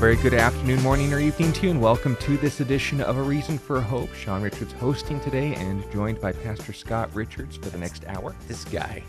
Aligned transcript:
very 0.00 0.16
good 0.16 0.32
afternoon, 0.32 0.80
morning, 0.82 1.12
or 1.12 1.20
evening 1.20 1.52
to 1.52 1.66
you, 1.66 1.70
and 1.70 1.78
welcome 1.78 2.16
to 2.16 2.38
this 2.38 2.60
edition 2.60 3.02
of 3.02 3.18
A 3.18 3.22
Reason 3.22 3.58
for 3.58 3.82
Hope. 3.82 4.10
Sean 4.14 4.40
Richards 4.40 4.72
hosting 4.72 5.20
today 5.20 5.54
and 5.56 5.84
joined 5.92 6.22
by 6.22 6.32
Pastor 6.32 6.72
Scott 6.72 7.14
Richards 7.14 7.58
for 7.58 7.68
the 7.68 7.76
next 7.76 8.06
hour. 8.06 8.34
This 8.48 8.64
guy. 8.64 9.02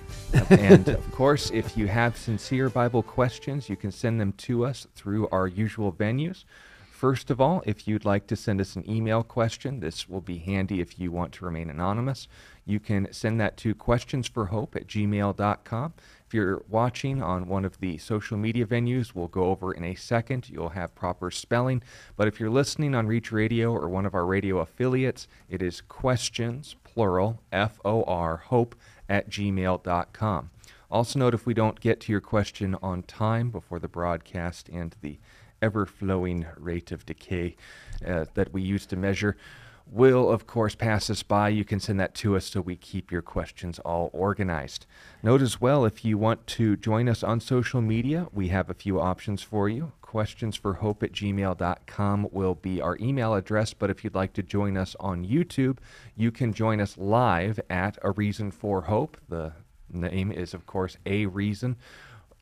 and 0.49 0.89
of 0.89 1.11
course, 1.13 1.49
if 1.51 1.77
you 1.77 1.87
have 1.87 2.17
sincere 2.17 2.69
Bible 2.69 3.03
questions, 3.03 3.69
you 3.69 3.77
can 3.77 3.89
send 3.89 4.19
them 4.19 4.33
to 4.33 4.65
us 4.65 4.85
through 4.93 5.29
our 5.29 5.47
usual 5.47 5.93
venues. 5.93 6.43
First 6.91 7.31
of 7.31 7.39
all, 7.39 7.63
if 7.65 7.87
you'd 7.87 8.03
like 8.03 8.27
to 8.27 8.35
send 8.35 8.59
us 8.59 8.75
an 8.75 8.87
email 8.87 9.23
question, 9.23 9.79
this 9.79 10.09
will 10.09 10.19
be 10.19 10.39
handy 10.39 10.81
if 10.81 10.99
you 10.99 11.09
want 11.09 11.31
to 11.31 11.45
remain 11.45 11.69
anonymous. 11.69 12.27
You 12.65 12.81
can 12.81 13.07
send 13.13 13.39
that 13.39 13.55
to 13.57 13.73
questionsforhope 13.73 14.75
at 14.75 14.87
gmail.com. 14.87 15.93
If 16.31 16.35
you're 16.35 16.63
watching 16.69 17.21
on 17.21 17.49
one 17.49 17.65
of 17.65 17.77
the 17.81 17.97
social 17.97 18.37
media 18.37 18.65
venues, 18.65 19.13
we'll 19.13 19.27
go 19.27 19.47
over 19.47 19.73
in 19.73 19.83
a 19.83 19.95
second. 19.95 20.49
You'll 20.49 20.69
have 20.69 20.95
proper 20.95 21.29
spelling. 21.29 21.83
But 22.15 22.29
if 22.29 22.39
you're 22.39 22.49
listening 22.49 22.95
on 22.95 23.05
Reach 23.05 23.33
Radio 23.33 23.73
or 23.73 23.89
one 23.89 24.05
of 24.05 24.15
our 24.15 24.25
radio 24.25 24.59
affiliates, 24.59 25.27
it 25.49 25.61
is 25.61 25.81
questions, 25.81 26.77
plural, 26.85 27.41
F 27.51 27.81
O 27.83 28.03
R, 28.03 28.37
hope, 28.37 28.77
at 29.09 29.29
gmail.com. 29.29 30.51
Also, 30.89 31.19
note 31.19 31.33
if 31.33 31.45
we 31.45 31.53
don't 31.53 31.81
get 31.81 31.99
to 31.99 32.13
your 32.13 32.21
question 32.21 32.77
on 32.81 33.03
time 33.03 33.49
before 33.49 33.79
the 33.79 33.89
broadcast 33.89 34.69
and 34.69 34.95
the 35.01 35.19
ever 35.61 35.85
flowing 35.85 36.45
rate 36.57 36.93
of 36.93 37.05
decay 37.05 37.57
uh, 38.07 38.23
that 38.35 38.53
we 38.53 38.61
use 38.61 38.85
to 38.85 38.95
measure, 38.95 39.35
will, 39.85 40.29
of 40.29 40.47
course, 40.47 40.75
pass 40.75 41.09
us 41.09 41.23
by. 41.23 41.49
You 41.49 41.65
can 41.65 41.79
send 41.79 41.99
that 41.99 42.15
to 42.15 42.35
us 42.35 42.45
so 42.45 42.61
we 42.61 42.75
keep 42.75 43.11
your 43.11 43.21
questions 43.21 43.79
all 43.79 44.09
organized. 44.13 44.85
Note 45.21 45.41
as 45.41 45.59
well, 45.59 45.85
if 45.85 46.03
you 46.05 46.17
want 46.17 46.47
to 46.47 46.77
join 46.77 47.09
us 47.09 47.23
on 47.23 47.39
social 47.39 47.81
media, 47.81 48.27
we 48.33 48.47
have 48.49 48.69
a 48.69 48.73
few 48.73 48.99
options 48.99 49.41
for 49.41 49.69
you. 49.69 49.91
Questions 50.01 50.55
for 50.55 50.75
hope 50.75 51.03
at 51.03 51.13
gmail.com 51.13 52.29
will 52.31 52.55
be 52.55 52.81
our 52.81 52.97
email 52.99 53.33
address, 53.33 53.73
but 53.73 53.89
if 53.89 54.03
you'd 54.03 54.15
like 54.15 54.33
to 54.33 54.43
join 54.43 54.75
us 54.75 54.95
on 54.99 55.25
YouTube, 55.25 55.77
you 56.15 56.31
can 56.31 56.53
join 56.53 56.81
us 56.81 56.97
live 56.97 57.59
at 57.69 57.97
A 58.01 58.11
Reason 58.11 58.51
for 58.51 58.81
Hope. 58.81 59.17
The 59.29 59.53
name 59.89 60.31
is, 60.31 60.53
of 60.53 60.65
course, 60.65 60.97
A 61.05 61.27
Reason. 61.27 61.77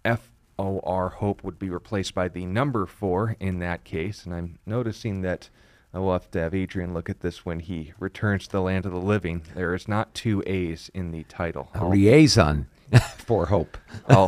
F 0.04 0.32
O 0.58 0.80
R 0.84 1.10
Hope 1.10 1.44
would 1.44 1.60
be 1.60 1.70
replaced 1.70 2.14
by 2.14 2.28
the 2.28 2.46
number 2.46 2.86
four 2.86 3.36
in 3.40 3.60
that 3.60 3.84
case, 3.84 4.26
and 4.26 4.34
I'm 4.34 4.60
noticing 4.66 5.22
that 5.22 5.50
I 5.94 6.00
will 6.00 6.14
have 6.14 6.30
to 6.32 6.40
have 6.40 6.54
Adrian 6.54 6.94
look 6.94 7.10
at 7.10 7.22
this 7.22 7.46
when 7.46 7.62
he 7.62 7.94
returns 8.00 8.46
to 8.46 8.52
the 8.52 8.62
land 8.62 8.86
of 8.86 8.92
the 8.92 9.00
living. 9.00 9.42
There 9.56 9.74
is 9.74 9.88
not 9.88 10.14
two 10.14 10.44
A's 10.46 10.92
in 10.94 11.12
the 11.12 11.24
title. 11.24 11.70
A 11.74 11.88
liaison 11.88 12.68
for 13.18 13.46
hope. 13.46 13.78
I'll, 14.08 14.28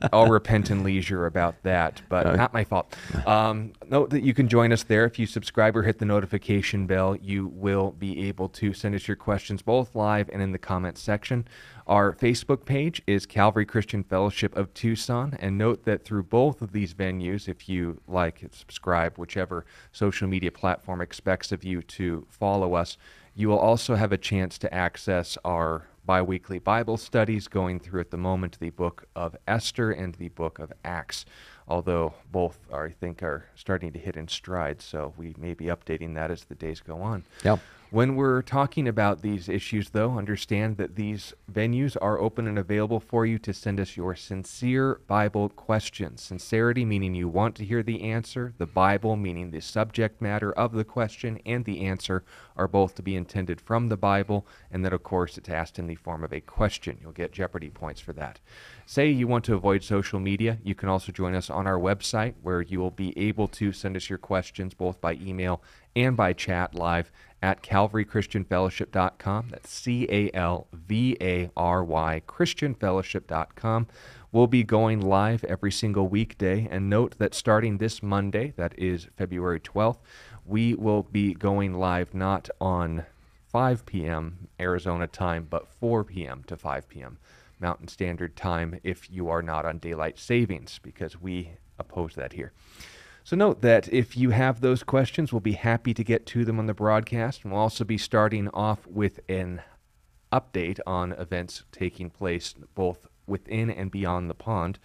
I'll 0.12 0.28
repent 0.28 0.70
in 0.70 0.84
leisure 0.84 1.26
about 1.26 1.62
that, 1.62 2.02
but 2.08 2.36
not 2.36 2.52
my 2.52 2.64
fault. 2.64 2.94
Um, 3.26 3.72
note 3.88 4.10
that 4.10 4.22
you 4.22 4.34
can 4.34 4.48
join 4.48 4.72
us 4.72 4.84
there. 4.84 5.04
If 5.04 5.18
you 5.18 5.26
subscribe 5.26 5.76
or 5.76 5.82
hit 5.82 5.98
the 5.98 6.04
notification 6.04 6.86
bell, 6.86 7.16
you 7.16 7.48
will 7.48 7.92
be 7.92 8.28
able 8.28 8.48
to 8.50 8.72
send 8.72 8.94
us 8.94 9.08
your 9.08 9.16
questions 9.16 9.62
both 9.62 9.94
live 9.94 10.30
and 10.32 10.40
in 10.40 10.52
the 10.52 10.58
comments 10.58 11.00
section. 11.00 11.46
Our 11.86 12.12
Facebook 12.14 12.64
page 12.64 13.02
is 13.06 13.26
Calvary 13.26 13.66
Christian 13.66 14.02
Fellowship 14.02 14.56
of 14.56 14.72
Tucson. 14.74 15.36
And 15.40 15.56
note 15.58 15.84
that 15.84 16.04
through 16.04 16.24
both 16.24 16.62
of 16.62 16.72
these 16.72 16.94
venues, 16.94 17.48
if 17.48 17.68
you 17.68 18.00
like, 18.06 18.42
and 18.42 18.52
subscribe, 18.52 19.16
whichever 19.16 19.64
social 19.92 20.28
media 20.28 20.50
platform 20.50 21.00
expects 21.00 21.52
of 21.52 21.64
you 21.64 21.82
to 21.82 22.26
follow 22.28 22.74
us, 22.74 22.98
you 23.36 23.48
will 23.48 23.58
also 23.58 23.94
have 23.96 24.12
a 24.12 24.18
chance 24.18 24.58
to 24.58 24.72
access 24.72 25.36
our 25.44 25.86
bi 26.06 26.22
weekly 26.22 26.60
Bible 26.60 26.96
studies 26.96 27.48
going 27.48 27.80
through 27.80 28.00
at 28.00 28.10
the 28.10 28.16
moment 28.16 28.58
the 28.60 28.70
book 28.70 29.08
of 29.16 29.36
Esther 29.48 29.90
and 29.90 30.14
the 30.14 30.28
book 30.28 30.58
of 30.60 30.72
Acts. 30.84 31.26
Although 31.68 32.14
both 32.30 32.58
are, 32.70 32.86
I 32.86 32.90
think, 32.92 33.24
are 33.24 33.46
starting 33.56 33.92
to 33.92 33.98
hit 33.98 34.16
in 34.16 34.28
stride, 34.28 34.80
so 34.80 35.12
we 35.16 35.34
may 35.36 35.52
be 35.52 35.64
updating 35.64 36.14
that 36.14 36.30
as 36.30 36.44
the 36.44 36.54
days 36.54 36.80
go 36.80 37.02
on. 37.02 37.24
Yep. 37.44 37.58
When 37.90 38.16
we're 38.16 38.42
talking 38.42 38.88
about 38.88 39.22
these 39.22 39.48
issues, 39.48 39.90
though, 39.90 40.18
understand 40.18 40.76
that 40.76 40.96
these 40.96 41.32
venues 41.50 41.96
are 42.02 42.18
open 42.18 42.48
and 42.48 42.58
available 42.58 42.98
for 42.98 43.24
you 43.24 43.38
to 43.38 43.54
send 43.54 43.78
us 43.78 43.96
your 43.96 44.16
sincere 44.16 45.00
Bible 45.06 45.48
questions. 45.50 46.20
Sincerity 46.20 46.84
meaning 46.84 47.14
you 47.14 47.28
want 47.28 47.54
to 47.56 47.64
hear 47.64 47.84
the 47.84 48.02
answer, 48.02 48.54
the 48.58 48.66
Bible 48.66 49.14
meaning 49.14 49.52
the 49.52 49.60
subject 49.60 50.20
matter 50.20 50.52
of 50.52 50.72
the 50.72 50.82
question 50.82 51.38
and 51.46 51.64
the 51.64 51.82
answer 51.82 52.24
are 52.56 52.66
both 52.66 52.96
to 52.96 53.02
be 53.02 53.14
intended 53.14 53.60
from 53.60 53.88
the 53.88 53.96
Bible, 53.96 54.48
and 54.68 54.84
that, 54.84 54.92
of 54.92 55.04
course, 55.04 55.38
it's 55.38 55.48
asked 55.48 55.78
in 55.78 55.86
the 55.86 55.94
form 55.94 56.24
of 56.24 56.32
a 56.32 56.40
question. 56.40 56.98
You'll 57.00 57.12
get 57.12 57.30
Jeopardy 57.30 57.70
points 57.70 58.00
for 58.00 58.12
that. 58.14 58.40
Say 58.84 59.10
you 59.10 59.28
want 59.28 59.44
to 59.44 59.54
avoid 59.54 59.84
social 59.84 60.18
media, 60.18 60.58
you 60.64 60.74
can 60.74 60.88
also 60.88 61.12
join 61.12 61.36
us 61.36 61.50
on 61.50 61.68
our 61.68 61.78
website 61.78 62.34
where 62.42 62.62
you 62.62 62.80
will 62.80 62.90
be 62.90 63.16
able 63.16 63.46
to 63.48 63.70
send 63.70 63.96
us 63.96 64.10
your 64.10 64.18
questions 64.18 64.74
both 64.74 65.00
by 65.00 65.14
email 65.14 65.62
and 65.96 66.16
by 66.16 66.32
chat 66.32 66.74
live 66.74 67.10
at 67.42 67.62
calvarychristianfellowship.com. 67.62 69.48
That's 69.50 69.70
C 69.70 70.06
A 70.10 70.30
L 70.34 70.68
V 70.72 71.16
A 71.20 71.50
R 71.56 71.82
Y 71.82 72.22
Christianfellowship.com. 72.28 73.86
We'll 74.30 74.46
be 74.46 74.62
going 74.62 75.00
live 75.00 75.42
every 75.44 75.72
single 75.72 76.08
weekday. 76.08 76.68
And 76.70 76.90
note 76.90 77.16
that 77.18 77.34
starting 77.34 77.78
this 77.78 78.02
Monday, 78.02 78.52
that 78.56 78.78
is 78.78 79.08
February 79.16 79.60
12th, 79.60 79.98
we 80.44 80.74
will 80.74 81.02
be 81.02 81.34
going 81.34 81.74
live 81.74 82.14
not 82.14 82.50
on 82.60 83.06
5 83.46 83.86
p.m. 83.86 84.48
Arizona 84.60 85.06
time, 85.06 85.46
but 85.48 85.66
4 85.66 86.04
p.m. 86.04 86.44
to 86.46 86.56
5 86.56 86.88
p.m. 86.88 87.18
Mountain 87.58 87.88
Standard 87.88 88.36
Time 88.36 88.78
if 88.84 89.10
you 89.10 89.30
are 89.30 89.42
not 89.42 89.64
on 89.64 89.78
daylight 89.78 90.18
savings, 90.18 90.78
because 90.82 91.18
we 91.18 91.52
oppose 91.78 92.14
that 92.14 92.34
here. 92.34 92.52
So 93.26 93.34
note 93.34 93.60
that 93.62 93.92
if 93.92 94.16
you 94.16 94.30
have 94.30 94.60
those 94.60 94.84
questions, 94.84 95.32
we'll 95.32 95.40
be 95.40 95.54
happy 95.54 95.92
to 95.92 96.04
get 96.04 96.26
to 96.26 96.44
them 96.44 96.60
on 96.60 96.66
the 96.66 96.74
broadcast. 96.74 97.42
And 97.42 97.52
we'll 97.52 97.60
also 97.60 97.82
be 97.82 97.98
starting 97.98 98.46
off 98.50 98.86
with 98.86 99.18
an 99.28 99.62
update 100.32 100.78
on 100.86 101.10
events 101.10 101.64
taking 101.72 102.08
place 102.08 102.54
both 102.76 103.08
within 103.26 103.68
and 103.68 103.90
beyond 103.90 104.30
the 104.30 104.34
pond. 104.34 104.78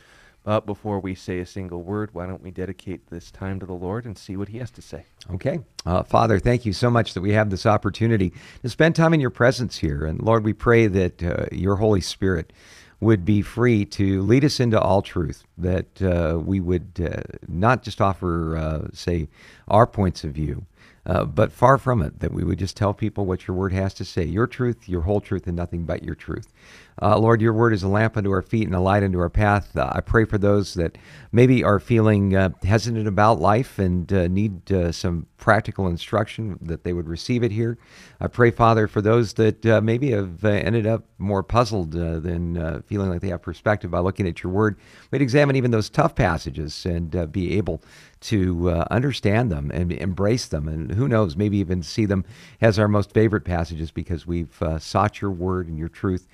But 0.43 0.65
before 0.65 0.99
we 0.99 1.13
say 1.13 1.37
a 1.37 1.45
single 1.45 1.83
word, 1.83 2.15
why 2.15 2.25
don't 2.25 2.41
we 2.41 2.49
dedicate 2.49 3.11
this 3.11 3.29
time 3.29 3.59
to 3.59 3.67
the 3.67 3.73
Lord 3.73 4.05
and 4.05 4.17
see 4.17 4.35
what 4.35 4.49
He 4.49 4.57
has 4.57 4.71
to 4.71 4.81
say? 4.81 5.05
Okay. 5.31 5.59
Uh, 5.85 6.01
Father, 6.01 6.39
thank 6.39 6.65
you 6.65 6.73
so 6.73 6.89
much 6.89 7.13
that 7.13 7.21
we 7.21 7.33
have 7.33 7.51
this 7.51 7.67
opportunity 7.67 8.33
to 8.63 8.69
spend 8.69 8.95
time 8.95 9.13
in 9.13 9.19
your 9.19 9.29
presence 9.29 9.77
here. 9.77 10.03
And 10.03 10.19
Lord, 10.19 10.43
we 10.43 10.53
pray 10.53 10.87
that 10.87 11.21
uh, 11.21 11.45
your 11.51 11.75
Holy 11.75 12.01
Spirit 12.01 12.53
would 13.01 13.25
be 13.25 13.41
free 13.41 13.83
to 13.83 14.21
lead 14.21 14.45
us 14.45 14.59
into 14.59 14.79
all 14.79 15.01
truth, 15.01 15.43
that 15.57 16.01
uh, 16.01 16.39
we 16.39 16.59
would 16.59 16.91
uh, 17.03 17.21
not 17.47 17.81
just 17.81 17.99
offer, 17.99 18.55
uh, 18.55 18.87
say, 18.93 19.27
our 19.67 19.87
points 19.87 20.23
of 20.23 20.31
view, 20.31 20.65
uh, 21.07 21.25
but 21.25 21.51
far 21.51 21.79
from 21.79 22.03
it, 22.03 22.19
that 22.19 22.31
we 22.31 22.43
would 22.43 22.59
just 22.59 22.77
tell 22.77 22.93
people 22.93 23.25
what 23.25 23.47
your 23.47 23.57
word 23.57 23.73
has 23.73 23.91
to 23.95 24.05
say 24.05 24.23
your 24.23 24.45
truth, 24.45 24.87
your 24.87 25.01
whole 25.01 25.19
truth, 25.19 25.47
and 25.47 25.55
nothing 25.55 25.83
but 25.83 26.03
your 26.03 26.13
truth. 26.13 26.53
Uh, 27.01 27.17
Lord, 27.17 27.41
your 27.41 27.53
word 27.53 27.73
is 27.73 27.83
a 27.83 27.87
lamp 27.87 28.17
unto 28.17 28.31
our 28.31 28.41
feet 28.41 28.65
and 28.65 28.75
a 28.75 28.79
light 28.79 29.03
unto 29.03 29.19
our 29.19 29.29
path. 29.29 29.75
Uh, 29.75 29.91
I 29.93 30.01
pray 30.01 30.25
for 30.25 30.37
those 30.37 30.73
that 30.75 30.97
maybe 31.31 31.63
are 31.63 31.79
feeling 31.79 32.35
uh, 32.35 32.49
hesitant 32.63 33.07
about 33.07 33.39
life 33.39 33.79
and 33.79 34.11
uh, 34.11 34.27
need 34.27 34.71
uh, 34.71 34.91
some 34.91 35.27
practical 35.37 35.87
instruction, 35.87 36.59
that 36.61 36.83
they 36.83 36.93
would 36.93 37.07
receive 37.07 37.43
it 37.43 37.51
here. 37.51 37.77
I 38.19 38.27
pray, 38.27 38.51
Father, 38.51 38.87
for 38.87 39.01
those 39.01 39.33
that 39.33 39.65
maybe 39.83 40.11
have 40.11 40.45
ended 40.45 40.85
up 40.85 41.05
more 41.17 41.41
puzzled 41.41 41.93
than 41.93 42.83
feeling 42.83 43.09
like 43.09 43.21
they 43.21 43.29
have 43.29 43.41
perspective 43.41 43.89
by 43.89 43.99
looking 43.99 44.27
at 44.27 44.43
your 44.43 44.51
word. 44.51 44.77
We'd 45.09 45.23
examine 45.23 45.55
even 45.55 45.71
those 45.71 45.89
tough 45.89 46.13
passages 46.13 46.85
and 46.85 47.31
be 47.31 47.57
able 47.57 47.81
to 48.21 48.69
uh, 48.69 48.85
understand 48.91 49.51
them 49.51 49.71
and 49.71 49.91
embrace 49.91 50.45
them. 50.45 50.67
And 50.67 50.91
who 50.91 51.07
knows, 51.07 51.35
maybe 51.35 51.57
even 51.57 51.81
see 51.81 52.05
them 52.05 52.23
as 52.61 52.77
our 52.77 52.87
most 52.87 53.11
favorite 53.11 53.43
passages 53.43 53.91
because 53.91 54.27
we've 54.27 54.61
uh, 54.61 54.77
sought 54.77 55.21
your 55.21 55.31
word 55.31 55.67
and 55.67 55.77
your 55.77 55.89
truth 55.89 56.27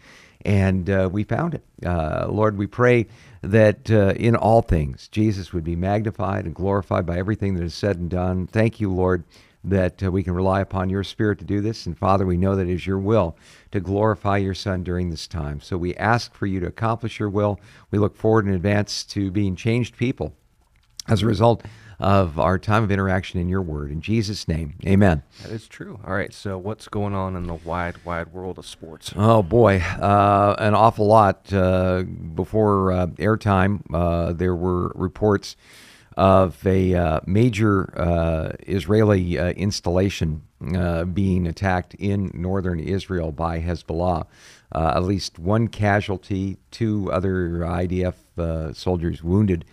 and 0.45 0.89
uh, 0.89 1.09
we 1.11 1.23
found 1.23 1.53
it. 1.53 1.63
Uh, 1.85 2.27
Lord, 2.29 2.57
we 2.57 2.67
pray 2.67 3.07
that 3.41 3.89
uh, 3.91 4.13
in 4.15 4.35
all 4.35 4.61
things, 4.61 5.07
Jesus 5.07 5.53
would 5.53 5.63
be 5.63 5.75
magnified 5.75 6.45
and 6.45 6.55
glorified 6.55 7.05
by 7.05 7.17
everything 7.17 7.55
that 7.55 7.63
is 7.63 7.73
said 7.73 7.97
and 7.97 8.09
done. 8.09 8.47
Thank 8.47 8.79
you, 8.79 8.91
Lord, 8.91 9.23
that 9.63 10.01
uh, 10.03 10.11
we 10.11 10.23
can 10.23 10.33
rely 10.33 10.61
upon 10.61 10.89
your 10.89 11.03
Spirit 11.03 11.39
to 11.39 11.45
do 11.45 11.61
this. 11.61 11.85
And 11.85 11.97
Father, 11.97 12.25
we 12.25 12.37
know 12.37 12.55
that 12.55 12.67
it 12.67 12.73
is 12.73 12.87
your 12.87 12.99
will 12.99 13.37
to 13.71 13.79
glorify 13.79 14.37
your 14.37 14.53
Son 14.53 14.83
during 14.83 15.09
this 15.09 15.27
time. 15.27 15.59
So 15.61 15.77
we 15.77 15.95
ask 15.95 16.33
for 16.33 16.45
you 16.45 16.59
to 16.59 16.67
accomplish 16.67 17.19
your 17.19 17.29
will. 17.29 17.59
We 17.91 17.99
look 17.99 18.15
forward 18.15 18.47
in 18.47 18.53
advance 18.53 19.03
to 19.05 19.31
being 19.31 19.55
changed 19.55 19.97
people 19.97 20.33
as 21.07 21.23
a 21.23 21.25
result 21.25 21.63
of 21.99 22.39
our 22.39 22.59
time 22.59 22.83
of 22.83 22.91
interaction 22.91 23.39
in 23.39 23.49
your 23.49 23.61
word. 23.61 23.91
In 23.91 24.01
Jesus' 24.01 24.47
name, 24.47 24.75
amen. 24.85 25.23
That 25.41 25.51
is 25.51 25.67
true. 25.67 25.99
All 26.05 26.13
right, 26.13 26.33
so 26.33 26.57
what's 26.57 26.87
going 26.87 27.15
on 27.15 27.35
in 27.35 27.47
the 27.47 27.55
wide, 27.55 27.95
wide 28.05 28.31
world 28.33 28.59
of 28.59 28.67
sports? 28.67 29.13
Oh, 29.15 29.41
boy, 29.41 29.77
uh, 29.77 30.55
an 30.59 30.75
awful 30.75 31.07
lot. 31.07 31.51
Uh, 31.51 32.03
before 32.03 32.91
uh, 32.91 33.07
airtime, 33.07 33.81
uh, 33.93 34.33
there 34.33 34.55
were 34.55 34.91
reports 34.95 35.55
of 36.15 36.65
a 36.65 36.93
uh, 36.93 37.19
major 37.25 37.93
uh, 37.99 38.51
Israeli 38.67 39.37
installation 39.37 40.43
being 41.13 41.47
attacked 41.47 41.93
in 41.95 42.31
northern 42.33 42.79
Israel 42.79 43.31
by 43.31 43.59
Hezbollah. 43.59 44.25
at 44.73 45.03
least 45.03 45.37
one 45.37 45.67
casualty, 45.67 46.57
two 46.71 47.11
other 47.11 47.59
IDF 47.59 48.75
soldiers 48.75 49.23
wounded 49.23 49.65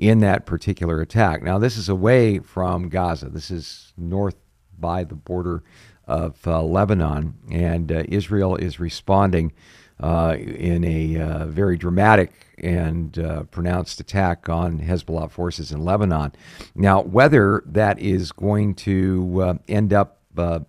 in 0.00 0.20
that 0.20 0.46
particular 0.46 1.02
attack. 1.02 1.42
Now, 1.42 1.58
this 1.58 1.76
is 1.76 1.90
away 1.90 2.38
from 2.38 2.88
Gaza. 2.88 3.28
This 3.28 3.50
is 3.50 3.92
north 3.98 4.34
by 4.78 5.04
the 5.04 5.14
border 5.14 5.62
of 6.08 6.44
uh, 6.46 6.62
Lebanon, 6.62 7.34
and 7.50 7.92
uh, 7.92 8.04
Israel 8.08 8.56
is 8.56 8.80
responding 8.80 9.52
uh, 10.00 10.36
in 10.38 10.82
a 10.84 11.20
uh, 11.20 11.46
very 11.46 11.76
dramatic 11.76 12.32
and 12.56 13.18
uh, 13.18 13.42
pronounced 13.44 14.00
attack 14.00 14.48
on 14.48 14.80
Hezbollah 14.80 15.30
forces 15.30 15.70
in 15.70 15.84
Lebanon. 15.84 16.32
Now, 16.74 17.02
whether 17.02 17.62
that 17.66 17.98
is 17.98 18.32
going 18.32 18.76
to 18.76 19.42
uh, 19.42 19.54
end 19.68 19.92
up 19.92 20.16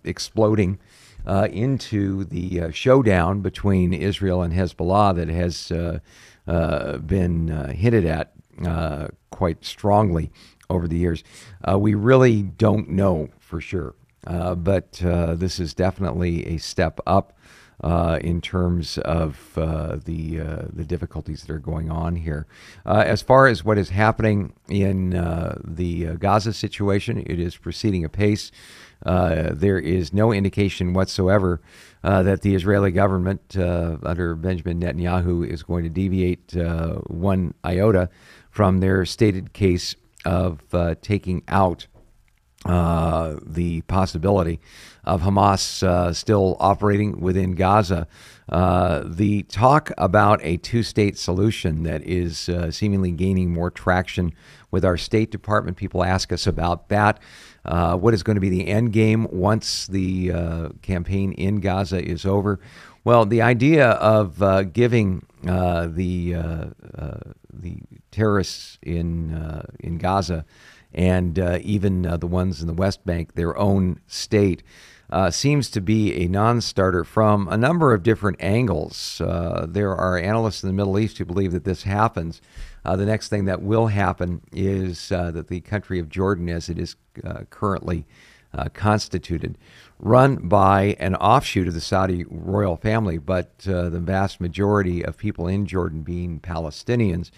exploding 0.04 0.78
into 1.26 2.24
the 2.24 2.70
showdown 2.72 3.40
between 3.40 3.94
Israel 3.94 4.42
and 4.42 4.52
Hezbollah 4.52 5.16
that 5.16 5.28
has 5.28 5.72
been 7.06 7.48
hinted 7.74 8.04
at 8.04 8.34
uh, 8.64 9.08
quite 9.30 9.64
strongly 9.64 10.30
over 10.72 10.88
the 10.88 10.96
years. 10.96 11.22
Uh, 11.66 11.78
we 11.78 11.94
really 11.94 12.42
don't 12.42 12.88
know 12.88 13.28
for 13.38 13.60
sure, 13.60 13.94
uh, 14.26 14.54
but 14.54 15.02
uh, 15.04 15.34
this 15.34 15.60
is 15.60 15.74
definitely 15.74 16.46
a 16.46 16.56
step 16.58 17.00
up. 17.06 17.36
Uh, 17.82 18.20
in 18.20 18.40
terms 18.40 18.96
of 18.98 19.50
the 20.04 20.36
the 20.72 20.84
difficulties 20.84 21.42
that 21.42 21.52
are 21.52 21.58
going 21.58 21.90
on 21.90 22.14
here, 22.14 22.46
as 22.86 23.22
far 23.22 23.48
as 23.48 23.64
what 23.64 23.76
is 23.76 23.88
happening 23.88 24.52
in 24.68 25.10
the 25.64 26.14
Gaza 26.20 26.52
situation, 26.52 27.24
it 27.26 27.40
is 27.40 27.56
proceeding 27.56 28.04
apace. 28.04 28.52
there 29.04 29.80
is 29.80 30.12
no 30.12 30.30
indication 30.30 30.92
whatsoever 30.92 31.60
that 32.02 32.42
the 32.42 32.54
Israeli 32.54 32.92
government 32.92 33.56
under 33.56 34.36
Benjamin 34.36 34.78
Netanyahu 34.78 35.44
is 35.44 35.64
going 35.64 35.82
to 35.82 35.90
deviate 35.90 36.54
one 37.08 37.52
iota 37.64 38.10
from 38.52 38.78
their 38.78 39.04
stated 39.04 39.52
case 39.52 39.96
of 40.24 40.60
uh, 40.72 40.94
taking 41.02 41.42
out 41.48 41.88
uh, 42.64 43.38
the 43.44 43.80
possibility 43.82 44.60
of 45.02 45.22
Hamas 45.22 45.82
uh, 45.82 46.12
still 46.12 46.56
operating 46.60 47.20
within 47.20 47.56
Gaza. 47.56 48.06
Uh, 48.48 49.02
the 49.04 49.42
talk 49.44 49.90
about 49.98 50.38
a 50.44 50.58
two 50.58 50.84
state 50.84 51.18
solution 51.18 51.82
that 51.82 52.02
is 52.02 52.48
uh, 52.48 52.70
seemingly 52.70 53.10
gaining 53.10 53.52
more 53.52 53.70
traction 53.70 54.32
with 54.70 54.84
our 54.84 54.96
State 54.96 55.32
Department. 55.32 55.76
People 55.76 56.04
ask 56.04 56.32
us 56.32 56.46
about 56.46 56.88
that. 56.88 57.18
Uh, 57.64 57.96
what 57.96 58.14
is 58.14 58.22
going 58.22 58.36
to 58.36 58.40
be 58.40 58.50
the 58.50 58.68
end 58.68 58.92
game 58.92 59.26
once 59.32 59.86
the 59.88 60.70
campaign 60.82 61.32
in 61.32 61.58
Gaza 61.58 62.04
is 62.04 62.24
over? 62.24 62.60
Well, 63.02 63.24
the 63.24 63.42
idea 63.42 63.90
of 63.90 64.72
giving 64.72 65.26
the 65.42 66.36
the 67.52 67.78
terrorists 68.10 68.78
in 68.82 69.34
uh, 69.34 69.66
in 69.80 69.98
Gaza 69.98 70.44
and 70.94 71.38
uh, 71.38 71.58
even 71.62 72.06
uh, 72.06 72.16
the 72.16 72.26
ones 72.26 72.60
in 72.60 72.66
the 72.66 72.74
West 72.74 73.04
Bank 73.06 73.34
their 73.34 73.56
own 73.56 74.00
state 74.06 74.62
uh, 75.10 75.30
seems 75.30 75.70
to 75.70 75.80
be 75.80 76.24
a 76.24 76.28
non-starter 76.28 77.04
from 77.04 77.46
a 77.48 77.56
number 77.56 77.92
of 77.92 78.02
different 78.02 78.38
angles. 78.40 79.20
Uh, 79.20 79.66
there 79.68 79.94
are 79.94 80.16
analysts 80.16 80.62
in 80.62 80.68
the 80.68 80.72
Middle 80.72 80.98
East 80.98 81.18
who 81.18 81.26
believe 81.26 81.52
that 81.52 81.64
this 81.64 81.82
happens. 81.82 82.40
The 82.84 83.04
next 83.04 83.28
thing 83.28 83.44
that 83.44 83.60
will 83.60 83.88
happen 83.88 84.40
is 84.52 85.10
that 85.10 85.48
the 85.48 85.60
country 85.60 85.98
of 85.98 86.08
Jordan, 86.08 86.48
as 86.48 86.70
it 86.70 86.78
is 86.78 86.96
currently 87.50 88.06
constituted, 88.72 89.58
run 90.02 90.36
by 90.48 90.96
an 90.98 91.14
offshoot 91.14 91.68
of 91.68 91.74
the 91.74 91.80
Saudi 91.80 92.24
royal 92.28 92.76
family, 92.76 93.18
but 93.18 93.52
uh, 93.68 93.88
the 93.88 94.00
vast 94.00 94.40
majority 94.40 95.02
of 95.02 95.16
people 95.16 95.46
in 95.46 95.64
Jordan 95.64 96.02
being 96.02 96.40
Palestinians, 96.40 97.30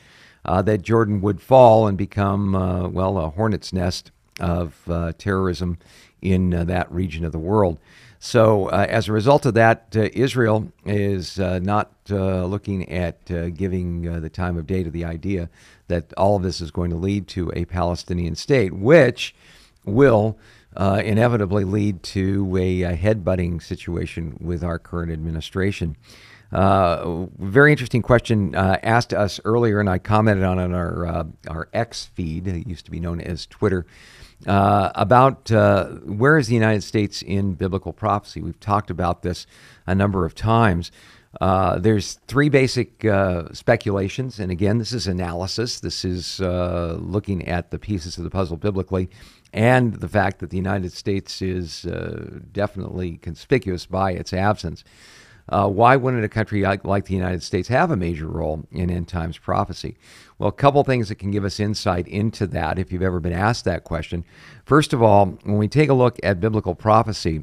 uh, 0.47 0.63
that 0.63 0.83
Jordan 0.83 1.21
would 1.21 1.41
fall 1.43 1.87
and 1.87 1.97
become, 1.97 2.55
uh, 2.55 2.89
well, 2.89 3.19
a 3.19 3.29
hornet's 3.29 3.73
nest 3.73 4.11
of 4.41 4.81
uh, 4.89 5.13
terrorism 5.19 5.79
in 6.23 6.55
uh, 6.55 6.65
that 6.65 6.91
region 6.91 7.25
of 7.25 7.33
the 7.33 7.39
world. 7.39 7.79
So, 8.19 8.69
uh, 8.69 8.87
as 8.89 9.09
a 9.09 9.13
result 9.13 9.45
of 9.45 9.53
that, 9.55 9.95
Israel 9.95 10.73
is 10.87 11.37
not 11.37 11.93
looking 12.09 12.91
at 12.91 13.27
giving 13.55 14.23
the 14.23 14.31
time 14.31 14.57
of 14.57 14.67
day 14.67 14.83
to 14.83 14.91
the 14.91 15.05
idea 15.05 15.51
that 15.89 16.15
all 16.15 16.37
of 16.37 16.43
this 16.43 16.63
is 16.63 16.71
going 16.71 16.89
to 16.91 16.97
lead 16.97 17.29
to 17.29 17.53
a 17.55 17.67
Palestinian 17.67 18.35
state, 18.35 18.73
which 18.73 19.35
will 19.85 20.39
uh, 20.77 21.03
inevitably 21.05 21.65
lead 21.65 22.03
to 22.03 22.57
a, 22.57 22.83
a 22.83 22.97
headbutting 22.97 23.63
situation 23.63 24.37
with 24.41 24.63
our 24.65 24.79
current 24.79 25.13
administration. 25.13 25.97
Uh, 26.53 27.27
very 27.39 27.73
interesting 27.73 28.03
question 28.03 28.55
uh, 28.55 28.79
asked 28.83 29.13
us 29.13 29.41
earlier, 29.45 29.81
and 29.81 29.91
I 29.91 29.99
commented 29.99 30.45
on 30.45 30.59
it 30.59 30.65
on 30.65 30.75
our 30.75 31.07
uh, 31.07 31.25
our 31.49 31.69
X 31.73 32.07
feed. 32.15 32.47
It 32.47 32.67
used 32.67 32.85
to 32.85 32.91
be 32.93 33.01
known 33.01 33.21
as 33.21 33.47
Twitter. 33.47 33.87
Uh, 34.47 34.91
about 34.95 35.51
uh, 35.51 35.87
where 36.05 36.39
is 36.39 36.49
the 36.49 36.55
United 36.55 36.83
States 36.83 37.23
in 37.23 37.55
biblical 37.55 37.93
prophecy? 37.93 38.41
We've 38.41 38.61
talked 38.61 38.91
about 38.91 39.23
this 39.23 39.47
a 39.87 39.95
number 39.95 40.25
of 40.25 40.35
times. 40.35 40.93
Uh, 41.41 41.79
there's 41.79 42.15
three 42.27 42.49
basic 42.49 43.05
uh, 43.05 43.53
speculations, 43.53 44.39
and 44.39 44.51
again, 44.51 44.79
this 44.79 44.93
is 44.93 45.07
analysis. 45.07 45.81
This 45.81 46.05
is 46.05 46.41
uh, 46.41 46.97
looking 47.01 47.49
at 47.49 47.71
the 47.71 47.79
pieces 47.79 48.19
of 48.19 48.25
the 48.25 48.31
puzzle 48.31 48.57
biblically, 48.57 49.11
and 49.53 49.95
the 49.95 50.09
fact 50.09 50.39
that 50.41 50.51
the 50.51 50.57
United 50.57 50.93
States 50.93 51.43
is 51.43 51.87
uh, 51.87 52.41
definitely 52.53 53.19
conspicuous 53.19 53.87
by 53.87 54.13
its 54.13 54.33
absence. 54.33 54.85
Uh, 55.49 55.69
why 55.69 55.95
wouldn't 55.95 56.25
a 56.25 56.29
country 56.29 56.63
like, 56.63 56.85
like, 56.85 57.05
the 57.05 57.15
United 57.15 57.43
States 57.43 57.69
have 57.69 57.91
a 57.91 57.97
major 57.97 58.27
role 58.27 58.67
in 58.73 58.91
end 58.91 59.09
times 59.09 59.37
prophecy? 59.37 59.97
Well, 60.39 60.49
a 60.49 60.53
couple 60.53 60.83
things 60.85 61.09
that 61.11 61.17
can 61.17 61.31
give 61.31 61.45
us 61.45 61.61
insight 61.61 62.09
into 62.09 62.47
that 62.47 62.79
if 62.79 62.91
you've 62.91 63.03
ever 63.03 63.21
been 63.21 63.35
asked 63.35 63.65
that 63.67 63.85
question. 63.85 64.25
First 64.65 64.95
of 64.95 65.03
all, 65.03 65.27
when 65.43 65.59
we 65.59 65.69
take 65.69 65.91
a 65.91 65.95
look 65.95 66.19
at 66.23 66.41
biblical 66.41 66.75
prophecy, 66.75 67.43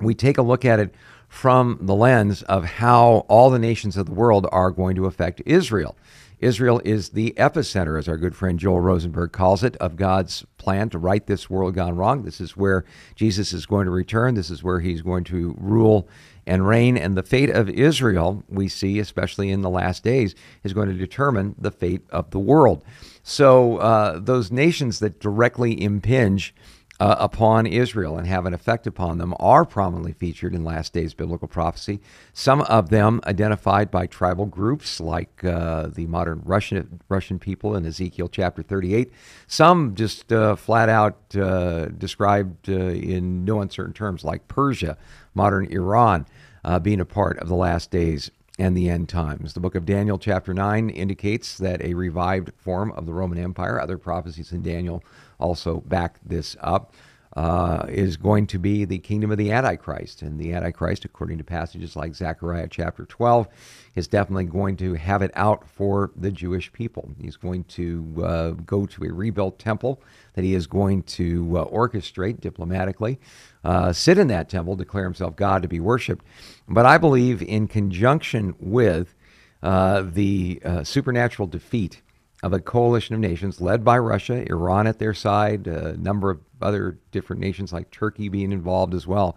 we 0.00 0.14
take 0.14 0.38
a 0.38 0.42
look 0.42 0.64
at 0.64 0.80
it 0.80 0.94
from 1.30 1.78
the 1.80 1.94
lens 1.94 2.42
of 2.42 2.64
how 2.64 3.24
all 3.28 3.50
the 3.50 3.58
nations 3.58 3.96
of 3.96 4.04
the 4.04 4.12
world 4.12 4.48
are 4.50 4.72
going 4.72 4.96
to 4.96 5.06
affect 5.06 5.40
Israel. 5.46 5.96
Israel 6.40 6.82
is 6.84 7.10
the 7.10 7.32
epicenter, 7.36 7.98
as 7.98 8.08
our 8.08 8.16
good 8.16 8.34
friend 8.34 8.58
Joel 8.58 8.80
Rosenberg 8.80 9.30
calls 9.30 9.62
it, 9.62 9.76
of 9.76 9.94
God's 9.94 10.44
plan 10.58 10.90
to 10.90 10.98
right 10.98 11.24
this 11.24 11.48
world 11.48 11.74
gone 11.74 11.96
wrong. 11.96 12.24
This 12.24 12.40
is 12.40 12.56
where 12.56 12.84
Jesus 13.14 13.52
is 13.52 13.64
going 13.64 13.84
to 13.84 13.92
return. 13.92 14.34
This 14.34 14.50
is 14.50 14.64
where 14.64 14.80
he's 14.80 15.02
going 15.02 15.22
to 15.24 15.54
rule 15.56 16.08
and 16.46 16.66
reign. 16.66 16.96
And 16.96 17.16
the 17.16 17.22
fate 17.22 17.50
of 17.50 17.70
Israel, 17.70 18.42
we 18.48 18.66
see, 18.66 18.98
especially 18.98 19.50
in 19.50 19.60
the 19.60 19.70
last 19.70 20.02
days, 20.02 20.34
is 20.64 20.72
going 20.72 20.88
to 20.88 20.94
determine 20.94 21.54
the 21.58 21.70
fate 21.70 22.02
of 22.10 22.30
the 22.30 22.40
world. 22.40 22.82
So 23.22 23.76
uh, 23.76 24.18
those 24.18 24.50
nations 24.50 24.98
that 24.98 25.20
directly 25.20 25.80
impinge 25.80 26.54
uh, 27.00 27.16
upon 27.18 27.66
Israel 27.66 28.18
and 28.18 28.26
have 28.26 28.44
an 28.44 28.52
effect 28.52 28.86
upon 28.86 29.16
them 29.16 29.34
are 29.40 29.64
prominently 29.64 30.12
featured 30.12 30.54
in 30.54 30.62
last 30.62 30.92
days 30.92 31.14
biblical 31.14 31.48
prophecy. 31.48 31.98
Some 32.34 32.60
of 32.62 32.90
them 32.90 33.20
identified 33.24 33.90
by 33.90 34.06
tribal 34.06 34.44
groups 34.44 35.00
like 35.00 35.42
uh, 35.42 35.88
the 35.88 36.06
modern 36.06 36.42
Russian 36.44 37.00
Russian 37.08 37.38
people 37.38 37.74
in 37.74 37.86
Ezekiel 37.86 38.28
chapter 38.28 38.62
38. 38.62 39.10
Some 39.46 39.94
just 39.94 40.30
uh, 40.30 40.56
flat 40.56 40.90
out 40.90 41.34
uh, 41.34 41.86
described 41.86 42.68
uh, 42.68 42.74
in 42.74 43.46
no 43.46 43.62
uncertain 43.62 43.94
terms 43.94 44.22
like 44.22 44.46
Persia, 44.46 44.98
modern 45.34 45.64
Iran, 45.72 46.26
uh, 46.64 46.78
being 46.78 47.00
a 47.00 47.06
part 47.06 47.38
of 47.38 47.48
the 47.48 47.54
last 47.54 47.90
days 47.90 48.30
and 48.60 48.76
the 48.76 48.90
end 48.90 49.08
times. 49.08 49.54
The 49.54 49.60
book 49.60 49.74
of 49.74 49.86
Daniel, 49.86 50.18
chapter 50.18 50.52
9, 50.52 50.90
indicates 50.90 51.56
that 51.58 51.80
a 51.80 51.94
revived 51.94 52.52
form 52.58 52.92
of 52.92 53.06
the 53.06 53.14
Roman 53.14 53.38
Empire, 53.38 53.80
other 53.80 53.96
prophecies 53.96 54.52
in 54.52 54.62
Daniel 54.62 55.02
also 55.38 55.80
back 55.80 56.18
this 56.22 56.56
up, 56.60 56.94
uh, 57.36 57.84
is 57.88 58.16
going 58.16 58.46
to 58.48 58.58
be 58.58 58.84
the 58.84 58.98
kingdom 58.98 59.30
of 59.30 59.38
the 59.38 59.52
Antichrist. 59.52 60.22
And 60.22 60.38
the 60.38 60.52
Antichrist, 60.52 61.04
according 61.04 61.38
to 61.38 61.44
passages 61.44 61.94
like 61.94 62.14
Zechariah 62.14 62.68
chapter 62.68 63.04
12, 63.04 63.46
is 63.94 64.08
definitely 64.08 64.44
going 64.44 64.76
to 64.78 64.94
have 64.94 65.22
it 65.22 65.30
out 65.34 65.68
for 65.68 66.10
the 66.16 66.32
Jewish 66.32 66.72
people. 66.72 67.10
He's 67.20 67.36
going 67.36 67.64
to 67.64 68.24
uh, 68.24 68.50
go 68.50 68.84
to 68.86 69.04
a 69.04 69.12
rebuilt 69.12 69.58
temple 69.58 70.02
that 70.34 70.44
he 70.44 70.54
is 70.54 70.66
going 70.66 71.04
to 71.04 71.58
uh, 71.58 71.64
orchestrate 71.66 72.40
diplomatically, 72.40 73.20
uh, 73.64 73.92
sit 73.92 74.18
in 74.18 74.26
that 74.28 74.48
temple, 74.48 74.74
declare 74.74 75.04
himself 75.04 75.36
God 75.36 75.62
to 75.62 75.68
be 75.68 75.80
worshiped. 75.80 76.24
But 76.68 76.86
I 76.86 76.98
believe, 76.98 77.42
in 77.42 77.68
conjunction 77.68 78.56
with 78.58 79.14
uh, 79.62 80.02
the 80.02 80.60
supernatural 80.82 81.46
defeat 81.46 82.00
of 82.42 82.52
a 82.52 82.60
coalition 82.60 83.14
of 83.14 83.20
nations 83.20 83.60
led 83.60 83.84
by 83.84 83.98
Russia, 83.98 84.44
Iran 84.50 84.86
at 84.86 84.98
their 84.98 85.12
side, 85.12 85.66
a 85.66 85.96
number 85.96 86.30
of 86.30 86.40
other 86.62 86.98
different 87.10 87.40
nations 87.40 87.72
like 87.72 87.90
Turkey 87.90 88.28
being 88.28 88.52
involved 88.52 88.94
as 88.94 89.06
well. 89.06 89.36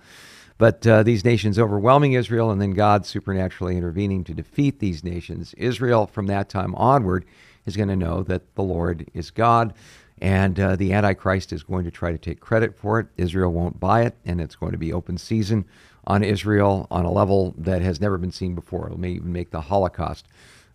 But 0.57 0.85
uh, 0.85 1.03
these 1.03 1.25
nations 1.25 1.57
overwhelming 1.57 2.13
Israel 2.13 2.51
and 2.51 2.61
then 2.61 2.71
God 2.71 3.05
supernaturally 3.05 3.75
intervening 3.75 4.23
to 4.25 4.33
defeat 4.33 4.79
these 4.79 5.03
nations. 5.03 5.53
Israel, 5.55 6.07
from 6.07 6.27
that 6.27 6.49
time 6.49 6.75
onward, 6.75 7.25
is 7.65 7.75
going 7.75 7.89
to 7.89 7.95
know 7.95 8.23
that 8.23 8.55
the 8.55 8.63
Lord 8.63 9.09
is 9.13 9.31
God. 9.31 9.73
And 10.21 10.59
uh, 10.59 10.75
the 10.75 10.93
Antichrist 10.93 11.51
is 11.51 11.63
going 11.63 11.85
to 11.85 11.91
try 11.91 12.11
to 12.11 12.17
take 12.17 12.39
credit 12.39 12.77
for 12.77 12.99
it. 12.99 13.07
Israel 13.17 13.51
won't 13.51 13.79
buy 13.79 14.03
it, 14.03 14.15
and 14.25 14.39
it's 14.39 14.55
going 14.55 14.71
to 14.71 14.77
be 14.77 14.93
open 14.93 15.17
season 15.17 15.65
on 16.05 16.23
Israel 16.23 16.87
on 16.91 17.03
a 17.03 17.11
level 17.11 17.55
that 17.57 17.81
has 17.81 17.99
never 17.99 18.17
been 18.17 18.31
seen 18.31 18.55
before. 18.55 18.89
It 18.89 18.97
may 18.97 19.11
even 19.11 19.33
make 19.33 19.51
the 19.51 19.61
Holocaust 19.61 20.27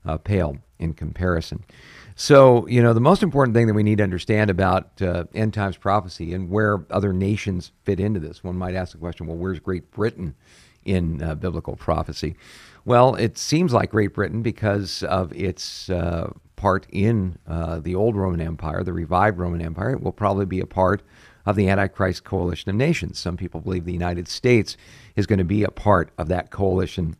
uh, 0.04 0.18
pale 0.18 0.58
in 0.78 0.92
comparison. 0.92 1.64
So, 2.20 2.66
you 2.66 2.82
know, 2.82 2.94
the 2.94 3.00
most 3.00 3.22
important 3.22 3.54
thing 3.54 3.68
that 3.68 3.74
we 3.74 3.84
need 3.84 3.98
to 3.98 4.02
understand 4.02 4.50
about 4.50 5.00
uh, 5.00 5.26
end 5.36 5.54
times 5.54 5.76
prophecy 5.76 6.34
and 6.34 6.50
where 6.50 6.84
other 6.90 7.12
nations 7.12 7.70
fit 7.84 8.00
into 8.00 8.18
this, 8.18 8.42
one 8.42 8.56
might 8.56 8.74
ask 8.74 8.90
the 8.90 8.98
question 8.98 9.28
well, 9.28 9.36
where's 9.36 9.60
Great 9.60 9.92
Britain 9.92 10.34
in 10.84 11.22
uh, 11.22 11.36
biblical 11.36 11.76
prophecy? 11.76 12.34
Well, 12.84 13.14
it 13.14 13.38
seems 13.38 13.72
like 13.72 13.92
Great 13.92 14.14
Britain 14.14 14.42
because 14.42 15.04
of 15.04 15.32
its 15.32 15.90
uh, 15.90 16.32
part 16.56 16.88
in 16.90 17.38
uh, 17.46 17.78
the 17.78 17.94
old 17.94 18.16
Roman 18.16 18.40
Empire, 18.40 18.82
the 18.82 18.92
revived 18.92 19.38
Roman 19.38 19.62
Empire. 19.62 19.90
It 19.90 20.02
will 20.02 20.10
probably 20.10 20.44
be 20.44 20.58
a 20.58 20.66
part 20.66 21.04
of 21.46 21.54
the 21.54 21.68
Antichrist 21.68 22.24
coalition 22.24 22.68
of 22.68 22.74
nations. 22.74 23.20
Some 23.20 23.36
people 23.36 23.60
believe 23.60 23.84
the 23.84 23.92
United 23.92 24.26
States 24.26 24.76
is 25.14 25.28
going 25.28 25.38
to 25.38 25.44
be 25.44 25.62
a 25.62 25.70
part 25.70 26.10
of 26.18 26.26
that 26.26 26.50
coalition 26.50 27.14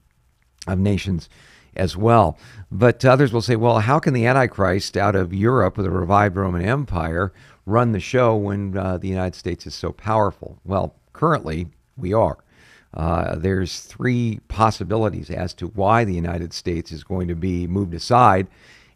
of 0.67 0.81
nations 0.81 1.29
as 1.77 1.97
well. 1.97 2.39
But 2.71 3.05
others 3.05 3.33
will 3.33 3.43
say, 3.43 3.57
well, 3.57 3.79
how 3.81 3.99
can 3.99 4.15
the 4.15 4.27
Antichrist 4.27 4.97
out 4.97 5.15
of 5.15 5.33
Europe 5.33 5.77
with 5.77 5.87
a 5.87 5.91
revived 5.91 6.37
Roman 6.37 6.63
Empire 6.63 7.33
run 7.67 7.93
the 7.93 8.01
show 8.01 8.37
when 8.37 8.77
uh, 8.77 8.99
the 8.99 9.09
United 9.09 9.35
States 9.35 9.67
is 9.67 9.75
so 9.75 9.93
powerful? 9.93 10.59
Well, 10.65 10.95
currently 11.13 11.69
we 11.97 12.13
are. 12.13 12.39
Uh, 12.95 13.37
there's 13.37 13.81
three 13.81 14.41
possibilities 14.49 15.31
as 15.31 15.53
to 15.55 15.67
why 15.69 16.05
the 16.05 16.15
United 16.15 16.53
States 16.53 16.91
is 16.91 17.05
going 17.05 17.29
to 17.29 17.35
be 17.35 17.67
moved 17.67 17.95
aside 17.95 18.49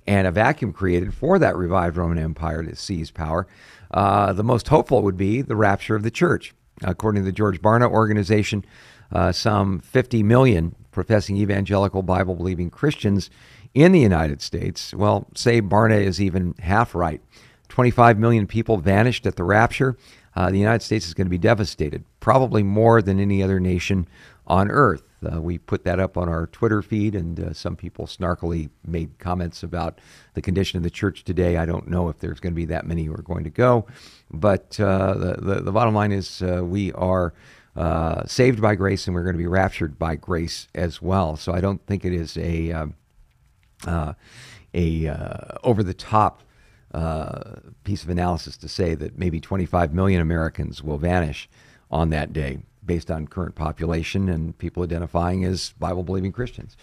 and 0.07 0.26
a 0.26 0.33
vacuum 0.33 0.73
created 0.73 1.14
for 1.14 1.38
that 1.38 1.57
revived 1.57 1.97
Roman 1.97 2.19
Empire 2.19 2.62
to 2.62 2.75
seize 2.75 3.11
power. 3.11 3.47
Uh, 3.93 4.33
the 4.33 4.43
most 4.43 4.69
hopeful 4.69 5.02
would 5.02 5.17
be 5.17 5.43
the 5.43 5.57
rapture 5.57 5.95
of 5.95 6.02
the 6.02 6.11
church. 6.11 6.55
According 6.83 7.23
to 7.23 7.26
the 7.26 7.33
George 7.33 7.61
Barna 7.61 7.88
organization, 7.88 8.64
uh, 9.12 9.31
some 9.31 9.81
50 9.81 10.23
million 10.23 10.75
professing 10.92 11.37
evangelical 11.37 12.02
Bible 12.02 12.37
believing 12.37 12.70
Christians 12.70 13.30
in 13.75 13.92
the 13.92 14.00
United 14.00 14.40
States, 14.42 14.94
well, 14.94 15.26
say 15.34 15.61
Barna 15.61 16.00
is 16.00 16.20
even 16.20 16.54
half 16.61 16.94
right. 16.94 17.20
25 17.68 18.18
million 18.18 18.46
people 18.46 18.76
vanished 18.76 19.26
at 19.26 19.37
the 19.37 19.44
rapture. 19.44 19.96
Uh, 20.37 20.50
the 20.50 20.58
United 20.58 20.82
States 20.82 21.06
is 21.06 21.14
going 21.14 21.26
to 21.26 21.30
be 21.30 21.38
devastated, 21.38 22.04
probably 22.20 22.62
more 22.62 23.02
than 23.02 23.18
any 23.18 23.42
other 23.42 23.58
nation 23.58 24.06
on 24.46 24.70
earth. 24.70 25.02
Uh, 25.25 25.40
we 25.40 25.56
put 25.56 25.84
that 25.84 26.00
up 26.00 26.16
on 26.16 26.28
our 26.28 26.46
Twitter 26.49 26.82
feed, 26.82 27.14
and 27.14 27.38
uh, 27.38 27.52
some 27.52 27.76
people 27.76 28.06
snarkily 28.06 28.68
made 28.87 29.18
comments 29.18 29.62
about 29.62 30.00
the 30.34 30.42
condition 30.42 30.76
of 30.76 30.82
the 30.82 30.90
church 30.90 31.25
today. 31.25 31.56
I 31.56 31.64
don't 31.64 31.88
know 31.88 32.08
if 32.08 32.18
there's 32.18 32.40
going 32.40 32.52
to 32.52 32.56
be 32.56 32.64
that 32.66 32.87
many 32.87 33.04
who 33.04 33.14
are 33.14 33.22
going 33.22 33.44
to 33.44 33.50
go, 33.50 33.87
but 34.30 34.78
uh, 34.80 35.14
the, 35.14 35.34
the, 35.40 35.61
the 35.62 35.72
bottom 35.72 35.94
line 35.94 36.12
is 36.12 36.42
uh, 36.42 36.62
we 36.64 36.92
are 36.92 37.32
uh, 37.76 38.25
saved 38.26 38.61
by 38.61 38.75
grace, 38.75 39.07
and 39.07 39.14
we're 39.14 39.23
going 39.23 39.35
to 39.35 39.38
be 39.38 39.47
raptured 39.47 39.99
by 39.99 40.17
grace 40.17 40.69
as 40.75 41.00
well. 41.00 41.37
So 41.37 41.52
I 41.52 41.61
don't 41.61 41.85
think 41.87 42.05
it 42.05 42.12
is 42.12 42.37
a 42.37 42.73
um, 42.73 42.95
uh, 43.87 44.14
a 44.75 45.09
over 45.64 45.83
the 45.83 45.95
top. 45.95 46.43
piece 47.85 48.02
of 48.02 48.11
analysis 48.11 48.57
to 48.59 48.69
say 48.69 48.95
that 48.95 49.19
maybe 49.19 49.41
25 49.41 49.95
million 49.95 50.21
Americans 50.21 50.83
will 50.83 50.99
vanish 50.99 51.49
on 51.91 52.11
that 52.11 52.33
day 52.33 52.59
based 52.85 53.11
on 53.11 53.26
current 53.26 53.55
population 53.55 54.29
and 54.29 54.57
people 54.59 54.83
identifying 54.83 55.45
as 55.45 55.73
Bible 55.79 56.02
believing 56.02 56.33
Christians. 56.33 56.76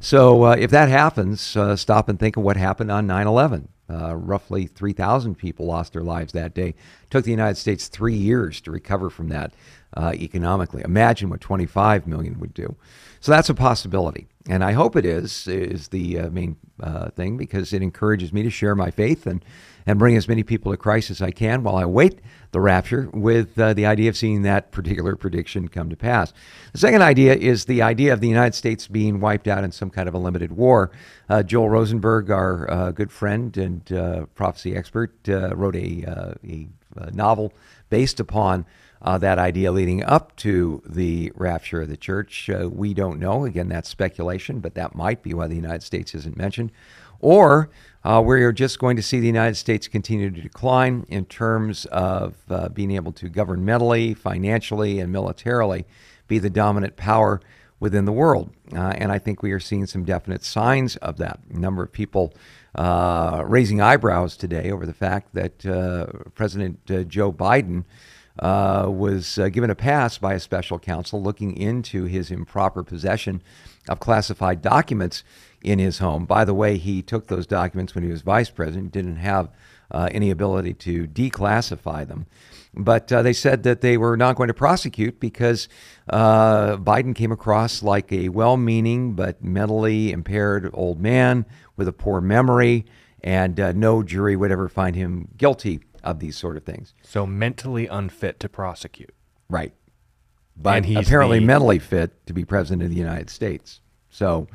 So 0.00 0.44
uh, 0.44 0.56
if 0.58 0.70
that 0.70 0.88
happens, 0.88 1.56
uh, 1.56 1.76
stop 1.76 2.08
and 2.08 2.18
think 2.18 2.36
of 2.36 2.42
what 2.42 2.56
happened 2.56 2.90
on 2.90 3.06
9 3.06 3.26
11. 3.26 3.68
Uh, 3.88 4.14
roughly 4.16 4.66
3,000 4.66 5.34
people 5.34 5.66
lost 5.66 5.92
their 5.92 6.02
lives 6.02 6.32
that 6.32 6.54
day. 6.54 6.68
It 6.68 7.10
took 7.10 7.24
the 7.24 7.30
United 7.30 7.56
States 7.56 7.88
three 7.88 8.14
years 8.14 8.62
to 8.62 8.70
recover 8.70 9.10
from 9.10 9.28
that 9.28 9.52
uh, 9.96 10.12
economically. 10.14 10.82
Imagine 10.84 11.30
what 11.30 11.40
25 11.40 12.06
million 12.06 12.38
would 12.40 12.54
do. 12.54 12.76
So 13.20 13.32
that's 13.32 13.48
a 13.48 13.54
possibility, 13.54 14.26
and 14.50 14.62
I 14.62 14.72
hope 14.72 14.96
it 14.96 15.06
is 15.06 15.48
is 15.48 15.88
the 15.88 16.18
uh, 16.18 16.30
main 16.30 16.56
uh, 16.78 17.08
thing 17.08 17.38
because 17.38 17.72
it 17.72 17.80
encourages 17.80 18.34
me 18.34 18.42
to 18.42 18.50
share 18.50 18.74
my 18.74 18.90
faith 18.90 19.26
and 19.26 19.42
and 19.86 19.98
bring 19.98 20.14
as 20.14 20.28
many 20.28 20.42
people 20.42 20.72
to 20.72 20.76
Christ 20.76 21.10
as 21.10 21.22
I 21.22 21.30
can 21.30 21.62
while 21.62 21.76
I 21.76 21.86
wait 21.86 22.20
the 22.52 22.60
rapture 22.60 23.08
with 23.14 23.58
uh, 23.58 23.72
the 23.72 23.86
idea 23.86 24.10
of 24.10 24.16
seeing 24.16 24.42
that 24.42 24.72
particular 24.72 25.16
prediction 25.24 25.68
come 25.68 25.88
to 25.88 25.96
pass. 25.96 26.34
The 26.72 26.78
second 26.78 27.00
idea 27.00 27.34
is 27.34 27.64
the 27.64 27.80
idea 27.80 28.12
of 28.12 28.20
the 28.20 28.28
United 28.28 28.54
States 28.54 28.88
being 28.88 29.20
wiped 29.20 29.48
out 29.48 29.64
in 29.64 29.72
some 29.72 29.88
kind 29.88 30.06
of 30.06 30.14
a 30.14 30.18
limited 30.18 30.52
war. 30.52 30.90
Uh, 31.28 31.42
Joel 31.42 31.70
Rosenberg, 31.70 32.30
our 32.30 32.70
uh, 32.70 32.90
good 32.92 33.10
friend 33.10 33.56
and 33.56 33.86
prophecy 34.34 34.76
expert, 34.76 35.14
wrote 35.26 35.76
a, 35.76 36.36
a, 36.44 36.68
novel 37.12 37.52
based 37.88 38.20
upon 38.20 38.66
that 39.04 39.38
idea 39.38 39.70
leading 39.70 40.02
up 40.02 40.34
to 40.36 40.82
the 40.86 41.32
rapture 41.34 41.82
of 41.82 41.88
the 41.88 41.96
church. 41.96 42.50
we 42.70 42.94
don't 42.94 43.18
know. 43.18 43.44
Again, 43.44 43.68
that's 43.68 43.88
speculation, 43.88 44.60
but 44.60 44.74
that 44.74 44.94
might 44.94 45.22
be 45.22 45.34
why 45.34 45.46
the 45.46 45.56
United 45.56 45.82
States 45.82 46.14
isn't 46.14 46.36
mentioned. 46.36 46.72
Or 47.20 47.70
uh, 48.04 48.22
we're 48.24 48.52
just 48.52 48.78
going 48.78 48.96
to 48.96 49.02
see 49.02 49.18
the 49.18 49.26
United 49.26 49.54
States 49.54 49.88
continue 49.88 50.30
to 50.30 50.40
decline 50.42 51.06
in 51.08 51.24
terms 51.24 51.86
of 51.86 52.34
uh, 52.50 52.68
being 52.68 52.90
able 52.90 53.12
to 53.12 53.30
governmentally, 53.30 54.16
financially, 54.16 55.00
and 55.00 55.10
militarily 55.10 55.86
be 56.28 56.38
the 56.38 56.50
dominant 56.50 56.96
power 56.96 57.40
within 57.80 58.04
the 58.04 58.12
world. 58.12 58.50
Uh, 58.74 58.92
and 58.96 59.10
I 59.10 59.18
think 59.18 59.42
we 59.42 59.52
are 59.52 59.60
seeing 59.60 59.86
some 59.86 60.04
definite 60.04 60.44
signs 60.44 60.96
of 60.96 61.16
that. 61.16 61.40
A 61.52 61.58
number 61.58 61.82
of 61.82 61.92
people 61.92 62.34
uh, 62.74 63.42
raising 63.46 63.80
eyebrows 63.80 64.36
today 64.36 64.70
over 64.70 64.84
the 64.84 64.92
fact 64.92 65.34
that 65.34 65.64
uh, 65.64 66.06
President 66.34 66.78
uh, 66.90 67.04
Joe 67.04 67.32
Biden. 67.32 67.84
Was 68.40 69.38
given 69.52 69.70
a 69.70 69.74
pass 69.74 70.18
by 70.18 70.34
a 70.34 70.40
special 70.40 70.78
counsel 70.78 71.22
looking 71.22 71.56
into 71.56 72.04
his 72.04 72.30
improper 72.30 72.82
possession 72.82 73.42
of 73.88 74.00
classified 74.00 74.62
documents 74.62 75.22
in 75.62 75.78
his 75.78 75.98
home. 75.98 76.26
By 76.26 76.44
the 76.44 76.54
way, 76.54 76.76
he 76.76 77.02
took 77.02 77.26
those 77.26 77.46
documents 77.46 77.94
when 77.94 78.04
he 78.04 78.10
was 78.10 78.22
vice 78.22 78.50
president, 78.50 78.92
didn't 78.92 79.16
have 79.16 79.50
uh, 79.90 80.08
any 80.12 80.30
ability 80.30 80.74
to 80.74 81.06
declassify 81.06 82.06
them. 82.06 82.26
But 82.76 83.12
uh, 83.12 83.22
they 83.22 83.32
said 83.32 83.62
that 83.62 83.80
they 83.80 83.96
were 83.96 84.16
not 84.16 84.36
going 84.36 84.48
to 84.48 84.54
prosecute 84.54 85.20
because 85.20 85.68
uh, 86.08 86.76
Biden 86.76 87.14
came 87.14 87.30
across 87.30 87.82
like 87.82 88.12
a 88.12 88.28
well 88.30 88.56
meaning 88.56 89.14
but 89.14 89.42
mentally 89.42 90.10
impaired 90.10 90.70
old 90.72 91.00
man 91.00 91.46
with 91.76 91.86
a 91.88 91.92
poor 91.92 92.20
memory, 92.20 92.84
and 93.22 93.58
uh, 93.60 93.72
no 93.72 94.02
jury 94.02 94.36
would 94.36 94.50
ever 94.50 94.68
find 94.68 94.96
him 94.96 95.28
guilty 95.36 95.80
of 96.04 96.20
these 96.20 96.36
sort 96.36 96.56
of 96.56 96.62
things. 96.62 96.94
So 97.02 97.26
mentally 97.26 97.86
unfit 97.88 98.38
to 98.40 98.48
prosecute. 98.48 99.14
Right. 99.48 99.72
But 100.56 100.84
he's 100.84 100.98
apparently 100.98 101.40
the... 101.40 101.46
mentally 101.46 101.80
fit 101.80 102.26
to 102.26 102.32
be 102.32 102.44
president 102.44 102.82
of 102.82 102.90
the 102.90 102.96
United 102.96 103.30
States. 103.30 103.80
So 104.10 104.46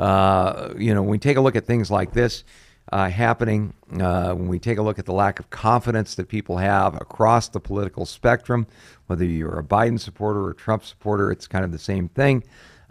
uh, 0.00 0.72
you 0.78 0.94
know, 0.94 1.02
when 1.02 1.10
we 1.10 1.18
take 1.18 1.36
a 1.36 1.40
look 1.40 1.56
at 1.56 1.66
things 1.66 1.90
like 1.90 2.12
this 2.12 2.44
uh, 2.92 3.08
happening, 3.10 3.74
uh, 4.00 4.32
when 4.32 4.48
we 4.48 4.58
take 4.58 4.78
a 4.78 4.82
look 4.82 4.98
at 4.98 5.06
the 5.06 5.12
lack 5.12 5.38
of 5.38 5.50
confidence 5.50 6.14
that 6.14 6.28
people 6.28 6.56
have 6.56 6.94
across 6.94 7.48
the 7.48 7.60
political 7.60 8.06
spectrum, 8.06 8.66
whether 9.06 9.24
you're 9.24 9.58
a 9.58 9.62
Biden 9.62 10.00
supporter 10.00 10.40
or 10.40 10.50
a 10.50 10.54
Trump 10.54 10.84
supporter, 10.84 11.30
it's 11.30 11.46
kind 11.46 11.64
of 11.64 11.72
the 11.72 11.78
same 11.78 12.08
thing. 12.08 12.44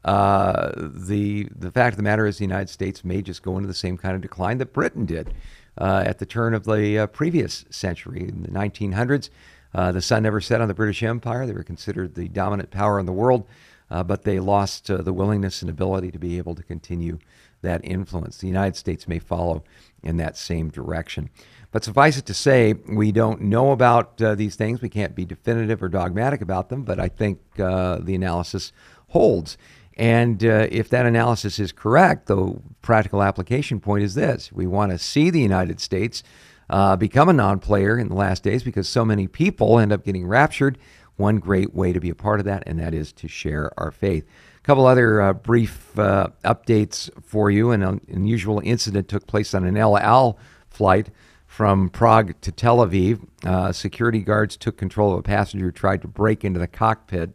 Uh, 0.05 0.71
the 0.77 1.49
the 1.55 1.71
fact 1.71 1.93
of 1.93 1.97
the 1.97 2.03
matter 2.03 2.25
is, 2.25 2.37
the 2.37 2.45
United 2.45 2.69
States 2.69 3.03
may 3.03 3.21
just 3.21 3.41
go 3.43 3.57
into 3.57 3.67
the 3.67 3.73
same 3.73 3.97
kind 3.97 4.15
of 4.15 4.21
decline 4.21 4.57
that 4.59 4.71
Britain 4.71 5.05
did 5.05 5.33
uh, 5.79 6.03
at 6.05 6.19
the 6.19 6.25
turn 6.25 6.53
of 6.53 6.65
the 6.65 6.99
uh, 6.99 7.07
previous 7.07 7.65
century 7.69 8.27
in 8.27 8.43
the 8.43 8.49
1900s. 8.49 9.29
the 9.73 10.01
sun 10.01 10.23
never 10.23 10.41
set 10.41 10.61
on 10.61 10.67
the 10.67 10.73
British 10.73 11.01
Empire; 11.01 11.47
they 11.47 11.53
were 11.53 11.63
considered 11.63 12.15
the 12.15 12.27
dominant 12.27 12.69
power 12.69 12.99
in 12.99 13.05
the 13.05 13.11
world 13.11 13.47
uh, 13.91 14.03
but 14.03 14.23
they 14.23 14.39
lost 14.39 14.89
uh, 14.89 14.97
the 14.97 15.13
willingness 15.13 15.61
and 15.61 15.69
ability 15.69 16.11
to 16.11 16.19
be 16.19 16.37
able 16.37 16.55
to 16.55 16.63
continue 16.63 17.19
that 17.61 17.81
influence. 17.83 18.37
The 18.37 18.47
United 18.47 18.75
States 18.75 19.07
may 19.07 19.19
follow 19.19 19.63
in 20.03 20.17
that 20.17 20.37
same 20.37 20.69
direction. 20.69 21.29
But 21.71 21.83
suffice 21.83 22.17
it 22.17 22.25
to 22.27 22.33
say, 22.33 22.73
we 22.73 23.11
don't 23.11 23.41
know 23.41 23.71
about 23.71 24.21
uh, 24.21 24.35
these 24.35 24.55
things. 24.55 24.81
We 24.81 24.89
can't 24.89 25.15
be 25.15 25.25
definitive 25.25 25.83
or 25.83 25.89
dogmatic 25.89 26.41
about 26.41 26.69
them, 26.69 26.83
but 26.83 26.99
I 26.99 27.09
think 27.09 27.39
uh, 27.59 27.97
the 28.01 28.15
analysis 28.15 28.71
holds. 29.09 29.57
And 29.99 30.45
uh, 30.45 30.67
if 30.71 30.87
that 30.89 31.05
analysis 31.05 31.59
is 31.59 31.73
correct, 31.73 32.27
the 32.27 32.57
practical 32.81 33.21
application 33.21 33.81
point 33.81 34.05
is 34.05 34.15
this 34.15 34.49
we 34.49 34.65
want 34.65 34.93
to 34.93 34.97
see 34.97 35.29
the 35.29 35.41
United 35.41 35.81
States 35.81 36.23
uh, 36.69 36.95
become 36.95 37.27
a 37.27 37.33
non 37.33 37.59
player 37.59 37.99
in 37.99 38.07
the 38.07 38.15
last 38.15 38.41
days 38.41 38.63
because 38.63 38.87
so 38.87 39.03
many 39.03 39.27
people 39.27 39.77
end 39.77 39.91
up 39.91 40.05
getting 40.05 40.25
raptured 40.25 40.77
one 41.17 41.39
great 41.39 41.75
way 41.75 41.91
to 41.91 41.99
be 41.99 42.09
a 42.09 42.15
part 42.15 42.39
of 42.39 42.45
that, 42.45 42.63
and 42.65 42.79
that 42.79 42.93
is 42.93 43.11
to 43.11 43.27
share 43.27 43.71
our 43.77 43.91
faith. 43.91 44.25
A 44.57 44.61
couple 44.61 44.85
other 44.85 45.19
uh, 45.19 45.33
brief 45.33 45.99
uh, 45.99 46.29
updates 46.45 47.09
for 47.21 47.51
you. 47.51 47.71
An 47.71 47.99
unusual 48.07 48.61
incident 48.63 49.09
took 49.09 49.27
place 49.27 49.53
on 49.53 49.65
an 49.65 49.75
El 49.75 49.97
Al 49.97 50.39
flight 50.69 51.09
from 51.45 51.89
Prague 51.89 52.39
to 52.39 52.53
Tel 52.53 52.77
Aviv. 52.77 53.27
Uh, 53.45 53.73
security 53.73 54.19
guards 54.19 54.55
took 54.55 54.77
control 54.77 55.11
of 55.11 55.19
a 55.19 55.23
passenger 55.23 55.65
who 55.65 55.71
tried 55.73 56.01
to 56.03 56.07
break 56.07 56.45
into 56.45 56.59
the 56.59 56.67
cockpit 56.67 57.31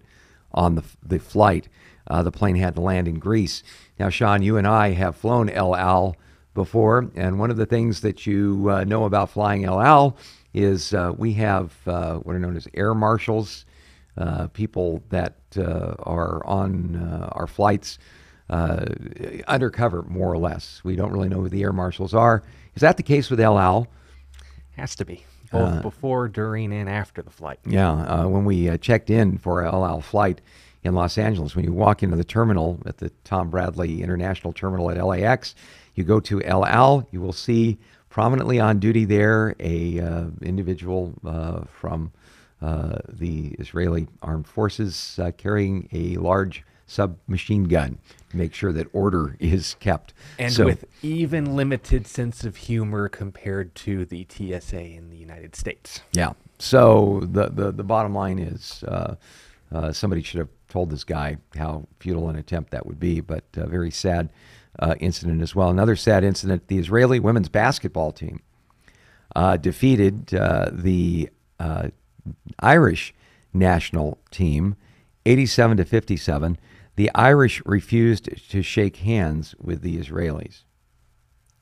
on 0.52 0.76
the, 0.76 0.84
the 1.02 1.18
flight. 1.18 1.68
Uh, 2.06 2.22
the 2.22 2.30
plane 2.30 2.56
had 2.56 2.74
to 2.74 2.80
land 2.80 3.08
in 3.08 3.18
Greece. 3.18 3.62
Now, 3.98 4.08
Sean, 4.08 4.42
you 4.42 4.56
and 4.56 4.66
I 4.66 4.90
have 4.92 5.16
flown 5.16 5.48
El 5.48 5.74
Al 5.74 6.16
before, 6.54 7.10
and 7.14 7.38
one 7.38 7.50
of 7.50 7.56
the 7.56 7.66
things 7.66 8.00
that 8.02 8.26
you 8.26 8.70
uh, 8.70 8.84
know 8.84 9.04
about 9.04 9.30
flying 9.30 9.64
El 9.64 9.80
Al 9.80 10.16
is 10.52 10.94
uh, 10.94 11.12
we 11.16 11.32
have 11.32 11.72
what 11.84 12.34
are 12.34 12.38
known 12.38 12.56
as 12.56 12.68
air 12.74 12.94
marshals 12.94 13.64
uh, 14.16 14.48
people 14.48 15.02
that 15.10 15.34
uh, 15.56 15.94
are 16.00 16.44
on 16.46 16.96
uh, 16.96 17.28
our 17.32 17.46
flights 17.46 17.98
uh, 18.50 18.86
undercover, 19.48 20.02
more 20.02 20.32
or 20.32 20.38
less. 20.38 20.80
We 20.84 20.96
don't 20.96 21.12
really 21.12 21.28
know 21.28 21.40
who 21.40 21.48
the 21.48 21.62
air 21.62 21.72
marshals 21.72 22.14
are. 22.14 22.42
Is 22.74 22.82
that 22.82 22.96
the 22.96 23.02
case 23.02 23.30
with 23.30 23.40
El 23.40 23.58
Al? 23.58 23.88
Has 24.76 24.94
to 24.96 25.04
be 25.04 25.24
both 25.52 25.82
before, 25.82 26.28
during, 26.28 26.72
and 26.72 26.88
after 26.88 27.22
the 27.22 27.30
flight. 27.30 27.60
Yeah, 27.64 27.92
uh, 27.92 28.26
when 28.26 28.44
we 28.44 28.68
uh, 28.68 28.76
checked 28.76 29.08
in 29.08 29.38
for 29.38 29.64
El 29.64 29.84
Al 29.84 30.00
flight 30.00 30.40
in 30.84 30.94
Los 30.94 31.16
Angeles, 31.16 31.56
when 31.56 31.64
you 31.64 31.72
walk 31.72 32.02
into 32.02 32.14
the 32.16 32.24
terminal 32.24 32.78
at 32.86 32.98
the 32.98 33.10
Tom 33.24 33.48
Bradley 33.50 34.02
International 34.02 34.52
Terminal 34.52 34.90
at 34.90 35.02
LAX, 35.02 35.54
you 35.94 36.04
go 36.04 36.20
to 36.20 36.42
El 36.42 36.64
Al, 36.66 37.08
you 37.10 37.20
will 37.20 37.32
see 37.32 37.78
prominently 38.10 38.60
on 38.60 38.78
duty 38.78 39.04
there 39.06 39.56
a 39.58 39.98
uh, 39.98 40.24
individual 40.42 41.14
uh, 41.24 41.62
from 41.64 42.12
uh, 42.60 42.98
the 43.08 43.48
Israeli 43.58 44.06
Armed 44.22 44.46
Forces 44.46 45.18
uh, 45.20 45.32
carrying 45.36 45.88
a 45.92 46.16
large 46.16 46.62
submachine 46.86 47.64
gun 47.64 47.98
to 48.30 48.36
make 48.36 48.52
sure 48.52 48.70
that 48.72 48.86
order 48.92 49.36
is 49.40 49.74
kept. 49.80 50.12
And 50.38 50.52
So- 50.52 50.66
with 50.66 50.84
even 51.02 51.56
limited 51.56 52.06
sense 52.06 52.44
of 52.44 52.56
humor 52.56 53.08
compared 53.08 53.74
to 53.76 54.04
the 54.04 54.26
TSA 54.28 54.80
in 54.80 55.08
the 55.08 55.16
United 55.16 55.56
States. 55.56 56.02
Yeah. 56.12 56.34
So 56.58 57.20
the 57.24 57.48
the, 57.48 57.72
the 57.72 57.82
bottom 57.82 58.14
line 58.14 58.38
is 58.38 58.84
uh, 59.74 59.78
uh, 59.78 59.92
somebody 59.92 60.22
should 60.22 60.38
have 60.38 60.48
told 60.68 60.90
this 60.90 61.04
guy 61.04 61.36
how 61.56 61.86
futile 61.98 62.28
an 62.28 62.36
attempt 62.36 62.70
that 62.70 62.86
would 62.86 63.00
be, 63.00 63.20
but 63.20 63.44
a 63.56 63.66
very 63.66 63.90
sad 63.90 64.30
uh, 64.78 64.94
incident 65.00 65.42
as 65.42 65.54
well. 65.54 65.68
Another 65.68 65.96
sad 65.96 66.24
incident: 66.24 66.68
the 66.68 66.78
Israeli 66.78 67.20
women's 67.20 67.48
basketball 67.48 68.12
team 68.12 68.40
uh, 69.34 69.56
defeated 69.56 70.34
uh, 70.34 70.70
the 70.72 71.28
uh, 71.58 71.88
Irish 72.60 73.14
national 73.52 74.18
team, 74.30 74.76
87 75.26 75.78
to 75.78 75.84
57. 75.84 76.58
The 76.96 77.10
Irish 77.14 77.60
refused 77.66 78.50
to 78.50 78.62
shake 78.62 78.98
hands 78.98 79.54
with 79.60 79.82
the 79.82 79.98
Israelis. 79.98 80.62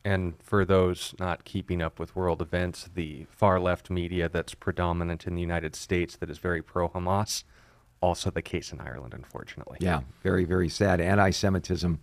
And 0.04 0.34
for 0.42 0.64
those 0.64 1.14
not 1.18 1.44
keeping 1.44 1.80
up 1.80 1.98
with 1.98 2.16
world 2.16 2.42
events, 2.42 2.90
the 2.92 3.26
far 3.30 3.60
left 3.60 3.88
media 3.88 4.28
that's 4.28 4.54
predominant 4.54 5.26
in 5.26 5.34
the 5.34 5.40
United 5.40 5.74
States 5.76 6.16
that 6.16 6.28
is 6.28 6.38
very 6.38 6.60
pro 6.60 6.88
Hamas, 6.88 7.44
also 8.02 8.30
the 8.30 8.42
case 8.42 8.72
in 8.72 8.80
Ireland, 8.80 9.14
unfortunately. 9.14 9.78
Yeah, 9.80 10.00
very, 10.22 10.44
very 10.44 10.68
sad. 10.68 11.00
Anti 11.00 11.30
Semitism 11.30 11.98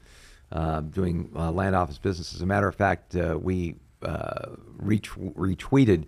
uh, 0.51 0.81
doing 0.81 1.29
uh, 1.35 1.51
land 1.51 1.75
office 1.75 1.97
business. 1.97 2.33
As 2.33 2.41
a 2.41 2.45
matter 2.45 2.67
of 2.67 2.75
fact, 2.75 3.15
uh, 3.15 3.37
we 3.39 3.75
uh, 4.01 4.55
retw- 4.81 5.33
retweeted 5.35 6.05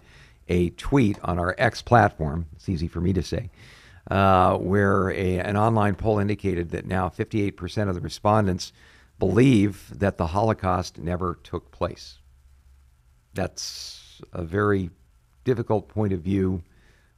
a 0.47 0.71
tweet 0.71 1.19
on 1.23 1.37
our 1.37 1.53
X 1.57 1.81
platform. 1.81 2.47
It's 2.55 2.69
easy 2.69 2.87
for 2.87 3.01
me 3.01 3.13
to 3.13 3.21
say. 3.21 3.49
Uh, 4.09 4.57
where 4.57 5.11
a, 5.11 5.39
an 5.39 5.55
online 5.55 5.93
poll 5.93 6.17
indicated 6.17 6.71
that 6.71 6.85
now 6.85 7.07
58% 7.07 7.87
of 7.87 7.93
the 7.93 8.01
respondents 8.01 8.73
believe 9.19 9.87
that 9.99 10.17
the 10.17 10.27
Holocaust 10.27 10.97
never 10.97 11.37
took 11.43 11.71
place. 11.71 12.17
That's 13.35 14.21
a 14.33 14.43
very 14.43 14.89
difficult 15.43 15.87
point 15.87 16.13
of 16.13 16.21
view 16.21 16.63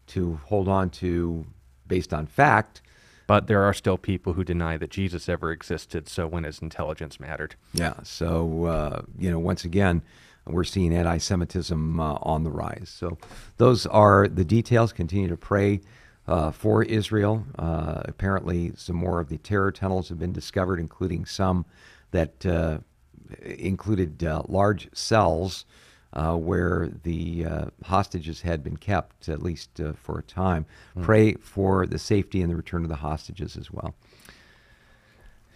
to 0.07 0.39
hold 0.45 0.67
on 0.67 0.89
to 0.89 1.45
based 1.93 2.11
on 2.11 2.25
fact. 2.25 2.81
But 3.27 3.45
there 3.45 3.61
are 3.61 3.73
still 3.73 3.99
people 3.99 4.33
who 4.33 4.43
deny 4.43 4.77
that 4.77 4.89
Jesus 4.89 5.29
ever 5.29 5.51
existed, 5.51 6.09
so 6.09 6.25
when 6.27 6.43
his 6.43 6.59
intelligence 6.59 7.19
mattered. 7.19 7.55
Yeah. 7.73 7.93
So, 8.03 8.65
uh, 8.65 9.01
you 9.17 9.29
know, 9.29 9.39
once 9.39 9.63
again, 9.63 10.01
we're 10.45 10.63
seeing 10.63 10.91
anti 10.93 11.19
Semitism 11.19 11.99
uh, 11.99 12.17
on 12.21 12.43
the 12.43 12.49
rise. 12.49 12.91
So, 12.93 13.17
those 13.57 13.85
are 13.85 14.27
the 14.27 14.43
details. 14.43 14.91
Continue 14.91 15.29
to 15.29 15.37
pray 15.37 15.81
uh, 16.27 16.49
for 16.51 16.83
Israel. 16.83 17.45
Uh, 17.57 18.01
apparently, 18.05 18.73
some 18.75 18.95
more 18.95 19.19
of 19.19 19.29
the 19.29 19.37
terror 19.37 19.71
tunnels 19.71 20.09
have 20.09 20.19
been 20.19 20.33
discovered, 20.33 20.79
including 20.79 21.25
some 21.25 21.63
that 22.11 22.45
uh, 22.45 22.79
included 23.41 24.23
uh, 24.23 24.41
large 24.47 24.89
cells. 24.93 25.65
Uh, 26.15 26.35
where 26.35 26.91
the 27.01 27.43
uh, 27.43 27.65
hostages 27.85 28.41
had 28.41 28.63
been 28.63 28.77
kept, 28.77 29.27
at 29.27 29.41
least 29.41 29.81
uh, 29.81 29.93
for 29.93 30.19
a 30.19 30.21
time. 30.21 30.63
Pray 31.01 31.33
for 31.33 31.87
the 31.87 31.97
safety 31.97 32.39
and 32.41 32.51
the 32.51 32.55
return 32.55 32.83
of 32.83 32.89
the 32.89 32.97
hostages 32.97 33.57
as 33.57 33.71
well. 33.71 33.95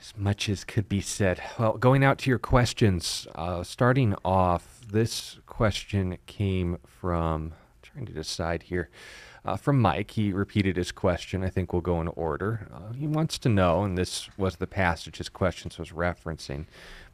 As 0.02 0.13
much 0.17 0.50
as 0.50 0.63
could 0.63 0.89
be 0.89 1.00
said. 1.00 1.41
Well, 1.60 1.74
going 1.78 2.04
out 2.04 2.17
to 2.20 2.32
your 2.32 2.39
questions, 2.39 3.28
uh, 3.36 3.62
starting 3.62 4.15
off, 4.26 4.82
this 4.91 5.38
question 5.46 6.17
came 6.26 6.80
from, 6.88 7.54
trying 7.84 8.08
to 8.08 8.13
decide 8.13 8.63
here, 8.63 8.89
uh, 9.46 9.58
from 9.58 9.80
Mike. 9.80 10.12
He 10.12 10.34
repeated 10.34 10.76
his 10.76 10.91
question. 10.91 11.43
I 11.43 11.50
think 11.50 11.72
we'll 11.72 11.82
go 11.82 12.02
in 12.02 12.08
order. 12.10 12.67
Uh, 12.74 12.93
he 12.93 13.08
wants 13.08 13.38
to 13.39 13.50
know, 13.50 13.84
and 13.84 13.98
this 13.98 14.30
was 14.38 14.58
the 14.58 14.67
passage 14.67 15.17
his 15.17 15.30
questions 15.30 15.78
was 15.78 15.91
referencing, 15.91 16.65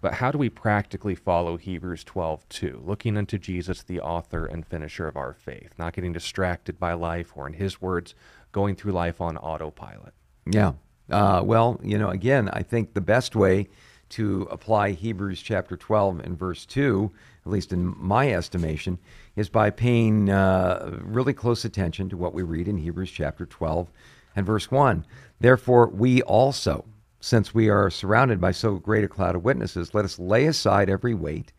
but 0.04 0.16
how 0.16 0.32
do 0.32 0.38
we 0.38 0.50
practically 0.50 1.16
follow 1.16 1.56
Hebrews 1.56 2.04
12 2.04 2.50
2? 2.50 2.84
Looking 2.86 3.16
unto 3.18 3.38
Jesus, 3.38 3.84
the 3.84 4.02
author 4.02 4.46
and 4.46 4.68
finisher 4.68 5.08
of 5.08 5.16
our 5.16 5.32
faith, 5.32 5.74
not 5.78 5.94
getting 5.94 6.12
distracted 6.12 6.78
by 6.78 6.92
life, 6.92 7.32
or 7.38 7.48
in 7.48 7.54
his 7.54 7.82
words, 7.82 8.14
going 8.52 8.76
through 8.76 8.92
life 8.92 9.22
on 9.22 9.38
autopilot. 9.38 10.14
Yeah. 10.46 10.74
Uh, 11.10 11.42
well, 11.46 11.80
you 11.82 11.98
know, 11.98 12.10
again, 12.10 12.50
I 12.52 12.64
think 12.64 12.94
the 12.94 13.00
best 13.00 13.34
way 13.34 13.70
to 14.10 14.42
apply 14.52 14.92
Hebrews 14.92 15.42
chapter 15.42 15.78
12 15.78 16.20
and 16.20 16.38
verse 16.38 16.66
2, 16.66 17.10
at 17.46 17.52
least 17.54 17.72
in 17.72 17.96
my 17.98 18.30
estimation, 18.30 19.00
is 19.38 19.48
by 19.48 19.70
paying 19.70 20.30
uh, 20.30 21.00
really 21.02 21.34
close 21.34 21.64
attention 21.64 22.10
to 22.10 22.18
what 22.18 22.34
we 22.34 22.44
read 22.44 22.68
in 22.68 22.76
Hebrews 22.76 23.10
chapter 23.10 23.46
12 23.46 23.90
and 24.36 24.46
verse 24.46 24.70
1. 24.70 25.06
Therefore, 25.40 25.88
we 25.88 26.22
also, 26.24 26.84
since 27.24 27.54
we 27.54 27.70
are 27.70 27.90
surrounded 27.90 28.42
by 28.42 28.52
so 28.52 28.76
great 28.76 29.06
a 29.06 29.08
cloud 29.08 29.34
of 29.34 29.46
witnesses, 29.46 29.94
let 29.94 30.04
us 30.04 30.20
lay 30.20 30.46
aside 30.46 30.90
every 30.90 31.14
weight 31.14 31.54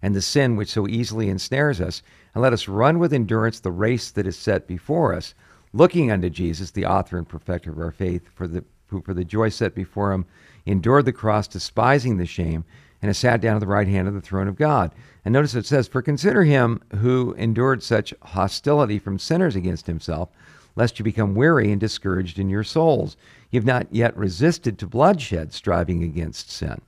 and 0.00 0.14
the 0.14 0.22
sin 0.22 0.54
which 0.54 0.70
so 0.70 0.86
easily 0.86 1.28
ensnares 1.28 1.80
us, 1.80 2.02
and 2.32 2.40
let 2.40 2.52
us 2.52 2.68
run 2.68 3.00
with 3.00 3.12
endurance 3.12 3.58
the 3.58 3.72
race 3.72 4.12
that 4.12 4.28
is 4.28 4.36
set 4.36 4.68
before 4.68 5.12
us, 5.12 5.34
looking 5.72 6.12
unto 6.12 6.30
Jesus, 6.30 6.70
the 6.70 6.86
author 6.86 7.18
and 7.18 7.28
perfecter 7.28 7.72
of 7.72 7.80
our 7.80 7.90
faith, 7.90 8.28
for 8.32 8.46
the 8.46 8.62
who 8.86 9.02
for 9.02 9.12
the 9.12 9.24
joy 9.24 9.48
set 9.48 9.74
before 9.74 10.12
him 10.12 10.24
endured 10.66 11.04
the 11.04 11.12
cross, 11.12 11.48
despising 11.48 12.16
the 12.16 12.24
shame, 12.24 12.64
and 13.02 13.08
has 13.08 13.18
sat 13.18 13.40
down 13.40 13.56
at 13.56 13.60
the 13.60 13.66
right 13.66 13.88
hand 13.88 14.06
of 14.06 14.14
the 14.14 14.20
throne 14.20 14.46
of 14.46 14.54
God. 14.54 14.94
And 15.24 15.32
notice 15.32 15.56
it 15.56 15.66
says, 15.66 15.88
For 15.88 16.00
consider 16.00 16.44
him 16.44 16.80
who 16.96 17.34
endured 17.34 17.82
such 17.82 18.14
hostility 18.22 19.00
from 19.00 19.18
sinners 19.18 19.56
against 19.56 19.88
himself, 19.88 20.30
lest 20.76 20.98
you 20.98 21.04
become 21.04 21.34
weary 21.34 21.72
and 21.72 21.80
discouraged 21.80 22.38
in 22.38 22.48
your 22.48 22.62
souls. 22.62 23.16
You've 23.50 23.64
not 23.64 23.86
yet 23.90 24.16
resisted 24.16 24.78
to 24.78 24.86
bloodshed, 24.86 25.52
striving 25.52 26.02
against 26.02 26.50
sin. 26.50 26.80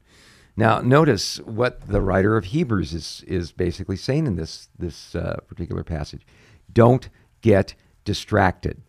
Now, 0.56 0.80
notice 0.80 1.38
what 1.38 1.88
the 1.88 2.02
writer 2.02 2.36
of 2.36 2.46
Hebrews 2.46 2.92
is, 2.92 3.24
is 3.26 3.52
basically 3.52 3.96
saying 3.96 4.26
in 4.26 4.36
this, 4.36 4.68
this 4.78 5.14
uh, 5.14 5.38
particular 5.48 5.82
passage. 5.82 6.26
Don't 6.72 7.08
get 7.40 7.74
distracted. 8.04 8.82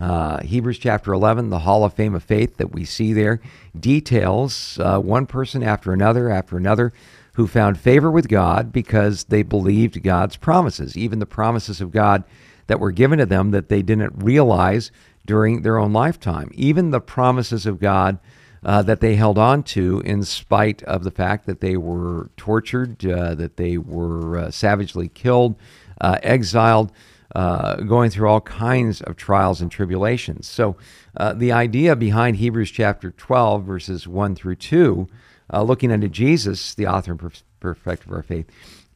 Uh, 0.00 0.42
Hebrews 0.42 0.78
chapter 0.78 1.12
11, 1.12 1.50
the 1.50 1.60
Hall 1.60 1.84
of 1.84 1.92
Fame 1.92 2.14
of 2.14 2.22
Faith 2.22 2.56
that 2.56 2.72
we 2.72 2.84
see 2.86 3.12
there, 3.12 3.40
details 3.78 4.78
uh, 4.80 4.98
one 4.98 5.26
person 5.26 5.62
after 5.62 5.92
another 5.92 6.30
after 6.30 6.56
another 6.56 6.94
who 7.34 7.46
found 7.46 7.78
favor 7.78 8.10
with 8.10 8.28
God 8.28 8.72
because 8.72 9.24
they 9.24 9.42
believed 9.42 10.02
God's 10.02 10.36
promises, 10.36 10.96
even 10.96 11.18
the 11.18 11.26
promises 11.26 11.80
of 11.80 11.90
God 11.90 12.24
that 12.68 12.80
were 12.80 12.90
given 12.90 13.18
to 13.18 13.26
them 13.26 13.50
that 13.50 13.68
they 13.68 13.82
didn't 13.82 14.14
realize 14.16 14.90
during 15.24 15.62
their 15.62 15.78
own 15.78 15.92
lifetime. 15.92 16.50
Even 16.54 16.90
the 16.90 17.00
promises 17.00 17.66
of 17.66 17.80
God 17.80 18.18
uh, 18.64 18.82
that 18.82 19.00
they 19.00 19.16
held 19.16 19.38
on 19.38 19.62
to 19.62 20.00
in 20.04 20.22
spite 20.22 20.82
of 20.84 21.04
the 21.04 21.10
fact 21.10 21.46
that 21.46 21.60
they 21.60 21.76
were 21.76 22.30
tortured, 22.36 23.04
uh, 23.04 23.34
that 23.34 23.56
they 23.56 23.76
were 23.76 24.38
uh, 24.38 24.50
savagely 24.50 25.08
killed, 25.08 25.56
uh, 26.00 26.18
exiled, 26.22 26.92
uh, 27.34 27.76
going 27.76 28.10
through 28.10 28.28
all 28.28 28.40
kinds 28.42 29.00
of 29.00 29.16
trials 29.16 29.60
and 29.60 29.70
tribulations. 29.70 30.46
So, 30.46 30.76
uh, 31.16 31.32
the 31.32 31.52
idea 31.52 31.96
behind 31.96 32.36
Hebrews 32.36 32.70
chapter 32.70 33.10
12, 33.10 33.64
verses 33.64 34.06
1 34.06 34.34
through 34.34 34.56
2, 34.56 35.08
uh, 35.52 35.62
looking 35.62 35.90
unto 35.90 36.08
Jesus, 36.08 36.74
the 36.74 36.86
author 36.86 37.12
and 37.12 37.20
perf- 37.20 37.42
perfecter 37.60 38.08
of 38.08 38.16
our 38.16 38.22
faith, 38.22 38.46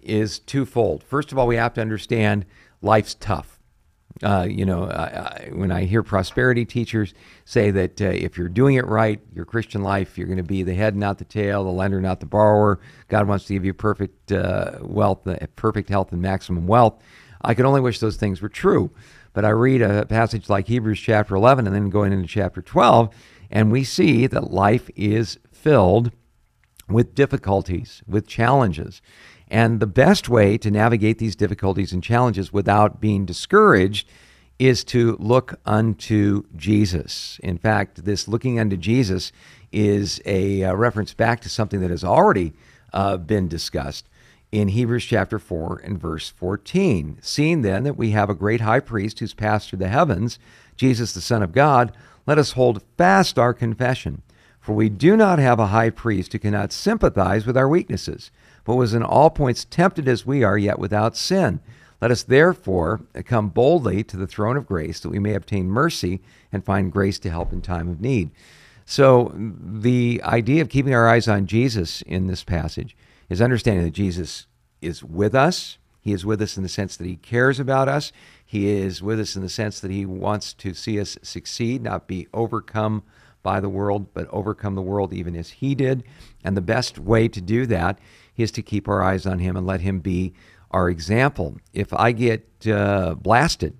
is 0.00 0.38
twofold. 0.38 1.02
First 1.02 1.32
of 1.32 1.38
all, 1.38 1.46
we 1.46 1.56
have 1.56 1.74
to 1.74 1.80
understand 1.80 2.44
life's 2.82 3.14
tough. 3.14 3.55
Uh, 4.22 4.46
you 4.48 4.64
know, 4.64 4.84
I, 4.84 5.04
I, 5.04 5.50
when 5.52 5.70
I 5.70 5.84
hear 5.84 6.02
prosperity 6.02 6.64
teachers 6.64 7.12
say 7.44 7.70
that 7.70 8.00
uh, 8.00 8.06
if 8.06 8.38
you're 8.38 8.48
doing 8.48 8.76
it 8.76 8.86
right, 8.86 9.20
your 9.34 9.44
Christian 9.44 9.82
life, 9.82 10.16
you're 10.16 10.26
going 10.26 10.38
to 10.38 10.42
be 10.42 10.62
the 10.62 10.74
head, 10.74 10.96
not 10.96 11.18
the 11.18 11.24
tail, 11.24 11.64
the 11.64 11.70
lender, 11.70 12.00
not 12.00 12.20
the 12.20 12.26
borrower. 12.26 12.80
God 13.08 13.28
wants 13.28 13.44
to 13.46 13.52
give 13.52 13.64
you 13.64 13.74
perfect 13.74 14.32
uh, 14.32 14.78
wealth, 14.80 15.26
uh, 15.26 15.36
perfect 15.54 15.90
health, 15.90 16.12
and 16.12 16.22
maximum 16.22 16.66
wealth. 16.66 17.02
I 17.42 17.52
could 17.52 17.66
only 17.66 17.82
wish 17.82 17.98
those 17.98 18.16
things 18.16 18.40
were 18.40 18.48
true. 18.48 18.90
But 19.34 19.44
I 19.44 19.50
read 19.50 19.82
a 19.82 20.06
passage 20.06 20.48
like 20.48 20.66
Hebrews 20.66 20.98
chapter 20.98 21.34
11 21.34 21.66
and 21.66 21.76
then 21.76 21.90
going 21.90 22.10
into 22.10 22.26
chapter 22.26 22.62
12, 22.62 23.14
and 23.50 23.70
we 23.70 23.84
see 23.84 24.26
that 24.26 24.50
life 24.50 24.88
is 24.96 25.38
filled 25.52 26.10
with 26.88 27.14
difficulties, 27.14 28.02
with 28.06 28.26
challenges. 28.26 29.02
And 29.48 29.78
the 29.80 29.86
best 29.86 30.28
way 30.28 30.58
to 30.58 30.70
navigate 30.70 31.18
these 31.18 31.36
difficulties 31.36 31.92
and 31.92 32.02
challenges 32.02 32.52
without 32.52 33.00
being 33.00 33.24
discouraged 33.24 34.08
is 34.58 34.82
to 34.84 35.16
look 35.20 35.60
unto 35.66 36.44
Jesus. 36.56 37.38
In 37.42 37.58
fact, 37.58 38.04
this 38.04 38.26
looking 38.26 38.58
unto 38.58 38.76
Jesus 38.76 39.30
is 39.70 40.20
a 40.24 40.64
uh, 40.64 40.74
reference 40.74 41.14
back 41.14 41.40
to 41.40 41.48
something 41.48 41.80
that 41.80 41.90
has 41.90 42.02
already 42.02 42.54
uh, 42.92 43.18
been 43.18 43.48
discussed 43.48 44.08
in 44.52 44.68
Hebrews 44.68 45.04
chapter 45.04 45.38
4 45.38 45.82
and 45.84 46.00
verse 46.00 46.30
14. 46.30 47.18
Seeing 47.20 47.62
then 47.62 47.84
that 47.84 47.96
we 47.96 48.10
have 48.10 48.30
a 48.30 48.34
great 48.34 48.62
high 48.62 48.80
priest 48.80 49.18
who's 49.18 49.34
passed 49.34 49.68
through 49.68 49.80
the 49.80 49.88
heavens, 49.88 50.38
Jesus 50.76 51.12
the 51.12 51.20
Son 51.20 51.42
of 51.42 51.52
God, 51.52 51.92
let 52.26 52.38
us 52.38 52.52
hold 52.52 52.82
fast 52.96 53.38
our 53.38 53.52
confession. 53.52 54.22
For 54.60 54.74
we 54.74 54.88
do 54.88 55.16
not 55.16 55.38
have 55.38 55.60
a 55.60 55.68
high 55.68 55.90
priest 55.90 56.32
who 56.32 56.38
cannot 56.38 56.72
sympathize 56.72 57.46
with 57.46 57.56
our 57.56 57.68
weaknesses, 57.68 58.30
but 58.66 58.74
was 58.74 58.92
in 58.92 59.02
all 59.02 59.30
points 59.30 59.64
tempted 59.64 60.08
as 60.08 60.26
we 60.26 60.42
are, 60.42 60.58
yet 60.58 60.78
without 60.78 61.16
sin. 61.16 61.60
Let 62.02 62.10
us 62.10 62.24
therefore 62.24 63.00
come 63.24 63.48
boldly 63.48 64.04
to 64.04 64.16
the 64.16 64.26
throne 64.26 64.56
of 64.56 64.66
grace 64.66 65.00
that 65.00 65.08
we 65.08 65.20
may 65.20 65.34
obtain 65.34 65.70
mercy 65.70 66.20
and 66.52 66.64
find 66.64 66.92
grace 66.92 67.18
to 67.20 67.30
help 67.30 67.52
in 67.52 67.62
time 67.62 67.88
of 67.88 68.00
need. 68.00 68.30
So, 68.84 69.32
the 69.34 70.20
idea 70.24 70.62
of 70.62 70.68
keeping 70.68 70.94
our 70.94 71.08
eyes 71.08 71.26
on 71.26 71.46
Jesus 71.46 72.02
in 72.02 72.26
this 72.26 72.44
passage 72.44 72.96
is 73.30 73.40
understanding 73.40 73.84
that 73.84 73.92
Jesus 73.92 74.46
is 74.82 75.02
with 75.02 75.34
us. 75.34 75.78
He 76.00 76.12
is 76.12 76.26
with 76.26 76.42
us 76.42 76.56
in 76.56 76.62
the 76.62 76.68
sense 76.68 76.96
that 76.96 77.06
he 77.06 77.16
cares 77.16 77.58
about 77.58 77.88
us. 77.88 78.12
He 78.44 78.68
is 78.68 79.02
with 79.02 79.18
us 79.18 79.34
in 79.34 79.42
the 79.42 79.48
sense 79.48 79.80
that 79.80 79.90
he 79.90 80.06
wants 80.06 80.52
to 80.54 80.74
see 80.74 81.00
us 81.00 81.18
succeed, 81.22 81.82
not 81.82 82.06
be 82.06 82.28
overcome 82.34 83.02
by 83.42 83.60
the 83.60 83.68
world, 83.68 84.12
but 84.12 84.28
overcome 84.30 84.74
the 84.74 84.82
world 84.82 85.12
even 85.12 85.34
as 85.34 85.50
he 85.50 85.74
did. 85.74 86.04
And 86.44 86.56
the 86.56 86.60
best 86.60 86.98
way 86.98 87.28
to 87.28 87.40
do 87.40 87.66
that 87.66 87.98
is 88.36 88.50
to 88.52 88.62
keep 88.62 88.88
our 88.88 89.02
eyes 89.02 89.26
on 89.26 89.38
him 89.38 89.56
and 89.56 89.66
let 89.66 89.80
him 89.80 90.00
be 90.00 90.32
our 90.70 90.88
example. 90.90 91.56
If 91.72 91.92
I 91.92 92.12
get 92.12 92.66
uh, 92.66 93.14
blasted 93.14 93.76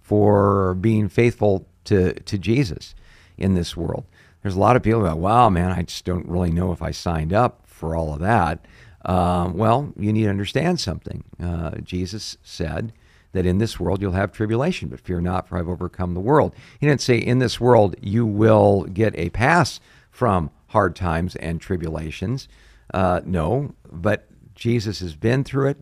for 0.00 0.74
being 0.74 1.08
faithful 1.08 1.66
to, 1.84 2.12
to 2.12 2.38
Jesus 2.38 2.94
in 3.36 3.54
this 3.54 3.76
world, 3.76 4.04
there's 4.42 4.56
a 4.56 4.60
lot 4.60 4.76
of 4.76 4.82
people 4.82 5.02
that, 5.02 5.18
wow, 5.18 5.48
man, 5.48 5.72
I 5.72 5.82
just 5.82 6.04
don't 6.04 6.28
really 6.28 6.52
know 6.52 6.72
if 6.72 6.82
I 6.82 6.92
signed 6.92 7.32
up 7.32 7.62
for 7.66 7.96
all 7.96 8.14
of 8.14 8.20
that. 8.20 8.64
Um, 9.04 9.56
well, 9.56 9.92
you 9.98 10.12
need 10.12 10.24
to 10.24 10.30
understand 10.30 10.80
something. 10.80 11.24
Uh, 11.42 11.72
Jesus 11.82 12.36
said 12.42 12.92
that 13.32 13.46
in 13.46 13.58
this 13.58 13.78
world 13.78 14.00
you'll 14.00 14.12
have 14.12 14.32
tribulation, 14.32 14.88
but 14.88 15.00
fear 15.00 15.20
not, 15.20 15.48
for 15.48 15.58
I've 15.58 15.68
overcome 15.68 16.14
the 16.14 16.20
world. 16.20 16.54
He 16.78 16.86
didn't 16.86 17.02
say 17.02 17.18
in 17.18 17.38
this 17.38 17.60
world 17.60 17.96
you 18.00 18.24
will 18.24 18.84
get 18.84 19.16
a 19.16 19.30
pass 19.30 19.80
from 20.10 20.50
hard 20.68 20.96
times 20.96 21.36
and 21.36 21.60
tribulations. 21.60 22.48
Uh, 22.92 23.20
no, 23.24 23.74
but 23.90 24.28
Jesus 24.54 25.00
has 25.00 25.14
been 25.14 25.44
through 25.44 25.68
it, 25.68 25.78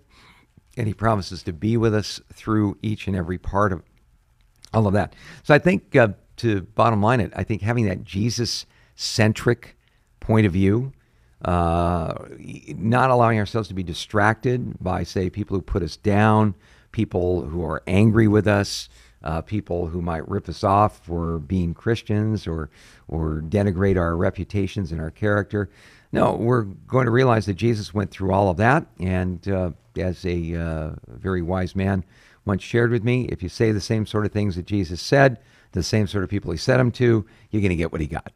and 0.76 0.86
he 0.86 0.94
promises 0.94 1.42
to 1.44 1.52
be 1.52 1.76
with 1.76 1.94
us 1.94 2.20
through 2.32 2.76
each 2.82 3.06
and 3.06 3.16
every 3.16 3.38
part 3.38 3.72
of 3.72 3.82
all 4.72 4.86
of 4.86 4.94
that. 4.94 5.14
So 5.42 5.54
I 5.54 5.58
think 5.58 5.94
uh, 5.94 6.08
to 6.38 6.62
bottom 6.62 7.02
line 7.02 7.20
it, 7.20 7.32
I 7.36 7.44
think 7.44 7.62
having 7.62 7.86
that 7.86 8.02
Jesus 8.04 8.66
centric 8.96 9.76
point 10.20 10.46
of 10.46 10.52
view, 10.52 10.92
uh, 11.44 12.14
not 12.68 13.10
allowing 13.10 13.38
ourselves 13.38 13.68
to 13.68 13.74
be 13.74 13.82
distracted 13.82 14.74
by, 14.80 15.04
say, 15.04 15.30
people 15.30 15.56
who 15.56 15.62
put 15.62 15.82
us 15.82 15.96
down, 15.96 16.54
people 16.90 17.42
who 17.42 17.62
are 17.62 17.82
angry 17.86 18.26
with 18.26 18.48
us, 18.48 18.88
uh, 19.22 19.40
people 19.40 19.86
who 19.86 20.02
might 20.02 20.28
rip 20.28 20.48
us 20.48 20.62
off 20.62 21.04
for 21.04 21.38
being 21.38 21.74
Christians 21.74 22.46
or 22.46 22.70
or 23.08 23.42
denigrate 23.46 23.98
our 23.98 24.16
reputations 24.16 24.92
and 24.92 25.00
our 25.00 25.10
character. 25.10 25.70
No, 26.14 26.34
we're 26.34 26.62
going 26.62 27.06
to 27.06 27.10
realize 27.10 27.46
that 27.46 27.54
Jesus 27.54 27.92
went 27.92 28.12
through 28.12 28.32
all 28.32 28.48
of 28.48 28.56
that, 28.58 28.86
and 29.00 29.46
uh, 29.48 29.72
as 29.98 30.24
a 30.24 30.54
uh, 30.54 30.90
very 31.08 31.42
wise 31.42 31.74
man 31.74 32.04
once 32.44 32.62
shared 32.62 32.92
with 32.92 33.02
me, 33.02 33.24
if 33.32 33.42
you 33.42 33.48
say 33.48 33.72
the 33.72 33.80
same 33.80 34.06
sort 34.06 34.24
of 34.24 34.30
things 34.30 34.54
that 34.54 34.64
Jesus 34.64 35.00
said, 35.00 35.40
the 35.72 35.82
same 35.82 36.06
sort 36.06 36.22
of 36.22 36.30
people 36.30 36.52
he 36.52 36.56
said 36.56 36.76
them 36.76 36.92
to, 36.92 37.26
you're 37.50 37.62
going 37.62 37.70
to 37.70 37.76
get 37.76 37.90
what 37.90 38.00
he 38.00 38.06
got. 38.06 38.32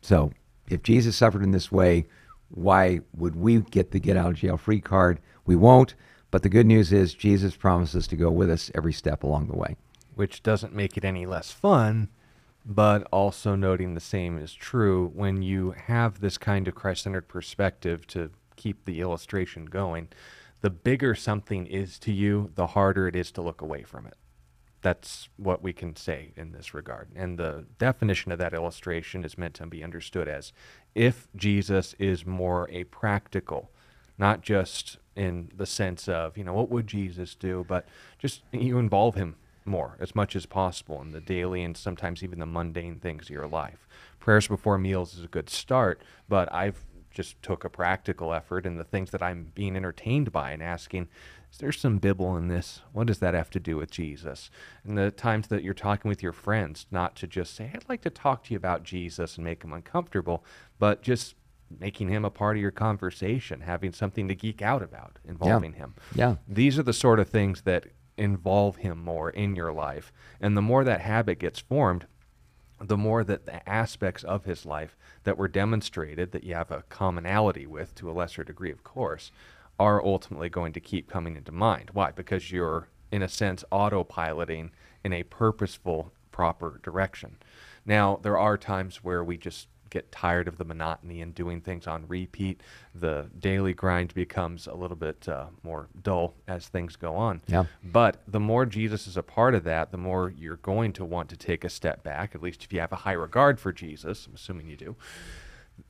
So 0.00 0.32
if 0.68 0.82
Jesus 0.82 1.16
suffered 1.16 1.44
in 1.44 1.52
this 1.52 1.70
way, 1.70 2.06
why 2.48 3.02
would 3.14 3.36
we 3.36 3.60
get 3.60 3.92
the 3.92 4.00
get 4.00 4.16
out 4.16 4.30
of 4.30 4.36
jail 4.36 4.56
free 4.56 4.80
card? 4.80 5.20
We 5.46 5.54
won't. 5.54 5.94
But 6.32 6.42
the 6.42 6.48
good 6.48 6.66
news 6.66 6.92
is 6.92 7.14
Jesus 7.14 7.54
promises 7.54 8.08
to 8.08 8.16
go 8.16 8.32
with 8.32 8.50
us 8.50 8.68
every 8.74 8.92
step 8.92 9.22
along 9.22 9.46
the 9.46 9.56
way. 9.56 9.76
Which 10.16 10.42
doesn't 10.42 10.74
make 10.74 10.96
it 10.96 11.04
any 11.04 11.26
less 11.26 11.52
fun, 11.52 12.08
but 12.64 13.06
also 13.12 13.54
noting 13.54 13.94
the 13.94 14.00
same 14.00 14.38
is 14.38 14.52
true 14.54 15.10
when 15.14 15.42
you 15.42 15.72
have 15.86 16.20
this 16.20 16.38
kind 16.38 16.68
of 16.68 16.74
Christ 16.74 17.02
centered 17.02 17.28
perspective 17.28 18.06
to 18.08 18.30
keep 18.56 18.84
the 18.84 19.00
illustration 19.00 19.66
going. 19.66 20.08
The 20.60 20.70
bigger 20.70 21.14
something 21.14 21.66
is 21.66 21.98
to 22.00 22.12
you, 22.12 22.50
the 22.54 22.68
harder 22.68 23.08
it 23.08 23.16
is 23.16 23.32
to 23.32 23.42
look 23.42 23.60
away 23.60 23.82
from 23.82 24.06
it. 24.06 24.14
That's 24.80 25.28
what 25.36 25.62
we 25.62 25.72
can 25.72 25.96
say 25.96 26.32
in 26.36 26.52
this 26.52 26.74
regard. 26.74 27.08
And 27.14 27.38
the 27.38 27.66
definition 27.78 28.32
of 28.32 28.38
that 28.38 28.54
illustration 28.54 29.24
is 29.24 29.38
meant 29.38 29.54
to 29.54 29.66
be 29.66 29.82
understood 29.82 30.28
as 30.28 30.52
if 30.94 31.28
Jesus 31.34 31.94
is 31.98 32.26
more 32.26 32.68
a 32.70 32.84
practical, 32.84 33.70
not 34.18 34.42
just 34.42 34.98
in 35.14 35.50
the 35.54 35.66
sense 35.66 36.08
of, 36.08 36.36
you 36.36 36.44
know, 36.44 36.54
what 36.54 36.70
would 36.70 36.86
Jesus 36.86 37.34
do, 37.34 37.64
but 37.68 37.86
just 38.18 38.42
you 38.52 38.78
involve 38.78 39.14
him 39.14 39.36
more 39.66 39.96
as 40.00 40.14
much 40.14 40.34
as 40.36 40.46
possible 40.46 41.00
in 41.00 41.12
the 41.12 41.20
daily 41.20 41.62
and 41.62 41.76
sometimes 41.76 42.22
even 42.22 42.38
the 42.38 42.46
mundane 42.46 42.98
things 42.98 43.24
of 43.24 43.30
your 43.30 43.46
life. 43.46 43.86
Prayers 44.18 44.48
before 44.48 44.78
meals 44.78 45.16
is 45.16 45.24
a 45.24 45.28
good 45.28 45.50
start, 45.50 46.02
but 46.28 46.52
I've 46.52 46.84
just 47.10 47.42
took 47.42 47.64
a 47.64 47.68
practical 47.68 48.32
effort 48.32 48.64
in 48.64 48.76
the 48.76 48.84
things 48.84 49.10
that 49.10 49.22
I'm 49.22 49.52
being 49.54 49.76
entertained 49.76 50.32
by 50.32 50.52
and 50.52 50.62
asking, 50.62 51.08
is 51.52 51.58
there 51.58 51.72
some 51.72 51.98
Bible 51.98 52.36
in 52.36 52.48
this? 52.48 52.80
What 52.92 53.06
does 53.06 53.18
that 53.18 53.34
have 53.34 53.50
to 53.50 53.60
do 53.60 53.76
with 53.76 53.90
Jesus? 53.90 54.50
And 54.84 54.96
the 54.96 55.10
times 55.10 55.48
that 55.48 55.62
you're 55.62 55.74
talking 55.74 56.08
with 56.08 56.22
your 56.22 56.32
friends, 56.32 56.86
not 56.90 57.14
to 57.16 57.26
just 57.26 57.54
say, 57.54 57.70
I'd 57.74 57.88
like 57.88 58.00
to 58.02 58.10
talk 58.10 58.44
to 58.44 58.54
you 58.54 58.56
about 58.56 58.84
Jesus 58.84 59.36
and 59.36 59.44
make 59.44 59.60
them 59.60 59.74
uncomfortable, 59.74 60.44
but 60.78 61.02
just 61.02 61.34
making 61.78 62.08
him 62.08 62.24
a 62.24 62.30
part 62.30 62.56
of 62.56 62.62
your 62.62 62.70
conversation, 62.70 63.60
having 63.60 63.92
something 63.92 64.28
to 64.28 64.34
geek 64.34 64.62
out 64.62 64.82
about 64.82 65.18
involving 65.26 65.72
yeah. 65.72 65.78
him. 65.78 65.94
Yeah. 66.14 66.36
These 66.48 66.78
are 66.78 66.82
the 66.82 66.92
sort 66.92 67.20
of 67.20 67.28
things 67.28 67.62
that 67.62 67.86
involve 68.16 68.76
him 68.76 69.02
more 69.02 69.30
in 69.30 69.56
your 69.56 69.72
life. 69.72 70.12
And 70.40 70.56
the 70.56 70.62
more 70.62 70.84
that 70.84 71.00
habit 71.00 71.38
gets 71.38 71.60
formed, 71.60 72.06
the 72.80 72.96
more 72.96 73.24
that 73.24 73.46
the 73.46 73.66
aspects 73.68 74.24
of 74.24 74.44
his 74.44 74.66
life 74.66 74.96
that 75.24 75.38
were 75.38 75.48
demonstrated 75.48 76.32
that 76.32 76.44
you 76.44 76.54
have 76.54 76.70
a 76.70 76.82
commonality 76.88 77.66
with 77.66 77.94
to 77.96 78.10
a 78.10 78.12
lesser 78.12 78.42
degree, 78.42 78.72
of 78.72 78.82
course, 78.82 79.30
are 79.78 80.04
ultimately 80.04 80.48
going 80.48 80.72
to 80.72 80.80
keep 80.80 81.08
coming 81.08 81.36
into 81.36 81.52
mind. 81.52 81.90
Why? 81.92 82.10
Because 82.10 82.50
you're, 82.50 82.88
in 83.10 83.22
a 83.22 83.28
sense, 83.28 83.64
autopiloting 83.72 84.70
in 85.04 85.12
a 85.12 85.22
purposeful, 85.22 86.12
proper 86.30 86.80
direction. 86.82 87.36
Now, 87.86 88.18
there 88.22 88.38
are 88.38 88.56
times 88.58 89.02
where 89.02 89.24
we 89.24 89.36
just 89.36 89.68
get 89.92 90.10
tired 90.10 90.48
of 90.48 90.56
the 90.56 90.64
monotony 90.64 91.20
and 91.20 91.34
doing 91.34 91.60
things 91.60 91.86
on 91.86 92.08
repeat. 92.08 92.62
The 92.94 93.30
daily 93.38 93.74
grind 93.74 94.14
becomes 94.14 94.66
a 94.66 94.74
little 94.74 94.96
bit 94.96 95.28
uh, 95.28 95.46
more 95.62 95.88
dull 96.02 96.34
as 96.48 96.66
things 96.66 96.96
go 96.96 97.14
on. 97.14 97.42
Yeah. 97.46 97.64
But 97.84 98.22
the 98.26 98.40
more 98.40 98.64
Jesus 98.64 99.06
is 99.06 99.16
a 99.16 99.22
part 99.22 99.54
of 99.54 99.64
that, 99.64 99.92
the 99.92 99.98
more 99.98 100.32
you're 100.36 100.56
going 100.56 100.92
to 100.94 101.04
want 101.04 101.28
to 101.28 101.36
take 101.36 101.62
a 101.62 101.68
step 101.68 102.02
back, 102.02 102.34
at 102.34 102.42
least 102.42 102.64
if 102.64 102.72
you 102.72 102.80
have 102.80 102.92
a 102.92 102.96
high 102.96 103.12
regard 103.12 103.60
for 103.60 103.72
Jesus, 103.72 104.26
I'm 104.26 104.34
assuming 104.34 104.66
you 104.66 104.76
do, 104.76 104.96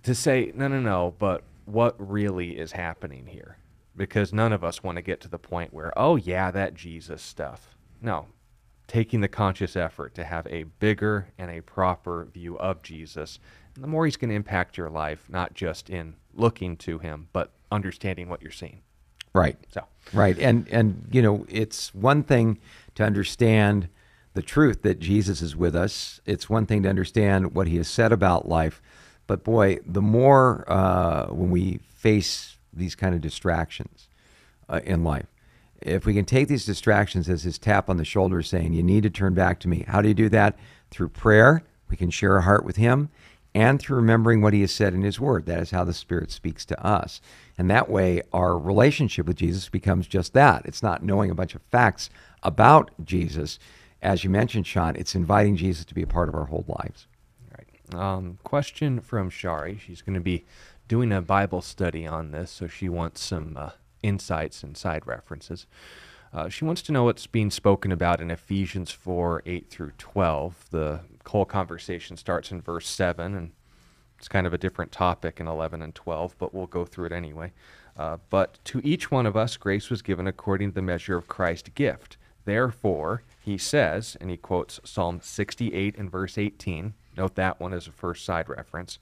to 0.03 0.15
say, 0.15 0.53
no, 0.55 0.69
no, 0.69 0.81
no, 0.81 1.15
but 1.19 1.45
what 1.65 1.95
really 1.99 2.59
is 2.59 2.73
happening 2.73 3.27
here? 3.27 3.59
Because 3.95 4.33
none 4.33 4.53
of 4.53 4.65
us 4.65 4.83
want 4.83 4.97
to 4.97 5.03
get 5.03 5.21
to 5.21 5.29
the 5.29 5.38
point 5.38 5.73
where, 5.73 5.93
oh, 5.97 6.17
yeah, 6.17 6.51
that 6.51 6.75
Jesus 6.75 7.23
stuff. 7.23 7.77
No, 8.01 8.27
taking 8.93 9.21
the 9.21 9.29
conscious 9.29 9.77
effort 9.77 10.15
to 10.15 10.25
have 10.25 10.47
a 10.49 10.65
bigger 10.65 11.29
and 11.38 11.51
a 11.51 11.62
proper 11.62 12.27
view 12.33 12.59
of 12.59 12.83
Jesus 12.83 13.38
the 13.74 13.87
more 13.87 14.04
he's 14.04 14.16
going 14.16 14.30
to 14.30 14.37
impact 14.37 14.76
your 14.76 14.90
life, 14.90 15.24
not 15.28 15.54
just 15.54 15.90
in 15.90 16.14
looking 16.35 16.76
to 16.78 16.98
him, 16.98 17.28
but 17.32 17.50
understanding 17.70 18.28
what 18.28 18.42
you're 18.42 18.50
seeing. 18.50 18.82
Right. 19.35 19.56
So, 19.70 19.85
right. 20.12 20.38
And 20.38 20.68
and 20.68 21.08
you 21.11 21.22
know, 21.22 21.46
it's 21.48 21.94
one 21.94 22.22
thing 22.22 22.58
to 22.94 23.04
understand 23.04 23.88
the 24.35 24.42
truth 24.42 24.82
that 24.82 24.98
Jesus 24.98 25.40
is 25.40 25.56
with 25.56 25.74
us. 25.74 26.20
It's 26.26 26.50
one 26.50 26.66
thing 26.66 26.82
to 26.82 26.88
understand 26.88 27.54
what 27.54 27.66
he 27.66 27.76
has 27.76 27.88
said 27.88 28.12
about 28.12 28.48
life, 28.48 28.82
but 29.26 29.44
boy, 29.44 29.78
the 29.87 30.02
more 30.02 30.64
uh, 30.70 31.26
when 31.26 31.50
we 31.50 31.80
face 31.88 32.58
these 32.72 32.94
kind 32.94 33.14
of 33.14 33.20
distractions 33.20 34.08
uh, 34.68 34.80
in 34.85 35.04
life, 35.04 35.26
if 35.80 36.06
we 36.06 36.14
can 36.14 36.24
take 36.24 36.48
these 36.48 36.64
distractions 36.64 37.28
as 37.28 37.42
his 37.42 37.58
tap 37.58 37.88
on 37.88 37.96
the 37.96 38.04
shoulder 38.04 38.42
saying, 38.42 38.72
You 38.72 38.82
need 38.82 39.02
to 39.02 39.11
turn 39.11 39.35
back 39.35 39.58
to 39.61 39.68
me. 39.68 39.85
How 39.88 40.02
do 40.02 40.08
you 40.08 40.14
do 40.14 40.28
that? 40.30 40.58
Through 40.90 41.11
prayer. 41.11 41.62
We 41.88 41.96
can 41.96 42.11
share 42.11 42.35
our 42.35 42.40
heart 42.42 42.64
with 42.64 42.76
him 42.76 43.11
and 43.55 43.79
through 43.79 43.97
remembering 43.97 44.41
what 44.41 44.55
he 44.55 44.62
has 44.62 44.73
said 44.73 44.95
in 44.95 45.03
his 45.03 45.21
word. 45.21 45.47
That 45.47 45.61
is 45.61 45.71
how 45.71 45.85
the 45.85 45.93
Spirit 45.93 46.31
speaks 46.31 46.65
to 46.67 46.85
us. 46.85 47.21
And 47.59 47.71
that 47.71 47.91
way, 47.91 48.23
our 48.33 48.59
relationship 48.59 49.27
with 49.27 49.37
Jesus 49.37 49.69
becomes 49.69 50.07
just 50.07 50.33
that. 50.33 50.62
It's 50.65 50.83
not 50.83 51.03
knowing 51.03 51.31
a 51.31 51.35
bunch 51.35 51.55
of 51.55 51.62
facts 51.71 52.09
about 52.43 52.91
Jesus. 53.05 53.59
As 54.01 54.25
you 54.25 54.31
mentioned, 54.31 54.67
Sean, 54.67 54.97
it's 54.97 55.15
inviting 55.15 55.57
Jesus 55.57 55.85
to 55.85 55.95
be 55.95 56.03
a 56.03 56.07
part 56.07 56.29
of 56.29 56.35
our 56.35 56.47
whole 56.47 56.65
lives. 56.67 57.07
Right. 57.57 58.01
Um, 58.01 58.38
question 58.43 59.01
from 59.01 59.29
Shari. 59.29 59.79
She's 59.79 60.03
going 60.03 60.15
to 60.15 60.21
be 60.21 60.45
doing 60.88 61.12
a 61.12 61.23
Bible 61.23 61.61
study 61.61 62.07
on 62.07 62.31
this, 62.31 62.51
so 62.51 62.67
she 62.67 62.88
wants 62.88 63.23
some 63.23 63.57
uh, 63.57 63.71
insights 64.03 64.62
and 64.62 64.77
side 64.77 65.07
references. 65.07 65.67
Uh, 66.33 66.49
she 66.49 66.65
wants 66.65 66.81
to 66.83 66.93
know 66.93 67.05
what's 67.05 67.27
being 67.27 67.51
spoken 67.51 67.93
about 67.93 68.21
in 68.21 68.31
Ephesians 68.31 68.91
4 68.91 69.43
8 69.45 69.69
through 69.69 69.93
12. 69.99 70.67
The 70.71 71.01
whole 71.26 71.44
conversation 71.44 72.16
starts 72.16 72.50
in 72.50 72.61
verse 72.61 72.88
7, 72.88 73.35
and 73.35 73.52
it's 74.18 74.28
kind 74.28 74.46
of 74.46 74.54
a 74.54 74.58
different 74.58 74.92
topic 74.92 75.40
in 75.40 75.48
11 75.48 75.82
and 75.82 75.94
12, 75.94 76.37
but 76.38 76.54
we'll 76.54 76.66
go 76.66 76.85
through 76.85 77.06
it 77.06 77.12
anyway. 77.12 77.52
Uh, 77.96 78.18
but 78.30 78.58
to 78.64 78.80
each 78.85 79.11
one 79.11 79.26
of 79.26 79.37
us, 79.37 79.56
grace 79.56 79.90
was 79.90 80.02
given 80.02 80.26
according 80.26 80.70
to 80.70 80.74
the 80.74 80.82
measure 80.82 81.16
of 81.16 81.28
Christ's 81.28 81.70
gift. 81.70 82.16
Therefore, 82.44 83.22
he 83.40 83.58
says, 83.58 84.16
and 84.20 84.30
he 84.30 84.37
quotes 84.37 84.80
Psalm 84.85 85.20
68 85.22 85.96
and 85.96 86.11
verse 86.11 86.38
18. 86.38 86.94
Note 87.16 87.35
that 87.35 87.61
one 87.61 87.72
as 87.72 87.87
a 87.87 87.92
first 87.92 88.24
side 88.24 88.48
reference. 88.48 88.98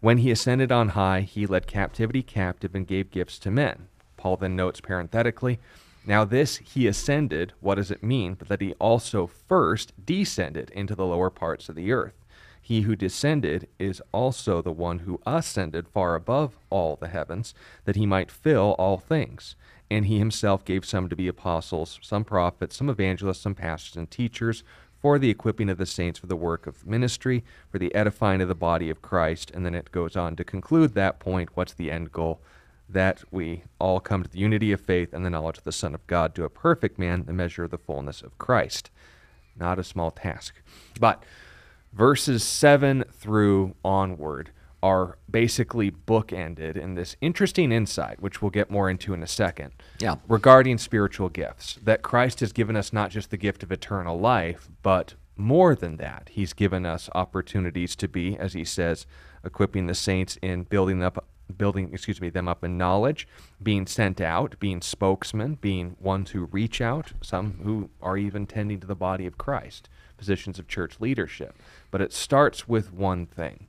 When 0.00 0.18
he 0.18 0.30
ascended 0.30 0.72
on 0.72 0.90
high, 0.90 1.20
he 1.22 1.46
led 1.46 1.66
captivity 1.66 2.22
captive 2.22 2.74
and 2.74 2.86
gave 2.86 3.10
gifts 3.10 3.38
to 3.40 3.50
men. 3.50 3.88
Paul 4.16 4.36
then 4.36 4.56
notes 4.56 4.80
parenthetically, 4.80 5.58
now 6.06 6.24
this 6.24 6.58
he 6.58 6.86
ascended, 6.86 7.52
what 7.60 7.74
does 7.74 7.90
it 7.90 8.02
mean? 8.02 8.34
But 8.34 8.48
that 8.48 8.60
he 8.60 8.74
also 8.74 9.26
first 9.26 9.92
descended 10.04 10.70
into 10.70 10.94
the 10.94 11.06
lower 11.06 11.30
parts 11.30 11.68
of 11.68 11.74
the 11.74 11.92
earth. 11.92 12.24
He 12.62 12.80
who 12.80 12.96
descended 12.96 13.68
is 13.78 14.02
also 14.12 14.60
the 14.60 14.72
one 14.72 15.00
who 15.00 15.20
ascended 15.24 15.86
far 15.86 16.14
above 16.16 16.58
all 16.68 16.96
the 16.96 17.06
heavens, 17.08 17.54
that 17.84 17.94
he 17.94 18.06
might 18.06 18.30
fill 18.30 18.74
all 18.78 18.98
things. 18.98 19.54
And 19.88 20.06
he 20.06 20.18
himself 20.18 20.64
gave 20.64 20.84
some 20.84 21.08
to 21.08 21.14
be 21.14 21.28
apostles, 21.28 22.00
some 22.02 22.24
prophets, 22.24 22.76
some 22.76 22.90
evangelists, 22.90 23.40
some 23.40 23.54
pastors 23.54 23.96
and 23.96 24.10
teachers, 24.10 24.64
for 24.98 25.18
the 25.18 25.30
equipping 25.30 25.68
of 25.68 25.78
the 25.78 25.86
saints 25.86 26.18
for 26.18 26.26
the 26.26 26.34
work 26.34 26.66
of 26.66 26.84
ministry, 26.84 27.44
for 27.70 27.78
the 27.78 27.94
edifying 27.94 28.40
of 28.40 28.48
the 28.48 28.54
body 28.56 28.90
of 28.90 29.00
Christ. 29.00 29.52
And 29.54 29.64
then 29.64 29.76
it 29.76 29.92
goes 29.92 30.16
on 30.16 30.34
to 30.34 30.42
conclude 30.42 30.94
that 30.94 31.20
point. 31.20 31.50
What's 31.54 31.74
the 31.74 31.92
end 31.92 32.10
goal? 32.10 32.40
That 32.88 33.24
we 33.30 33.64
all 33.78 33.98
come 34.00 34.22
to 34.22 34.28
the 34.30 34.38
unity 34.38 34.70
of 34.72 34.80
faith 34.80 35.12
and 35.12 35.24
the 35.24 35.30
knowledge 35.30 35.58
of 35.58 35.64
the 35.64 35.72
Son 35.72 35.94
of 35.94 36.06
God, 36.06 36.34
to 36.36 36.44
a 36.44 36.50
perfect 36.50 36.98
man, 36.98 37.24
the 37.26 37.32
measure 37.32 37.64
of 37.64 37.70
the 37.70 37.78
fullness 37.78 38.22
of 38.22 38.38
Christ. 38.38 38.90
Not 39.58 39.78
a 39.78 39.84
small 39.84 40.10
task. 40.10 40.54
But 41.00 41.22
verses 41.92 42.44
7 42.44 43.04
through 43.12 43.74
onward 43.84 44.50
are 44.82 45.18
basically 45.28 45.90
bookended 45.90 46.76
in 46.76 46.94
this 46.94 47.16
interesting 47.20 47.72
insight, 47.72 48.20
which 48.20 48.40
we'll 48.40 48.50
get 48.50 48.70
more 48.70 48.88
into 48.88 49.14
in 49.14 49.22
a 49.22 49.26
second, 49.26 49.72
Yeah. 49.98 50.16
regarding 50.28 50.78
spiritual 50.78 51.28
gifts. 51.28 51.78
That 51.82 52.02
Christ 52.02 52.38
has 52.40 52.52
given 52.52 52.76
us 52.76 52.92
not 52.92 53.10
just 53.10 53.30
the 53.30 53.36
gift 53.38 53.62
of 53.64 53.72
eternal 53.72 54.20
life, 54.20 54.68
but 54.82 55.14
more 55.34 55.74
than 55.74 55.96
that. 55.96 56.28
He's 56.32 56.52
given 56.52 56.86
us 56.86 57.10
opportunities 57.14 57.96
to 57.96 58.06
be, 58.06 58.36
as 58.38 58.52
he 58.52 58.64
says, 58.64 59.06
equipping 59.42 59.86
the 59.86 59.94
saints 59.94 60.38
in 60.40 60.62
building 60.64 61.02
up 61.02 61.24
building 61.56 61.90
excuse 61.92 62.20
me 62.20 62.28
them 62.28 62.48
up 62.48 62.64
in 62.64 62.76
knowledge 62.76 63.26
being 63.62 63.86
sent 63.86 64.20
out 64.20 64.58
being 64.58 64.80
spokesmen 64.80 65.54
being 65.60 65.96
ones 66.00 66.30
who 66.30 66.46
reach 66.46 66.80
out 66.80 67.12
some 67.22 67.60
who 67.62 67.88
are 68.02 68.16
even 68.16 68.46
tending 68.46 68.80
to 68.80 68.86
the 68.86 68.94
body 68.94 69.26
of 69.26 69.38
christ 69.38 69.88
positions 70.16 70.58
of 70.58 70.66
church 70.66 70.98
leadership 70.98 71.54
but 71.90 72.00
it 72.00 72.12
starts 72.12 72.66
with 72.66 72.92
one 72.92 73.26
thing 73.26 73.68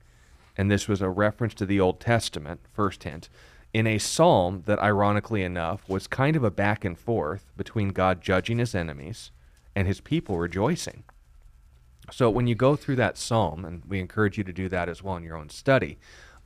and 0.58 0.68
this 0.68 0.88
was 0.88 1.00
a 1.00 1.08
reference 1.08 1.54
to 1.54 1.64
the 1.64 1.78
Old 1.78 2.00
Testament, 2.00 2.60
first 2.74 3.04
hint, 3.04 3.28
in 3.72 3.86
a 3.86 3.98
psalm 3.98 4.64
that, 4.66 4.80
ironically 4.80 5.44
enough, 5.44 5.88
was 5.88 6.08
kind 6.08 6.34
of 6.34 6.42
a 6.42 6.50
back 6.50 6.84
and 6.84 6.98
forth 6.98 7.52
between 7.56 7.90
God 7.90 8.20
judging 8.20 8.58
his 8.58 8.74
enemies 8.74 9.30
and 9.76 9.86
his 9.86 10.00
people 10.00 10.36
rejoicing. 10.36 11.04
So 12.10 12.28
when 12.28 12.48
you 12.48 12.56
go 12.56 12.74
through 12.74 12.96
that 12.96 13.16
psalm, 13.16 13.64
and 13.64 13.84
we 13.86 14.00
encourage 14.00 14.36
you 14.36 14.44
to 14.44 14.52
do 14.52 14.68
that 14.70 14.88
as 14.88 15.02
well 15.02 15.16
in 15.16 15.22
your 15.22 15.36
own 15.36 15.50
study, 15.50 15.98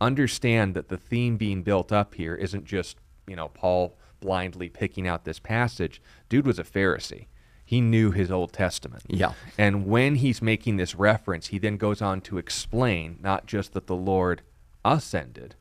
understand 0.02 0.74
that 0.74 0.88
the 0.88 0.96
theme 0.96 1.36
being 1.36 1.62
built 1.62 1.92
up 1.92 2.14
here 2.14 2.34
isn't 2.34 2.64
just, 2.64 2.96
you 3.26 3.36
know, 3.36 3.48
Paul 3.48 3.96
blindly 4.20 4.68
picking 4.68 5.06
out 5.08 5.24
this 5.24 5.38
passage. 5.38 6.00
Dude 6.28 6.46
was 6.46 6.58
a 6.58 6.64
Pharisee. 6.64 7.26
He 7.64 7.80
knew 7.80 8.10
his 8.10 8.30
Old 8.30 8.52
Testament. 8.52 9.04
Yeah. 9.08 9.32
And 9.56 9.86
when 9.86 10.16
he's 10.16 10.42
making 10.42 10.76
this 10.76 10.94
reference, 10.94 11.48
he 11.48 11.58
then 11.58 11.76
goes 11.76 12.02
on 12.02 12.20
to 12.22 12.38
explain 12.38 13.18
not 13.20 13.46
just 13.46 13.72
that 13.72 13.86
the 13.86 13.96
Lord 13.96 14.42
ascended, 14.84 15.54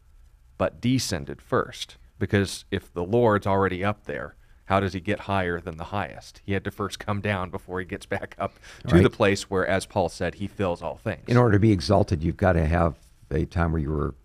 but 0.58 0.82
descended 0.82 1.42
first. 1.42 1.98
Because 2.20 2.66
if 2.70 2.94
the 2.94 3.04
Lord's 3.04 3.48
already 3.48 3.84
up 3.84 4.06
there, 4.06 4.36
how 4.66 4.80
does 4.80 4.94
he 4.94 5.00
get 5.00 5.22
higher 5.22 5.60
than 5.60 5.78
the 5.78 5.86
highest? 5.86 6.42
He 6.46 6.54
had 6.54 6.64
to 6.66 6.72
first 6.72 7.00
come 7.00 7.20
down 7.22 7.50
before 7.50 7.80
he 7.80 7.86
gets 7.86 8.06
back 8.06 8.36
up 8.38 8.54
to 8.88 8.96
Right. 8.96 9.04
the 9.04 9.10
place 9.10 9.50
where, 9.50 9.66
as 9.66 9.86
Paul 9.86 10.10
said, 10.10 10.36
he 10.36 10.48
fills 10.48 10.82
all 10.82 10.98
things. 10.98 11.24
In 11.28 11.38
order 11.38 11.54
to 11.54 11.60
be 11.60 11.72
exalted, 11.72 12.24
you've 12.24 12.38
got 12.38 12.54
to 12.54 12.66
have 12.66 12.96
a 13.32 13.46
time 13.46 13.72
where 13.72 13.82
you 13.82 13.90
were 13.90 14.16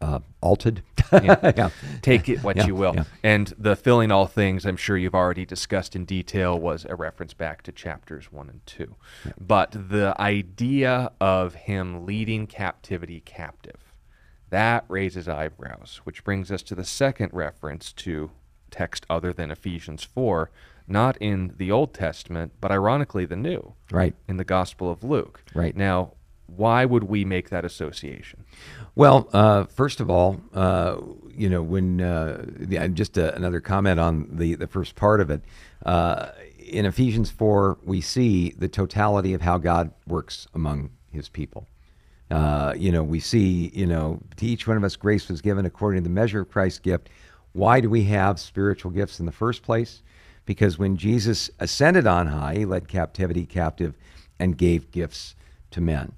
uh, 0.00 0.20
altered. 0.40 0.82
Yeah. 1.12 1.52
yeah. 1.56 1.70
Take 2.02 2.28
it 2.28 2.42
what 2.42 2.56
Yeah, 2.56 2.66
you 2.66 2.74
will. 2.74 3.06
And 3.22 3.52
the 3.58 3.76
filling 3.76 4.10
all 4.10 4.26
things, 4.26 4.66
I'm 4.66 4.76
sure 4.76 4.96
you've 4.96 5.14
already 5.14 5.44
discussed 5.46 5.96
in 5.96 6.04
detail, 6.04 6.58
was 6.58 6.86
a 6.88 6.94
reference 6.94 7.34
back 7.34 7.62
to 7.62 7.72
chapters 7.72 8.30
one 8.32 8.48
and 8.48 8.64
two. 8.66 8.94
But 9.40 9.72
the 9.72 10.14
idea 10.20 11.10
of 11.20 11.54
him 11.54 12.04
leading 12.06 12.46
captivity 12.46 13.20
captive, 13.20 13.92
that 14.50 14.84
raises 14.88 15.28
eyebrows, 15.28 16.00
which 16.04 16.24
brings 16.24 16.50
us 16.50 16.62
to 16.64 16.74
the 16.74 16.84
second 16.84 17.30
reference 17.32 17.92
to 17.94 18.30
text 18.70 19.06
other 19.08 19.32
than 19.32 19.50
Ephesians 19.50 20.04
4, 20.04 20.50
not 20.86 21.16
in 21.18 21.54
the 21.58 21.70
Old 21.70 21.92
Testament, 21.94 22.52
but 22.60 22.70
ironically 22.70 23.24
the 23.26 23.36
New, 23.36 23.74
Right. 23.90 24.14
in 24.26 24.36
the 24.38 24.44
Gospel 24.44 24.90
of 24.90 25.02
Luke. 25.04 25.42
Right. 25.54 25.76
Now, 25.76 26.12
why 26.56 26.84
would 26.84 27.04
we 27.04 27.24
make 27.24 27.50
that 27.50 27.64
association? 27.64 28.44
Well, 28.94 29.28
uh, 29.32 29.64
first 29.64 30.00
of 30.00 30.10
all, 30.10 30.40
uh, 30.54 30.96
you 31.30 31.48
know, 31.48 31.62
when 31.62 32.00
uh, 32.00 32.44
just 32.88 33.16
uh 33.16 33.32
another 33.34 33.60
comment 33.60 34.00
on 34.00 34.28
the, 34.30 34.54
the 34.54 34.66
first 34.66 34.96
part 34.96 35.20
of 35.20 35.30
it. 35.30 35.42
Uh, 35.86 36.30
in 36.58 36.84
Ephesians 36.84 37.30
4, 37.30 37.78
we 37.84 38.00
see 38.00 38.50
the 38.50 38.68
totality 38.68 39.34
of 39.34 39.40
how 39.40 39.56
God 39.58 39.92
works 40.06 40.48
among 40.54 40.90
his 41.12 41.28
people. 41.28 41.66
Uh, 42.30 42.74
you 42.76 42.92
know, 42.92 43.02
we 43.02 43.20
see, 43.20 43.70
you 43.74 43.86
know, 43.86 44.20
to 44.36 44.46
each 44.46 44.66
one 44.66 44.76
of 44.76 44.84
us 44.84 44.96
grace 44.96 45.28
was 45.28 45.40
given 45.40 45.64
according 45.64 46.02
to 46.02 46.08
the 46.08 46.14
measure 46.14 46.40
of 46.40 46.50
Christ's 46.50 46.80
gift. 46.80 47.08
Why 47.52 47.80
do 47.80 47.88
we 47.88 48.04
have 48.04 48.38
spiritual 48.38 48.90
gifts 48.90 49.18
in 49.18 49.26
the 49.26 49.32
first 49.32 49.62
place? 49.62 50.02
Because 50.44 50.78
when 50.78 50.96
Jesus 50.96 51.50
ascended 51.58 52.06
on 52.06 52.26
high, 52.26 52.56
he 52.56 52.64
led 52.64 52.88
captivity 52.88 53.46
captive 53.46 53.94
and 54.38 54.58
gave 54.58 54.90
gifts 54.90 55.34
to 55.70 55.80
men. 55.80 56.12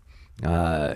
Uh, 0.45 0.95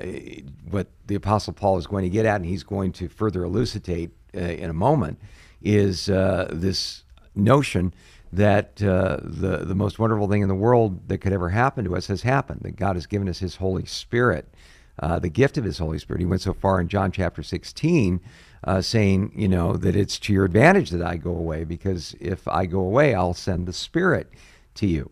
what 0.70 0.88
the 1.06 1.14
Apostle 1.14 1.52
Paul 1.52 1.78
is 1.78 1.86
going 1.86 2.04
to 2.04 2.10
get 2.10 2.26
at, 2.26 2.36
and 2.36 2.46
he's 2.46 2.62
going 2.62 2.92
to 2.92 3.08
further 3.08 3.44
elucidate 3.44 4.10
uh, 4.34 4.40
in 4.40 4.70
a 4.70 4.74
moment, 4.74 5.20
is 5.62 6.08
uh, 6.08 6.48
this 6.50 7.04
notion 7.34 7.92
that 8.32 8.82
uh, 8.82 9.18
the 9.22 9.58
the 9.58 9.74
most 9.74 9.98
wonderful 9.98 10.28
thing 10.28 10.42
in 10.42 10.48
the 10.48 10.54
world 10.54 11.08
that 11.08 11.18
could 11.18 11.32
ever 11.32 11.50
happen 11.50 11.84
to 11.84 11.96
us 11.96 12.06
has 12.08 12.22
happened. 12.22 12.60
That 12.62 12.76
God 12.76 12.96
has 12.96 13.06
given 13.06 13.28
us 13.28 13.38
His 13.38 13.56
Holy 13.56 13.84
Spirit, 13.84 14.52
uh, 14.98 15.18
the 15.18 15.28
gift 15.28 15.56
of 15.56 15.64
His 15.64 15.78
Holy 15.78 15.98
Spirit. 15.98 16.20
He 16.20 16.26
went 16.26 16.42
so 16.42 16.52
far 16.52 16.80
in 16.80 16.88
John 16.88 17.12
chapter 17.12 17.42
16, 17.42 18.20
uh, 18.64 18.80
saying, 18.80 19.32
you 19.36 19.48
know, 19.48 19.76
that 19.76 19.94
it's 19.94 20.18
to 20.20 20.32
your 20.32 20.44
advantage 20.44 20.90
that 20.90 21.02
I 21.02 21.16
go 21.16 21.30
away, 21.30 21.64
because 21.64 22.14
if 22.20 22.48
I 22.48 22.66
go 22.66 22.80
away, 22.80 23.14
I'll 23.14 23.34
send 23.34 23.66
the 23.66 23.72
Spirit 23.72 24.30
to 24.76 24.86
you. 24.86 25.10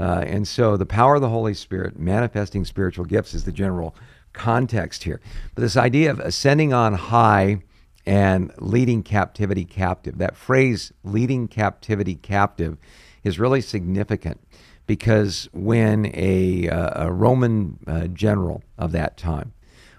Uh, 0.00 0.24
and 0.26 0.48
so 0.48 0.78
the 0.78 0.86
power 0.86 1.16
of 1.16 1.20
the 1.20 1.28
Holy 1.28 1.52
Spirit, 1.52 1.98
manifesting 1.98 2.64
spiritual 2.64 3.04
gifts, 3.04 3.34
is 3.34 3.44
the 3.44 3.52
general 3.52 3.94
context 4.32 5.04
here. 5.04 5.20
But 5.54 5.60
this 5.60 5.76
idea 5.76 6.10
of 6.10 6.20
ascending 6.20 6.72
on 6.72 6.94
high 6.94 7.62
and 8.06 8.50
leading 8.58 9.02
captivity 9.02 9.66
captive, 9.66 10.16
that 10.16 10.36
phrase, 10.36 10.90
leading 11.04 11.48
captivity 11.48 12.14
captive, 12.14 12.78
is 13.24 13.38
really 13.38 13.60
significant 13.60 14.40
because 14.86 15.50
when 15.52 16.10
a, 16.14 16.68
uh, 16.70 17.08
a 17.08 17.12
Roman 17.12 17.78
uh, 17.86 18.06
general 18.06 18.62
of 18.78 18.92
that 18.92 19.18
time 19.18 19.52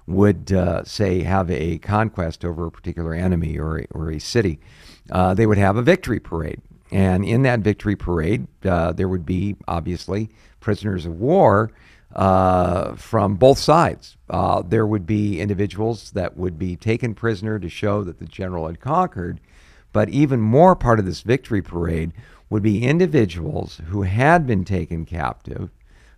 would, 0.08 0.52
uh, 0.52 0.84
say, 0.84 1.22
have 1.22 1.52
a 1.52 1.78
conquest 1.78 2.44
over 2.44 2.66
a 2.66 2.72
particular 2.72 3.14
enemy 3.14 3.60
or 3.60 3.78
a, 3.78 3.86
or 3.92 4.12
a 4.12 4.20
city, 4.20 4.60
uh, 5.12 5.36
they 5.36 5.46
would 5.46 5.60
have 5.60 5.78
a 5.78 5.84
victory 5.84 6.20
parade. 6.20 6.60
And 6.92 7.24
in 7.24 7.44
that 7.44 7.62
victory 7.62 7.96
parade, 7.96 8.48
uh, 8.66 8.92
there 8.92 9.08
would 9.08 9.26
be 9.26 9.56
obviously 9.68 10.30
prisoners 10.60 11.06
of 11.06 11.20
war 11.20 11.72
uh, 12.16 12.96
from 12.96 13.36
both 13.36 13.58
sides. 13.58 14.18
Uh, 14.30 14.62
there 14.62 14.86
would 14.86 15.06
be 15.06 15.40
individuals 15.40 16.12
that 16.12 16.36
would 16.36 16.60
be 16.60 16.76
taken 16.76 17.14
prisoner 17.14 17.60
to 17.60 17.70
show 17.70 18.04
that 18.04 18.20
the 18.20 18.26
general 18.26 18.68
had 18.68 18.82
conquered. 18.82 19.40
But 19.94 20.10
even 20.10 20.42
more 20.42 20.76
part 20.76 21.00
of 21.00 21.06
this 21.06 21.22
victory 21.22 21.62
parade 21.62 22.12
would 22.50 22.64
be 22.64 22.84
individuals 22.84 23.82
who 23.88 24.02
had 24.02 24.46
been 24.46 24.66
taken 24.66 25.06
captive, 25.06 25.70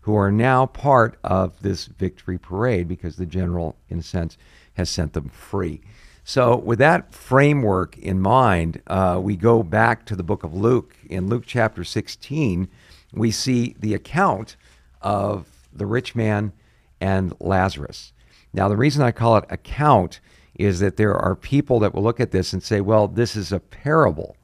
who 0.01 0.15
are 0.15 0.31
now 0.31 0.65
part 0.65 1.17
of 1.23 1.61
this 1.61 1.85
victory 1.85 2.37
parade 2.37 2.87
because 2.87 3.15
the 3.15 3.25
general, 3.25 3.75
in 3.89 3.99
a 3.99 4.03
sense, 4.03 4.37
has 4.73 4.89
sent 4.89 5.13
them 5.13 5.29
free. 5.29 5.81
So, 6.25 6.55
with 6.55 6.79
that 6.79 7.13
framework 7.13 7.97
in 7.97 8.21
mind, 8.21 8.81
uh, 8.87 9.19
we 9.21 9.35
go 9.35 9.61
back 9.61 10.05
to 10.05 10.15
the 10.15 10.23
book 10.23 10.45
of 10.45 10.53
Luke. 10.53 10.95
In 11.09 11.27
Luke 11.27 11.43
chapter 11.45 11.83
16, 11.83 12.69
we 13.11 13.29
see 13.29 13.75
the 13.77 13.93
account 13.93 14.55
of 15.01 15.47
the 15.73 15.85
rich 15.85 16.15
man 16.15 16.53
and 17.01 17.33
Lazarus. 17.41 18.13
Now, 18.53 18.69
the 18.69 18.77
reason 18.77 19.03
I 19.03 19.11
call 19.11 19.35
it 19.35 19.45
account 19.49 20.21
is 20.55 20.79
that 20.79 20.95
there 20.95 21.15
are 21.15 21.35
people 21.35 21.79
that 21.79 21.93
will 21.93 22.03
look 22.03 22.21
at 22.21 22.31
this 22.31 22.53
and 22.53 22.63
say, 22.63 22.79
well, 22.79 23.09
this 23.09 23.35
is 23.35 23.51
a 23.51 23.59
parable. 23.59 24.37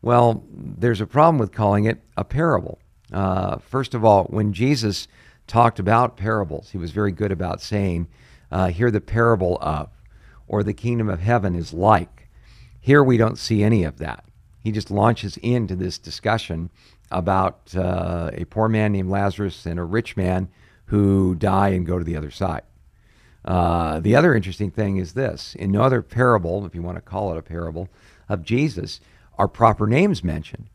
Well, 0.00 0.44
there's 0.50 1.02
a 1.02 1.06
problem 1.06 1.38
with 1.38 1.52
calling 1.52 1.84
it 1.84 2.00
a 2.16 2.24
parable. 2.24 2.78
Uh, 3.12 3.58
first 3.58 3.94
of 3.94 4.04
all, 4.04 4.24
when 4.24 4.54
Jesus 4.54 5.08
talked 5.46 5.78
about 5.78 6.16
parables, 6.16 6.70
he 6.70 6.78
was 6.78 6.92
very 6.92 7.12
good 7.12 7.32
about 7.32 7.60
saying, 7.60 8.06
uh, 8.50 8.68
Hear 8.68 8.90
the 8.90 9.00
parable 9.00 9.58
of, 9.60 9.90
or 10.48 10.62
the 10.62 10.74
kingdom 10.74 11.08
of 11.08 11.20
heaven 11.20 11.54
is 11.54 11.72
like. 11.72 12.28
Here 12.80 13.04
we 13.04 13.16
don't 13.16 13.38
see 13.38 13.62
any 13.62 13.84
of 13.84 13.98
that. 13.98 14.24
He 14.60 14.72
just 14.72 14.90
launches 14.90 15.36
into 15.38 15.76
this 15.76 15.98
discussion 15.98 16.70
about 17.10 17.74
uh, 17.76 18.30
a 18.34 18.44
poor 18.46 18.68
man 18.68 18.92
named 18.92 19.10
Lazarus 19.10 19.66
and 19.66 19.78
a 19.78 19.84
rich 19.84 20.16
man 20.16 20.48
who 20.86 21.34
die 21.34 21.68
and 21.68 21.86
go 21.86 21.98
to 21.98 22.04
the 22.04 22.16
other 22.16 22.30
side. 22.30 22.62
Uh, 23.44 24.00
the 24.00 24.16
other 24.16 24.34
interesting 24.34 24.70
thing 24.70 24.96
is 24.96 25.14
this 25.14 25.54
in 25.54 25.70
no 25.70 25.82
other 25.82 26.02
parable, 26.02 26.66
if 26.66 26.74
you 26.74 26.82
want 26.82 26.96
to 26.96 27.02
call 27.02 27.32
it 27.32 27.38
a 27.38 27.42
parable, 27.42 27.88
of 28.28 28.42
Jesus, 28.42 29.00
are 29.38 29.48
proper 29.48 29.86
names 29.86 30.24
mentioned. 30.24 30.68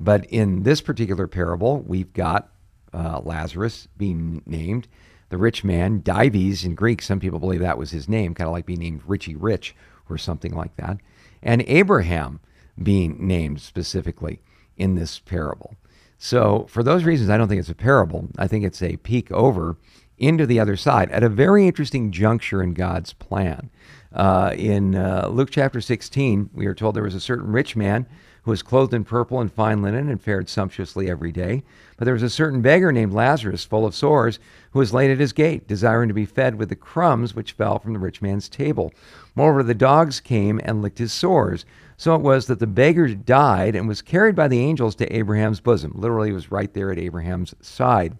But 0.00 0.24
in 0.26 0.62
this 0.62 0.80
particular 0.80 1.26
parable, 1.26 1.80
we've 1.86 2.12
got 2.12 2.50
uh, 2.92 3.20
Lazarus 3.22 3.88
being 3.96 4.42
named, 4.46 4.88
the 5.30 5.38
rich 5.38 5.64
man, 5.64 6.00
Dives 6.02 6.64
in 6.64 6.74
Greek, 6.74 7.02
some 7.02 7.20
people 7.20 7.38
believe 7.38 7.60
that 7.60 7.78
was 7.78 7.90
his 7.90 8.08
name, 8.08 8.34
kind 8.34 8.48
of 8.48 8.52
like 8.52 8.66
being 8.66 8.80
named 8.80 9.02
Richie 9.06 9.36
Rich 9.36 9.74
or 10.08 10.16
something 10.18 10.54
like 10.54 10.76
that, 10.76 10.98
and 11.42 11.62
Abraham 11.66 12.40
being 12.82 13.26
named 13.26 13.60
specifically 13.60 14.40
in 14.76 14.94
this 14.94 15.18
parable. 15.18 15.74
So, 16.16 16.66
for 16.68 16.82
those 16.82 17.04
reasons, 17.04 17.30
I 17.30 17.36
don't 17.36 17.48
think 17.48 17.60
it's 17.60 17.68
a 17.68 17.74
parable. 17.74 18.28
I 18.38 18.48
think 18.48 18.64
it's 18.64 18.82
a 18.82 18.96
peek 18.96 19.30
over 19.30 19.76
into 20.18 20.46
the 20.46 20.58
other 20.58 20.76
side 20.76 21.10
at 21.10 21.22
a 21.22 21.28
very 21.28 21.66
interesting 21.66 22.10
juncture 22.10 22.62
in 22.62 22.74
God's 22.74 23.12
plan. 23.12 23.70
Uh, 24.12 24.52
in 24.56 24.96
uh, 24.96 25.28
Luke 25.30 25.50
chapter 25.50 25.80
16, 25.80 26.50
we 26.52 26.66
are 26.66 26.74
told 26.74 26.96
there 26.96 27.04
was 27.04 27.14
a 27.14 27.20
certain 27.20 27.52
rich 27.52 27.76
man 27.76 28.06
who 28.48 28.52
was 28.52 28.62
clothed 28.62 28.94
in 28.94 29.04
purple 29.04 29.42
and 29.42 29.52
fine 29.52 29.82
linen 29.82 30.08
and 30.08 30.22
fared 30.22 30.48
sumptuously 30.48 31.10
every 31.10 31.30
day. 31.30 31.62
But 31.98 32.06
there 32.06 32.14
was 32.14 32.22
a 32.22 32.30
certain 32.30 32.62
beggar 32.62 32.90
named 32.90 33.12
Lazarus, 33.12 33.62
full 33.62 33.84
of 33.84 33.94
sores, 33.94 34.38
who 34.70 34.78
was 34.78 34.94
laid 34.94 35.10
at 35.10 35.20
his 35.20 35.34
gate, 35.34 35.68
desiring 35.68 36.08
to 36.08 36.14
be 36.14 36.24
fed 36.24 36.54
with 36.54 36.70
the 36.70 36.74
crumbs 36.74 37.34
which 37.34 37.52
fell 37.52 37.78
from 37.78 37.92
the 37.92 37.98
rich 37.98 38.22
man's 38.22 38.48
table. 38.48 38.90
Moreover, 39.34 39.62
the 39.62 39.74
dogs 39.74 40.18
came 40.18 40.62
and 40.64 40.80
licked 40.80 40.96
his 40.96 41.12
sores. 41.12 41.66
So 41.98 42.14
it 42.14 42.22
was 42.22 42.46
that 42.46 42.58
the 42.58 42.66
beggar 42.66 43.14
died 43.14 43.76
and 43.76 43.86
was 43.86 44.00
carried 44.00 44.34
by 44.34 44.48
the 44.48 44.60
angels 44.60 44.94
to 44.94 45.14
Abraham's 45.14 45.60
bosom. 45.60 45.92
Literally, 45.94 46.30
he 46.30 46.34
was 46.34 46.50
right 46.50 46.72
there 46.72 46.90
at 46.90 46.98
Abraham's 46.98 47.54
side. 47.60 48.16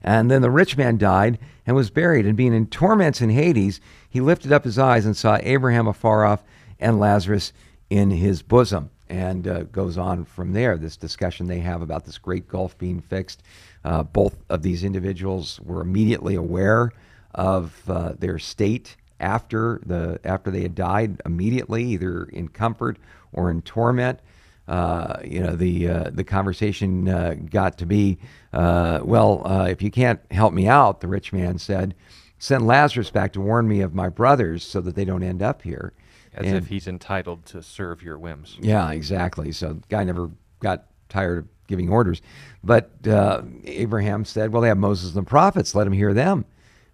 And 0.00 0.30
then 0.30 0.42
the 0.42 0.50
rich 0.50 0.76
man 0.76 0.96
died 0.96 1.40
and 1.66 1.74
was 1.74 1.90
buried. 1.90 2.24
And 2.24 2.36
being 2.36 2.54
in 2.54 2.68
torments 2.68 3.20
in 3.20 3.30
Hades, 3.30 3.80
he 4.08 4.20
lifted 4.20 4.52
up 4.52 4.62
his 4.62 4.78
eyes 4.78 5.04
and 5.04 5.16
saw 5.16 5.40
Abraham 5.42 5.88
afar 5.88 6.24
off 6.24 6.44
and 6.78 7.00
Lazarus 7.00 7.52
in 7.90 8.12
his 8.12 8.42
bosom. 8.42 8.90
And 9.10 9.48
uh, 9.48 9.62
goes 9.62 9.96
on 9.96 10.24
from 10.26 10.52
there. 10.52 10.76
This 10.76 10.96
discussion 10.96 11.46
they 11.46 11.60
have 11.60 11.80
about 11.80 12.04
this 12.04 12.18
great 12.18 12.46
gulf 12.46 12.76
being 12.76 13.00
fixed. 13.00 13.42
Uh, 13.84 14.02
both 14.02 14.36
of 14.50 14.62
these 14.62 14.84
individuals 14.84 15.60
were 15.64 15.80
immediately 15.80 16.34
aware 16.34 16.92
of 17.34 17.82
uh, 17.88 18.12
their 18.18 18.38
state 18.38 18.96
after 19.18 19.80
the 19.86 20.20
after 20.24 20.50
they 20.50 20.62
had 20.62 20.74
died. 20.74 21.22
Immediately, 21.24 21.84
either 21.84 22.24
in 22.24 22.48
comfort 22.48 22.98
or 23.32 23.50
in 23.50 23.62
torment. 23.62 24.20
Uh, 24.66 25.18
you 25.24 25.40
know, 25.40 25.56
the 25.56 25.88
uh, 25.88 26.10
the 26.12 26.24
conversation 26.24 27.08
uh, 27.08 27.34
got 27.50 27.78
to 27.78 27.86
be, 27.86 28.18
well, 28.52 29.42
if 29.66 29.80
you 29.80 29.90
can't 29.90 30.20
help 30.30 30.52
me 30.52 30.68
out, 30.68 31.00
the 31.00 31.08
rich 31.08 31.32
man 31.32 31.56
said, 31.56 31.94
send 32.38 32.66
Lazarus 32.66 33.10
back 33.10 33.32
to 33.32 33.40
warn 33.40 33.66
me 33.66 33.80
of 33.80 33.94
my 33.94 34.10
brothers 34.10 34.62
so 34.62 34.82
that 34.82 34.94
they 34.94 35.06
don't 35.06 35.22
end 35.22 35.40
up 35.40 35.62
here. 35.62 35.94
As 36.38 36.46
and, 36.46 36.56
if 36.56 36.68
he's 36.68 36.86
entitled 36.86 37.44
to 37.46 37.62
serve 37.62 38.02
your 38.02 38.18
whims. 38.18 38.56
Yeah, 38.60 38.90
exactly. 38.92 39.52
So 39.52 39.74
the 39.74 39.82
guy 39.88 40.04
never 40.04 40.30
got 40.60 40.86
tired 41.08 41.38
of 41.38 41.48
giving 41.66 41.90
orders. 41.90 42.22
But 42.62 42.90
uh, 43.06 43.42
Abraham 43.64 44.24
said, 44.24 44.52
well, 44.52 44.62
they 44.62 44.68
have 44.68 44.78
Moses 44.78 45.14
and 45.14 45.26
the 45.26 45.28
prophets. 45.28 45.74
Let 45.74 45.86
him 45.86 45.92
hear 45.92 46.14
them. 46.14 46.44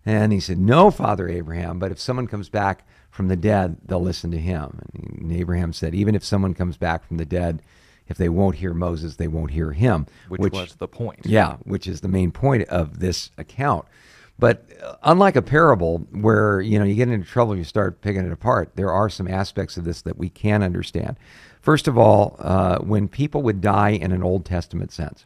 And 0.07 0.33
he 0.33 0.41
said, 0.41 0.59
no, 0.59 0.91
Father 0.91 1.29
Abraham, 1.29 1.79
but 1.79 1.91
if 1.91 1.99
someone 1.99 2.27
comes 2.27 2.49
back 2.49 2.87
from 3.11 3.29
the 3.29 3.37
dead, 3.37 3.77
they'll 3.87 4.03
listen 4.03 4.31
to 4.33 4.39
him. 4.39 4.81
And 4.93 5.33
Abraham 5.33 5.73
said, 5.73 5.95
even 5.95 6.15
if 6.15 6.25
someone 6.25 6.53
comes 6.53 6.77
back 6.77 7.07
from 7.07 7.17
the 7.17 7.25
dead, 7.25 7.63
if 8.07 8.19
they 8.19 8.29
won't 8.29 8.57
hear 8.57 8.75
Moses, 8.75 9.17
they 9.17 9.29
won't 9.29 9.51
hear 9.53 9.73
him. 9.73 10.07
Which, 10.29 10.41
which 10.41 10.53
was 10.53 10.75
the 10.75 10.89
point. 10.89 11.21
Yeah, 11.25 11.57
which 11.65 11.87
is 11.87 12.03
the 12.03 12.09
main 12.09 12.33
point 12.33 12.69
of 12.69 12.99
this 12.99 13.31
account. 13.39 13.87
But 14.39 14.67
uh, 14.83 14.97
unlike 15.05 15.37
a 15.37 15.43
parable 15.43 15.99
where 16.11 16.61
you 16.61 16.79
know 16.79 16.85
you 16.85 16.95
get 16.95 17.09
into 17.09 17.27
trouble, 17.27 17.57
you 17.57 17.65
start 17.65 18.01
picking 18.01 18.25
it 18.25 18.33
apart. 18.33 18.73
There 18.75 18.91
are 18.91 19.09
some 19.09 19.29
aspects 19.29 19.77
of 19.77 19.85
this 19.85 20.03
that 20.03 20.19
we 20.19 20.29
can 20.29 20.63
understand. 20.63 21.17
First 21.61 21.89
of 21.89 21.97
all, 21.97 22.37
uh, 22.41 22.79
when 22.79 23.09
people 23.09 23.43
would 23.43 23.61
die 23.61 23.91
in 23.91 24.13
an 24.13 24.23
Old 24.23 24.45
Testament 24.45 24.93
sense, 24.93 25.25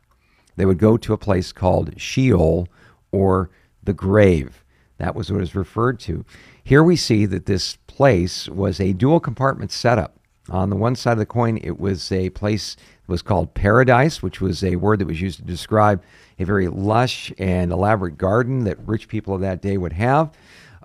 they 0.57 0.67
would 0.67 0.79
go 0.79 0.97
to 0.97 1.13
a 1.13 1.19
place 1.19 1.53
called 1.53 1.99
Sheol 2.01 2.69
or 3.11 3.51
the 3.83 3.93
grave. 3.93 4.65
That 4.99 5.15
was 5.15 5.33
what 5.33 5.43
is 5.43 5.55
referred 5.55 6.01
to. 6.01 6.25
Here 6.63 6.83
we 6.83 6.97
see 6.97 7.25
that 7.27 7.47
this 7.47 7.77
place 7.87 8.49
was 8.49 8.81
a 8.81 8.93
dual 8.93 9.21
compartment 9.21 9.73
setup. 9.73 10.17
On 10.51 10.71
the 10.71 10.77
one 10.77 10.97
side 10.97 11.13
of 11.13 11.19
the 11.19 11.27
coin, 11.27 11.59
it 11.63 11.79
was 11.79 12.11
a 12.11 12.31
place 12.31 12.77
was 13.09 13.23
called 13.23 13.55
paradise, 13.55 14.23
which 14.23 14.41
was 14.41 14.63
a 14.63 14.77
word 14.77 15.01
that 15.01 15.09
was 15.09 15.21
used 15.21 15.39
to 15.39 15.45
describe 15.45 16.03
a 16.39 16.45
very 16.45 16.69
lush 16.69 17.33
and 17.39 17.73
elaborate 17.73 18.17
garden 18.17 18.65
that 18.65 18.79
rich 18.87 19.09
people 19.09 19.35
of 19.35 19.41
that 19.41 19.61
day 19.61 19.77
would 19.77 19.95
have, 19.95 20.31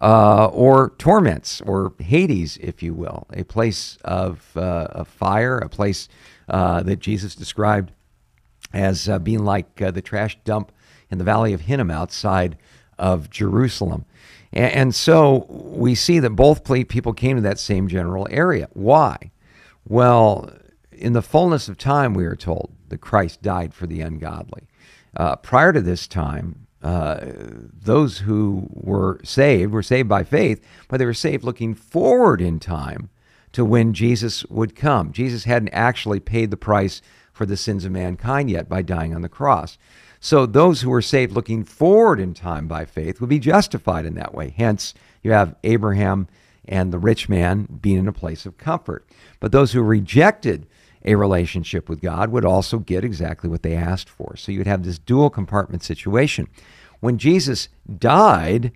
uh, 0.02 0.48
or 0.48 0.94
torments, 0.98 1.62
or 1.62 1.94
Hades, 2.00 2.58
if 2.58 2.82
you 2.82 2.94
will, 2.94 3.28
a 3.34 3.44
place 3.44 3.98
of, 4.04 4.52
uh, 4.56 4.88
of 4.92 5.08
fire, 5.08 5.60
a 5.60 5.70
place 5.70 6.08
uh, 6.50 6.82
that 6.84 7.00
Jesus 7.00 7.36
described 7.36 7.92
as 8.74 9.08
uh, 9.08 9.20
being 9.20 9.46
like 9.46 9.82
uh, 9.82 9.92
the 9.92 10.02
trash 10.02 10.38
dump 10.46 10.72
in 11.12 11.18
the 11.20 11.24
valley 11.24 11.54
of 11.54 11.62
Hinnom 11.62 11.92
outside 11.92 12.58
of 12.98 13.30
Jerusalem. 13.30 14.06
And, 14.52 14.72
and 14.72 14.96
so 14.96 15.46
we 15.50 15.94
see 15.94 16.20
that 16.20 16.32
both 16.32 16.64
people 16.88 17.14
came 17.14 17.36
to 17.36 17.42
that 17.44 17.60
same 17.60 17.88
general 17.88 18.28
area. 18.32 18.70
Why? 18.74 19.32
Well, 19.88 20.50
in 20.96 21.14
the 21.14 21.22
fullness 21.22 21.68
of 21.68 21.78
time, 21.78 22.14
we 22.14 22.26
are 22.26 22.36
told 22.36 22.74
that 22.90 23.02
Christ 23.02 23.42
died 23.42 23.74
for 23.74 23.88
the 23.88 24.02
ungodly. 24.02 24.68
Uh, 25.16 25.36
prior 25.36 25.74
to 25.74 25.82
this 25.82 26.08
time, 26.08 26.68
uh, 26.82 27.20
those 27.26 28.20
who 28.20 28.68
were 28.70 29.20
saved 29.24 29.72
were 29.72 29.84
saved 29.84 30.10
by 30.10 30.24
faith, 30.24 30.62
but 30.88 30.98
they 30.98 31.06
were 31.06 31.14
saved 31.14 31.44
looking 31.44 31.74
forward 31.74 32.42
in 32.42 32.60
time 32.60 33.10
to 33.54 33.64
when 33.64 33.94
Jesus 33.94 34.44
would 34.46 34.76
come. 34.76 35.12
Jesus 35.12 35.46
hadn't 35.46 35.70
actually 35.70 36.20
paid 36.20 36.52
the 36.52 36.58
price 36.58 37.02
for 37.32 37.46
the 37.46 37.58
sins 37.58 37.86
of 37.86 37.92
mankind 37.92 38.50
yet 38.50 38.68
by 38.68 38.82
dying 38.82 39.16
on 39.16 39.22
the 39.22 39.30
cross. 39.30 39.78
So 40.20 40.46
those 40.46 40.82
who 40.82 40.90
were 40.90 41.02
saved 41.02 41.34
looking 41.34 41.64
forward 41.64 42.20
in 42.20 42.34
time 42.34 42.68
by 42.68 42.86
faith 42.86 43.20
would 43.20 43.30
be 43.30 43.40
justified 43.40 44.06
in 44.06 44.16
that 44.16 44.34
way. 44.34 44.54
Hence, 44.56 44.94
you 45.22 45.32
have 45.32 45.56
Abraham 45.64 46.28
and 46.66 46.92
the 46.92 47.00
rich 47.00 47.30
man 47.30 47.68
being 47.82 47.98
in 47.98 48.08
a 48.08 48.14
place 48.14 48.46
of 48.46 48.58
comfort. 48.58 49.06
But 49.40 49.52
those 49.52 49.74
who 49.74 49.82
rejected 49.82 50.68
a 51.06 51.16
relationship 51.16 51.90
with 51.90 52.02
God 52.02 52.30
would 52.32 52.46
also 52.46 52.80
get 52.80 53.04
exactly 53.04 53.50
what 53.50 53.64
they 53.64 53.76
asked 53.76 54.10
for. 54.10 54.36
So 54.38 54.52
you'd 54.52 54.68
have 54.68 54.84
this 54.84 55.00
dual 55.00 55.30
compartment 55.30 55.84
situation. 55.84 56.48
When 57.00 57.18
Jesus 57.18 57.70
died 57.98 58.72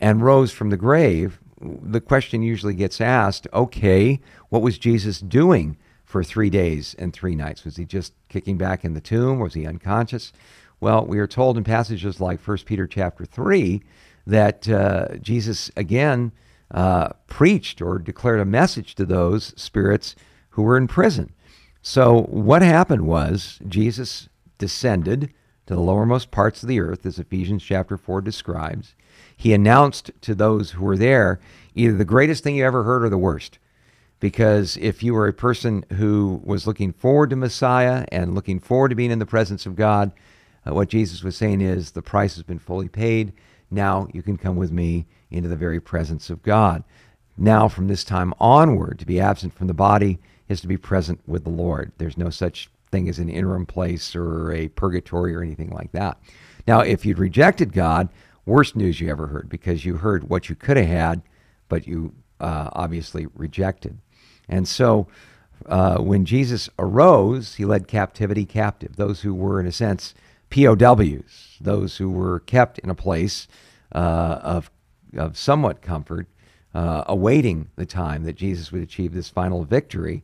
and 0.00 0.22
rose 0.22 0.52
from 0.52 0.70
the 0.70 0.76
grave, 0.76 1.40
the 1.60 2.00
question 2.00 2.42
usually 2.42 2.74
gets 2.74 3.00
asked 3.00 3.46
okay, 3.52 4.20
what 4.48 4.62
was 4.62 4.78
Jesus 4.78 5.20
doing 5.20 5.76
for 6.04 6.22
three 6.22 6.50
days 6.50 6.94
and 6.98 7.12
three 7.12 7.34
nights? 7.34 7.64
Was 7.64 7.76
he 7.76 7.84
just 7.84 8.12
kicking 8.28 8.58
back 8.58 8.84
in 8.84 8.94
the 8.94 9.00
tomb? 9.00 9.38
Was 9.38 9.54
he 9.54 9.66
unconscious? 9.66 10.32
Well, 10.80 11.06
we 11.06 11.18
are 11.18 11.28
told 11.28 11.56
in 11.56 11.64
passages 11.64 12.20
like 12.20 12.40
1 12.40 12.58
Peter 12.66 12.86
chapter 12.86 13.24
3 13.24 13.82
that 14.26 14.68
uh, 14.68 15.16
Jesus 15.16 15.70
again 15.76 16.32
uh, 16.72 17.10
preached 17.26 17.80
or 17.80 17.98
declared 17.98 18.40
a 18.40 18.44
message 18.44 18.94
to 18.96 19.04
those 19.04 19.52
spirits 19.60 20.16
who 20.50 20.62
were 20.62 20.76
in 20.76 20.88
prison. 20.88 21.32
So, 21.84 22.22
what 22.22 22.62
happened 22.62 23.08
was 23.08 23.58
Jesus 23.66 24.28
descended 24.56 25.32
to 25.66 25.74
the 25.74 25.80
lowermost 25.80 26.30
parts 26.30 26.62
of 26.62 26.68
the 26.68 26.78
earth, 26.78 27.04
as 27.04 27.18
Ephesians 27.18 27.64
chapter 27.64 27.96
4 27.96 28.20
describes. 28.20 28.94
He 29.36 29.52
announced 29.52 30.12
to 30.20 30.36
those 30.36 30.70
who 30.70 30.84
were 30.84 30.96
there 30.96 31.40
either 31.74 31.96
the 31.96 32.04
greatest 32.04 32.44
thing 32.44 32.54
you 32.54 32.64
ever 32.64 32.84
heard 32.84 33.04
or 33.04 33.08
the 33.08 33.18
worst. 33.18 33.58
Because 34.20 34.76
if 34.76 35.02
you 35.02 35.12
were 35.12 35.26
a 35.26 35.32
person 35.32 35.84
who 35.94 36.40
was 36.44 36.68
looking 36.68 36.92
forward 36.92 37.30
to 37.30 37.36
Messiah 37.36 38.04
and 38.12 38.36
looking 38.36 38.60
forward 38.60 38.90
to 38.90 38.94
being 38.94 39.10
in 39.10 39.18
the 39.18 39.26
presence 39.26 39.66
of 39.66 39.74
God, 39.74 40.12
uh, 40.64 40.72
what 40.72 40.88
Jesus 40.88 41.24
was 41.24 41.36
saying 41.36 41.60
is, 41.60 41.90
the 41.90 42.02
price 42.02 42.36
has 42.36 42.44
been 42.44 42.60
fully 42.60 42.88
paid. 42.88 43.32
Now 43.72 44.06
you 44.12 44.22
can 44.22 44.38
come 44.38 44.54
with 44.54 44.70
me 44.70 45.06
into 45.32 45.48
the 45.48 45.56
very 45.56 45.80
presence 45.80 46.30
of 46.30 46.44
God. 46.44 46.84
Now, 47.36 47.66
from 47.66 47.88
this 47.88 48.04
time 48.04 48.34
onward, 48.38 49.00
to 49.00 49.06
be 49.06 49.18
absent 49.18 49.54
from 49.54 49.66
the 49.66 49.74
body 49.74 50.20
is 50.52 50.60
to 50.60 50.68
be 50.68 50.76
present 50.76 51.20
with 51.26 51.44
the 51.44 51.50
Lord. 51.50 51.90
There's 51.98 52.16
no 52.16 52.30
such 52.30 52.70
thing 52.90 53.08
as 53.08 53.18
an 53.18 53.28
interim 53.28 53.66
place 53.66 54.14
or 54.14 54.52
a 54.52 54.68
purgatory 54.68 55.34
or 55.34 55.42
anything 55.42 55.70
like 55.70 55.92
that. 55.92 56.18
Now, 56.66 56.80
if 56.80 57.04
you'd 57.04 57.18
rejected 57.18 57.72
God, 57.72 58.08
worst 58.46 58.76
news 58.76 59.00
you 59.00 59.10
ever 59.10 59.26
heard 59.28 59.48
because 59.48 59.84
you 59.84 59.96
heard 59.96 60.28
what 60.28 60.48
you 60.48 60.54
could 60.54 60.76
have 60.76 60.86
had, 60.86 61.22
but 61.68 61.86
you 61.86 62.14
uh, 62.38 62.70
obviously 62.72 63.26
rejected. 63.34 63.98
And 64.48 64.68
so, 64.68 65.08
uh, 65.66 65.98
when 65.98 66.24
Jesus 66.24 66.68
arose, 66.78 67.54
he 67.54 67.64
led 67.64 67.88
captivity 67.88 68.44
captive, 68.44 68.96
those 68.96 69.22
who 69.22 69.34
were, 69.34 69.60
in 69.60 69.66
a 69.66 69.72
sense, 69.72 70.14
POWs, 70.50 71.56
those 71.60 71.96
who 71.96 72.10
were 72.10 72.40
kept 72.40 72.78
in 72.80 72.90
a 72.90 72.94
place 72.94 73.48
uh, 73.94 74.38
of, 74.42 74.70
of 75.16 75.38
somewhat 75.38 75.80
comfort, 75.80 76.26
uh, 76.74 77.04
awaiting 77.06 77.70
the 77.76 77.86
time 77.86 78.24
that 78.24 78.34
Jesus 78.34 78.72
would 78.72 78.82
achieve 78.82 79.12
this 79.14 79.28
final 79.28 79.64
victory, 79.64 80.22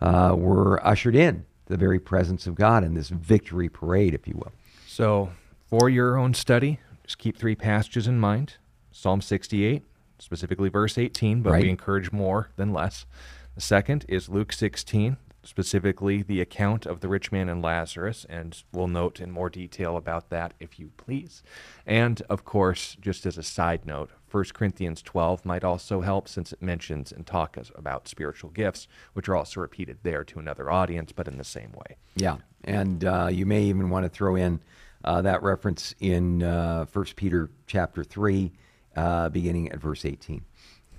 uh, 0.00 0.34
were 0.36 0.84
ushered 0.86 1.14
in 1.14 1.44
the 1.66 1.76
very 1.76 1.98
presence 2.00 2.46
of 2.46 2.54
God 2.54 2.82
in 2.84 2.94
this 2.94 3.10
victory 3.10 3.68
parade, 3.68 4.14
if 4.14 4.26
you 4.26 4.34
will. 4.34 4.52
So, 4.86 5.30
for 5.68 5.88
your 5.88 6.16
own 6.16 6.34
study, 6.34 6.80
just 7.04 7.18
keep 7.18 7.36
three 7.36 7.54
passages 7.54 8.06
in 8.08 8.18
mind 8.18 8.54
Psalm 8.92 9.20
68, 9.20 9.82
specifically 10.18 10.68
verse 10.68 10.98
18, 10.98 11.42
but 11.42 11.52
Right. 11.52 11.62
we 11.62 11.70
encourage 11.70 12.10
more 12.12 12.50
than 12.56 12.72
less. 12.72 13.06
The 13.54 13.60
second 13.60 14.04
is 14.08 14.28
Luke 14.28 14.52
16, 14.52 15.16
specifically 15.42 16.22
the 16.22 16.40
account 16.40 16.86
of 16.86 17.00
the 17.00 17.08
rich 17.08 17.30
man 17.32 17.48
and 17.48 17.62
Lazarus, 17.62 18.26
and 18.28 18.62
we'll 18.72 18.88
note 18.88 19.20
in 19.20 19.30
more 19.30 19.48
detail 19.48 19.96
about 19.96 20.28
that 20.30 20.54
if 20.60 20.78
you 20.78 20.90
please. 20.96 21.42
And 21.86 22.20
of 22.28 22.44
course, 22.44 22.96
just 23.00 23.26
as 23.26 23.38
a 23.38 23.42
side 23.42 23.86
note, 23.86 24.10
1 24.30 24.44
Corinthians 24.54 25.02
12 25.02 25.44
might 25.44 25.64
also 25.64 26.00
help 26.00 26.28
since 26.28 26.52
it 26.52 26.62
mentions 26.62 27.12
and 27.12 27.26
talks 27.26 27.70
about 27.74 28.08
spiritual 28.08 28.50
gifts, 28.50 28.88
which 29.12 29.28
are 29.28 29.36
also 29.36 29.60
repeated 29.60 29.98
there 30.02 30.24
to 30.24 30.38
another 30.38 30.70
audience, 30.70 31.12
but 31.12 31.28
in 31.28 31.38
the 31.38 31.44
same 31.44 31.72
way. 31.72 31.96
Yeah, 32.14 32.38
and 32.64 33.04
uh, 33.04 33.28
you 33.30 33.46
may 33.46 33.62
even 33.64 33.90
want 33.90 34.04
to 34.04 34.08
throw 34.08 34.36
in 34.36 34.60
uh, 35.04 35.22
that 35.22 35.42
reference 35.42 35.94
in 36.00 36.42
uh, 36.42 36.84
1 36.92 37.04
Peter 37.16 37.50
chapter 37.66 38.04
3, 38.04 38.52
uh, 38.96 39.28
beginning 39.30 39.70
at 39.72 39.80
verse 39.80 40.04
18. 40.04 40.42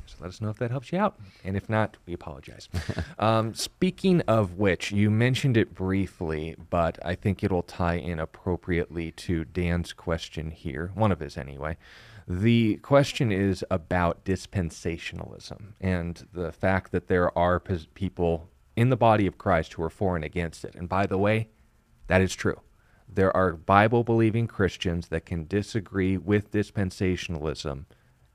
So 0.06 0.18
let 0.20 0.30
us 0.30 0.42
know 0.42 0.50
if 0.50 0.58
that 0.58 0.72
helps 0.72 0.92
you 0.92 1.00
out. 1.00 1.20
And 1.44 1.56
if 1.56 1.70
not, 1.70 1.98
we 2.06 2.14
apologize. 2.14 2.68
um, 3.20 3.54
speaking 3.54 4.22
of 4.22 4.58
which, 4.58 4.92
you 4.92 5.10
mentioned 5.10 5.56
it 5.56 5.74
briefly, 5.74 6.56
but 6.70 7.00
I 7.06 7.16
think 7.16 7.44
it'll 7.44 7.64
tie 7.64 7.96
in 7.96 8.20
appropriately 8.20 9.12
to 9.12 9.46
Dan's 9.46 9.94
question 9.94 10.52
here, 10.52 10.92
one 10.96 11.12
of 11.12 11.20
his 11.20 11.38
anyway. 11.38 11.78
The 12.28 12.78
question 12.78 13.32
is 13.32 13.64
about 13.70 14.24
dispensationalism 14.26 15.74
and 15.80 16.28
the 16.34 16.52
fact 16.52 16.92
that 16.92 17.08
there 17.08 17.36
are 17.38 17.60
pos- 17.60 17.88
people 17.94 18.50
in 18.76 18.90
the 18.90 18.98
body 18.98 19.28
of 19.28 19.38
Christ 19.38 19.74
who 19.74 19.84
are 19.84 19.90
for 19.90 20.16
and 20.16 20.24
against 20.24 20.64
it. 20.64 20.76
And 20.76 20.88
by 20.88 21.06
the 21.06 21.18
way, 21.18 21.50
that 22.08 22.22
is 22.22 22.36
true. 22.36 22.62
There 23.08 23.36
are 23.36 23.54
Bible 23.54 24.04
believing 24.04 24.48
Christians 24.48 25.10
that 25.10 25.26
can 25.26 25.46
disagree 25.46 26.18
with 26.18 26.52
dispensationalism 26.52 27.86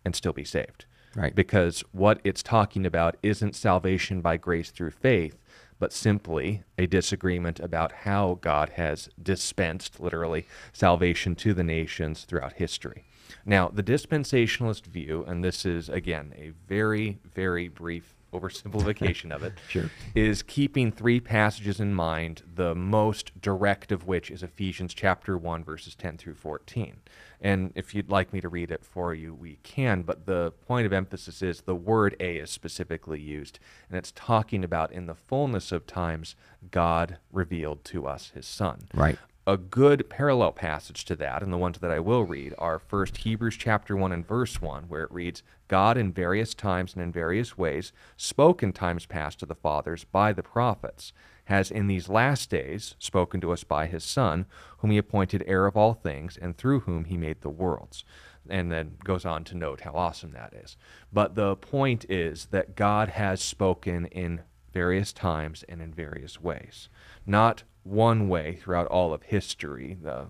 and 0.05 0.15
still 0.15 0.33
be 0.33 0.45
saved. 0.45 0.85
Right. 1.15 1.35
Because 1.35 1.83
what 1.93 2.21
it's 2.25 2.43
talking 2.43 2.85
about 2.85 3.17
isn't 3.23 3.57
salvation 3.57 4.21
by 4.21 4.37
grace 4.37 4.71
through 4.71 4.91
faith, 4.91 5.39
but 5.79 5.93
simply 5.93 6.63
a 6.77 6.87
disagreement 6.87 7.59
about 7.61 7.93
how 7.93 8.39
God 8.43 8.71
has 8.77 9.09
dispensed, 9.23 9.99
literally, 9.99 10.47
salvation 10.75 11.35
to 11.37 11.55
the 11.55 11.65
nations 11.65 12.25
throughout 12.25 12.55
history. 12.55 13.05
Now, 13.45 13.69
the 13.69 13.83
dispensationalist 13.83 14.87
view, 14.87 15.25
and 15.27 15.45
this 15.45 15.65
is, 15.65 15.89
again, 15.89 16.33
a 16.37 16.51
very, 16.69 17.19
very 17.35 17.69
brief 17.69 18.15
oversimplification 18.33 19.31
of 19.35 19.43
it, 19.43 19.55
Sure. 19.69 19.91
is 20.15 20.43
keeping 20.43 20.93
three 20.93 21.21
passages 21.21 21.81
in 21.81 21.95
mind, 21.95 22.43
the 22.55 22.75
most 22.75 23.41
direct 23.41 23.93
of 23.93 24.07
which 24.07 24.31
is 24.31 24.43
Ephesians 24.43 24.93
chapter 24.93 25.39
1, 25.39 25.65
verses 25.65 25.95
10 25.95 26.19
through 26.19 26.35
14. 26.35 26.97
And 27.41 27.73
if 27.75 27.95
you'd 27.95 28.11
like 28.11 28.33
me 28.33 28.41
to 28.41 28.49
read 28.49 28.71
it 28.71 28.85
for 28.85 29.15
you, 29.15 29.35
we 29.35 29.59
can, 29.63 30.03
but 30.03 30.27
the 30.27 30.53
point 30.67 30.87
of 30.87 30.93
emphasis 30.93 31.41
is 31.43 31.63
the 31.63 31.75
word 31.75 32.17
A 32.21 32.37
is 32.37 32.51
specifically 32.51 33.21
used, 33.21 33.59
and 33.89 33.97
it's 33.97 34.13
talking 34.13 34.65
about 34.65 34.93
in 34.93 35.07
the 35.07 35.15
fullness 35.15 35.71
of 35.73 35.87
times, 35.87 36.35
God 36.71 37.19
revealed 37.33 37.85
to 37.87 38.07
us 38.07 38.33
his 38.35 38.47
Son 38.47 38.85
Right. 38.95 39.19
A 39.47 39.57
good 39.57 40.11
parallel 40.11 40.51
passage 40.51 41.05
to 41.05 41.15
that, 41.15 41.41
and 41.41 41.53
the 41.53 41.59
ones 41.59 41.79
that 41.79 41.91
I 41.91 42.01
will 42.01 42.25
read 42.25 42.53
are 42.59 42.81
first 42.81 43.19
Hebrews 43.19 43.57
chapter 43.57 43.97
1 43.97 44.11
and 44.11 44.27
verse 44.27 44.61
1, 44.61 44.85
where 44.89 45.05
it 45.05 45.13
reads, 45.13 45.45
God 45.69 45.97
in 45.97 46.13
various 46.13 46.53
times 46.53 46.95
and 46.95 47.03
in 47.03 47.13
various 47.13 47.57
ways 47.57 47.93
spoke 48.17 48.65
in 48.65 48.73
times 48.73 49.07
past 49.07 49.39
to 49.39 49.47
the 49.47 49.55
fathers 49.55 50.03
by 50.03 50.33
the 50.33 50.43
prophets, 50.43 51.13
has 51.45 51.71
in 51.71 51.87
these 51.87 52.09
last 52.09 52.51
days 52.51 52.97
spoken 52.99 53.41
to 53.41 53.53
us 53.53 53.63
by 53.63 53.87
his 53.87 54.03
Son, 54.03 54.47
whom 54.79 54.91
he 54.91 54.99
appointed 54.99 55.45
heir 55.47 55.67
of 55.67 55.77
all 55.77 55.95
things, 55.95 56.37
and 56.37 56.57
through 56.57 56.81
whom 56.81 57.05
he 57.05 57.17
made 57.17 57.43
the 57.43 57.49
worlds. 57.49 58.05
And 58.49 58.73
then 58.73 58.97
goes 59.05 59.25
on 59.25 59.45
to 59.45 59.57
note 59.57 59.83
how 59.83 59.93
awesome 59.93 60.33
that 60.33 60.55
is. 60.55 60.77
But 61.13 61.37
the 61.37 61.55
point 61.55 62.05
is 62.09 62.47
that 62.47 62.75
God 62.75 63.11
has 63.11 63.41
spoken 63.41 64.07
in 64.07 64.41
various 64.73 65.13
times 65.13 65.65
and 65.69 65.81
in 65.81 65.95
various 65.95 66.41
ways. 66.41 66.89
Not 67.25 67.63
one 67.87 68.29
way 68.29 68.57
throughout 68.57 68.87
all 68.89 69.15
of 69.15 69.23
history. 69.23 69.97
The, 70.01 70.27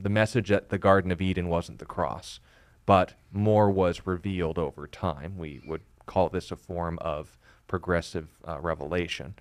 the 0.00 0.08
message 0.08 0.50
at 0.50 0.70
the 0.70 0.78
Garden 0.78 1.12
of 1.12 1.20
Eden 1.20 1.48
wasn't 1.48 1.78
the 1.78 1.84
cross, 1.84 2.40
but 2.86 3.14
more 3.30 3.70
was 3.70 4.06
revealed 4.06 4.58
over 4.58 4.86
time. 4.86 5.36
We 5.36 5.60
would 5.66 5.82
call 6.06 6.28
this 6.28 6.50
a 6.50 6.56
form 6.56 6.98
of 7.00 7.38
progressive 7.68 8.28
uh, 8.46 8.58
revelation. 8.60 9.34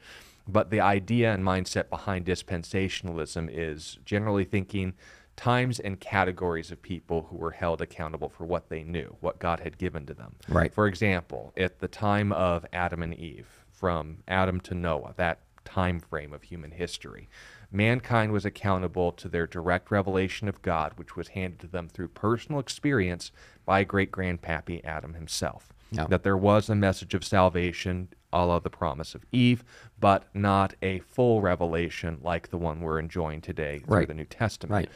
But 0.48 0.70
the 0.70 0.82
idea 0.82 1.34
and 1.34 1.44
mindset 1.44 1.90
behind 1.90 2.26
dispensationalism 2.26 3.50
is 3.52 4.00
generally 4.06 4.44
thinking 4.44 4.94
times 5.36 5.80
and 5.80 6.00
categories 6.00 6.72
of 6.72 6.82
people 6.82 7.28
who 7.30 7.38
were 7.38 7.52
held 7.52 7.82
accountable 7.82 8.30
for 8.30 8.46
what 8.46 8.70
they 8.70 8.84
knew, 8.84 9.16
what 9.22 9.40
God 9.40 9.62
had 9.62 9.78
given 9.78 10.06
to 10.08 10.14
them. 10.14 10.36
Right. 10.48 10.74
For 10.74 10.88
example, 10.88 11.54
at 11.58 11.80
the 11.80 11.88
time 11.88 12.32
of 12.32 12.66
Adam 12.74 13.02
and 13.02 13.14
Eve, 13.14 13.48
from 13.72 14.18
Adam 14.28 14.60
to 14.62 14.76
Noah, 14.76 15.14
that 15.18 15.40
time 15.66 16.00
frame 16.00 16.34
of 16.34 16.44
human 16.44 16.72
history, 16.72 17.30
mankind 17.72 18.32
was 18.32 18.46
accountable 18.46 19.12
to 19.14 19.28
their 19.30 19.48
direct 19.48 19.92
revelation 19.92 20.48
of 20.48 20.62
God, 20.62 20.94
which 20.96 21.16
was 21.16 21.30
handed 21.30 21.60
to 21.62 21.68
them 21.68 21.88
through 21.88 22.10
personal 22.10 22.60
experience 22.60 23.32
by 23.66 23.84
great 23.84 24.12
grandpappy 24.12 24.84
Adam 24.84 25.14
himself. 25.14 25.70
Yeah. 25.92 26.06
That 26.08 26.24
there 26.24 26.38
was 26.38 26.70
a 26.70 26.76
message 26.76 27.14
of 27.14 27.24
salvation, 27.26 28.08
a 28.32 28.46
la 28.46 28.60
the 28.60 28.70
promise 28.70 29.14
of 29.14 29.26
Eve, 29.34 29.64
but 30.00 30.24
not 30.34 30.74
a 30.82 31.00
full 31.00 31.42
revelation 31.42 32.18
like 32.22 32.50
the 32.50 32.58
one 32.58 32.80
we're 32.80 32.98
enjoying 33.00 33.42
today 33.42 33.80
through 33.80 33.98
Right. 33.98 34.08
the 34.08 34.14
New 34.14 34.26
Testament 34.26 34.72
Right. 34.88 34.90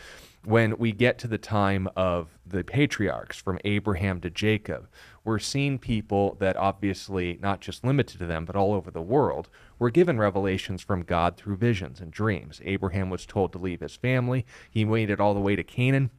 When 0.45 0.77
we 0.77 0.91
get 0.91 1.17
to 1.19 1.27
the 1.27 1.37
time 1.37 1.87
of 1.95 2.37
the 2.45 2.63
patriarchs 2.63 3.37
from 3.37 3.59
Abraham 3.65 4.21
to 4.21 4.29
Jacob, 4.29 4.87
we're 5.23 5.39
seeing 5.39 5.79
people 5.79 6.35
that 6.39 6.55
obviously, 6.55 7.39
not 7.41 7.61
just 7.61 7.83
limited 7.83 8.19
to 8.19 8.25
them, 8.25 8.45
but 8.45 8.55
all 8.55 8.73
over 8.73 8.91
the 8.91 9.01
world, 9.01 9.49
were 9.79 9.89
given 9.89 10.19
revelations 10.19 10.81
from 10.81 11.03
God 11.03 11.35
through 11.35 11.57
visions 11.57 11.99
and 11.99 12.11
dreams. 12.11 12.61
Abraham 12.63 13.09
was 13.09 13.25
told 13.25 13.51
to 13.53 13.57
leave 13.57 13.79
his 13.79 13.95
family. 13.95 14.45
He 14.69 14.85
waited 14.85 15.19
all 15.19 15.33
the 15.33 15.39
way 15.39 15.55
to 15.55 15.63
Canaan 15.63 16.11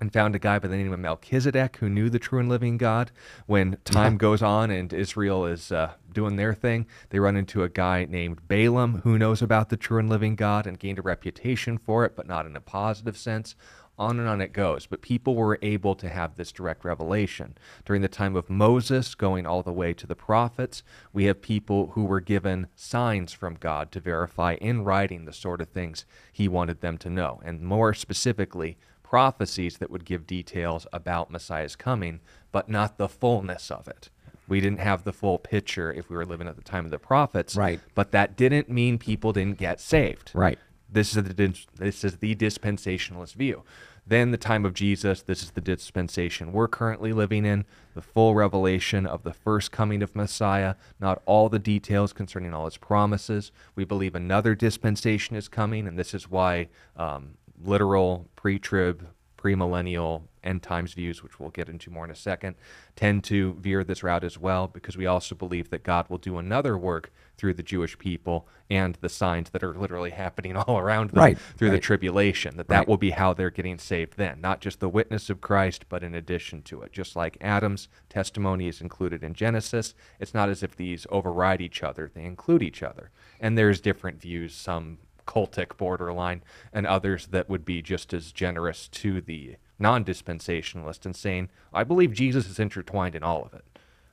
and 0.00 0.12
found 0.12 0.34
a 0.34 0.38
guy 0.38 0.58
by 0.58 0.68
the 0.68 0.76
name 0.76 0.92
of 0.92 0.98
Melchizedek 0.98 1.76
who 1.76 1.88
knew 1.88 2.08
the 2.08 2.18
true 2.18 2.40
and 2.40 2.48
living 2.48 2.78
God. 2.78 3.10
When 3.46 3.76
time 3.84 4.16
goes 4.16 4.42
on 4.42 4.70
and 4.70 4.92
Israel 4.92 5.46
is 5.46 5.70
uh, 5.70 5.92
doing 6.12 6.36
their 6.36 6.54
thing, 6.54 6.86
they 7.10 7.20
run 7.20 7.36
into 7.36 7.62
a 7.62 7.68
guy 7.68 8.06
named 8.08 8.48
Balaam 8.48 9.02
who 9.04 9.18
knows 9.18 9.42
about 9.42 9.68
the 9.68 9.76
true 9.76 9.98
and 9.98 10.08
living 10.08 10.36
God 10.36 10.66
and 10.66 10.78
gained 10.78 10.98
a 10.98 11.02
reputation 11.02 11.78
for 11.78 12.04
it, 12.04 12.16
but 12.16 12.26
not 12.26 12.46
in 12.46 12.56
a 12.56 12.60
positive 12.60 13.16
sense. 13.16 13.54
On 13.98 14.18
and 14.18 14.26
on 14.26 14.40
it 14.40 14.54
goes. 14.54 14.86
But 14.86 15.02
people 15.02 15.34
were 15.34 15.58
able 15.60 15.94
to 15.96 16.08
have 16.08 16.36
this 16.36 16.52
direct 16.52 16.86
revelation. 16.86 17.58
During 17.84 18.00
the 18.00 18.08
time 18.08 18.34
of 18.34 18.48
Moses, 18.48 19.14
going 19.14 19.46
all 19.46 19.62
the 19.62 19.74
way 19.74 19.92
to 19.92 20.06
the 20.06 20.14
prophets, 20.16 20.82
we 21.12 21.24
have 21.24 21.42
people 21.42 21.88
who 21.88 22.04
were 22.04 22.20
given 22.20 22.68
signs 22.74 23.34
from 23.34 23.56
God 23.60 23.92
to 23.92 24.00
verify 24.00 24.54
in 24.54 24.84
writing 24.84 25.26
the 25.26 25.34
sort 25.34 25.60
of 25.60 25.68
things 25.68 26.06
he 26.32 26.48
wanted 26.48 26.80
them 26.80 26.96
to 26.96 27.10
know. 27.10 27.42
And 27.44 27.60
more 27.60 27.92
specifically, 27.92 28.78
prophecies 29.10 29.78
that 29.78 29.90
would 29.90 30.04
give 30.04 30.24
details 30.24 30.86
about 30.92 31.32
Messiah's 31.32 31.74
coming, 31.74 32.20
but 32.52 32.68
not 32.68 32.96
the 32.96 33.08
fullness 33.08 33.68
of 33.68 33.88
it. 33.88 34.08
We 34.46 34.60
didn't 34.60 34.78
have 34.78 35.02
the 35.02 35.12
full 35.12 35.36
picture 35.36 35.92
if 35.92 36.08
we 36.08 36.16
were 36.16 36.24
living 36.24 36.46
at 36.46 36.54
the 36.54 36.62
time 36.62 36.84
of 36.84 36.92
the 36.92 36.98
prophets. 37.00 37.56
Right. 37.56 37.80
But 37.96 38.12
that 38.12 38.36
didn't 38.36 38.68
mean 38.68 38.98
people 38.98 39.32
didn't 39.32 39.58
get 39.58 39.80
saved. 39.80 40.30
Right. 40.32 40.60
This 40.88 41.16
is 41.16 41.24
the 41.24 41.54
this 41.76 42.04
is 42.04 42.18
the 42.18 42.36
dispensationalist 42.36 43.34
view. 43.34 43.64
Then 44.06 44.30
the 44.30 44.38
time 44.38 44.64
of 44.64 44.74
Jesus, 44.74 45.22
this 45.22 45.42
is 45.42 45.52
the 45.52 45.60
dispensation 45.60 46.52
we're 46.52 46.68
currently 46.68 47.12
living 47.12 47.44
in, 47.44 47.64
the 47.94 48.02
full 48.02 48.34
revelation 48.34 49.06
of 49.06 49.22
the 49.22 49.32
first 49.32 49.70
coming 49.70 50.02
of 50.02 50.16
Messiah, 50.16 50.74
not 50.98 51.22
all 51.26 51.48
the 51.48 51.58
details 51.58 52.12
concerning 52.12 52.54
all 52.54 52.64
his 52.64 52.76
promises. 52.76 53.52
We 53.74 53.84
believe 53.84 54.14
another 54.14 54.54
dispensation 54.54 55.36
is 55.36 55.48
coming, 55.48 55.86
and 55.86 55.98
this 55.98 56.14
is 56.14 56.30
why 56.30 56.68
um, 56.96 57.34
literal 57.64 58.28
pre-trib 58.36 59.06
premillennial 59.38 60.22
end 60.44 60.62
times 60.62 60.94
views, 60.94 61.22
which 61.22 61.38
we'll 61.38 61.50
get 61.50 61.68
into 61.68 61.90
more 61.90 62.04
in 62.04 62.10
a 62.10 62.14
second, 62.14 62.54
tend 62.96 63.24
to 63.24 63.54
veer 63.54 63.84
this 63.84 64.02
route 64.02 64.24
as 64.24 64.38
well 64.38 64.66
because 64.68 64.96
we 64.96 65.06
also 65.06 65.34
believe 65.34 65.70
that 65.70 65.82
God 65.82 66.08
will 66.08 66.18
do 66.18 66.38
another 66.38 66.76
work 66.78 67.10
through 67.36 67.54
the 67.54 67.62
Jewish 67.62 67.98
people 67.98 68.46
and 68.70 68.96
the 69.00 69.08
signs 69.08 69.50
that 69.50 69.62
are 69.62 69.74
literally 69.74 70.10
happening 70.10 70.56
all 70.56 70.78
around 70.78 71.10
them 71.10 71.20
Right, 71.22 71.38
through 71.56 71.70
the 71.70 71.78
tribulation. 71.78 72.56
That 72.56 72.68
Right. 72.70 72.78
that 72.80 72.88
will 72.88 72.98
be 72.98 73.10
how 73.10 73.32
they're 73.32 73.50
getting 73.50 73.78
saved 73.78 74.16
then, 74.16 74.40
not 74.42 74.60
just 74.60 74.80
the 74.80 74.88
witness 74.90 75.30
of 75.30 75.40
Christ, 75.40 75.86
but 75.88 76.02
in 76.02 76.14
addition 76.14 76.62
to 76.62 76.82
it. 76.82 76.92
Just 76.92 77.16
like 77.16 77.38
Adam's 77.40 77.88
testimony 78.10 78.68
is 78.68 78.80
included 78.82 79.22
in 79.22 79.32
Genesis, 79.34 79.94
it's 80.18 80.34
not 80.34 80.48
as 80.50 80.62
if 80.62 80.76
these 80.76 81.06
override 81.10 81.60
each 81.62 81.82
other; 81.82 82.10
they 82.14 82.24
include 82.24 82.62
each 82.62 82.82
other. 82.82 83.10
And 83.38 83.56
there's 83.56 83.80
different 83.80 84.20
views, 84.20 84.54
some 84.54 84.98
cultic 85.30 85.76
borderline, 85.76 86.42
and 86.72 86.86
others 86.86 87.28
that 87.28 87.48
would 87.48 87.64
be 87.64 87.80
just 87.82 88.12
as 88.12 88.32
generous 88.32 88.88
to 88.88 89.20
the 89.20 89.56
non-dispensationalist 89.78 91.04
and 91.04 91.14
saying, 91.14 91.48
"I 91.72 91.84
believe 91.84 92.12
Jesus 92.12 92.48
is 92.48 92.58
intertwined 92.58 93.14
in 93.14 93.22
all 93.22 93.44
of 93.44 93.54
it." 93.54 93.64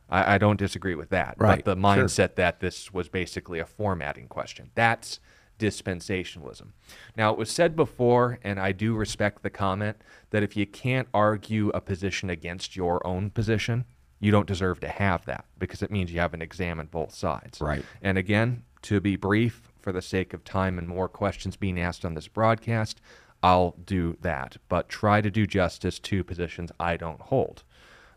I, 0.09 0.35
I 0.35 0.37
don't 0.37 0.59
disagree 0.59 0.95
with 0.95 1.09
that. 1.09 1.35
Right, 1.37 1.63
But 1.63 1.65
the 1.65 1.81
sure. 1.81 2.03
mindset 2.03 2.35
that 2.35 2.59
this 2.59 2.93
was 2.93 3.09
basically 3.09 3.59
a 3.59 3.65
formatting 3.65 4.27
question. 4.27 4.69
That's 4.75 5.19
dispensationalism. 5.59 6.67
Now, 7.15 7.31
it 7.31 7.37
was 7.37 7.49
said 7.49 7.75
before, 7.75 8.39
and 8.43 8.59
I 8.59 8.71
do 8.71 8.95
respect 8.95 9.41
the 9.41 9.49
comment, 9.49 9.97
that 10.29 10.43
if 10.43 10.55
you 10.55 10.67
can't 10.67 11.07
argue 11.13 11.69
a 11.69 11.81
position 11.81 12.29
against 12.29 12.75
your 12.75 13.05
own 13.05 13.31
position, 13.31 13.85
you 14.19 14.31
don't 14.31 14.47
deserve 14.47 14.79
to 14.81 14.87
have 14.87 15.25
that 15.25 15.45
because 15.57 15.81
it 15.81 15.91
means 15.91 16.11
you 16.11 16.19
haven't 16.19 16.41
examined 16.41 16.91
both 16.91 17.13
sides. 17.13 17.59
Right. 17.59 17.83
And 18.01 18.17
again, 18.17 18.63
to 18.83 18.99
be 19.01 19.15
brief, 19.15 19.66
for 19.81 19.91
the 19.91 20.01
sake 20.01 20.33
of 20.33 20.43
time 20.43 20.77
and 20.77 20.87
more 20.87 21.07
questions 21.07 21.55
being 21.55 21.79
asked 21.79 22.05
on 22.05 22.13
this 22.13 22.27
broadcast, 22.27 23.01
I'll 23.43 23.75
do 23.85 24.17
that. 24.21 24.57
But 24.69 24.89
try 24.89 25.21
to 25.21 25.29
do 25.29 25.45
justice 25.45 25.99
to 25.99 26.23
positions 26.23 26.71
I 26.79 26.97
don't 26.97 27.21
hold. 27.21 27.63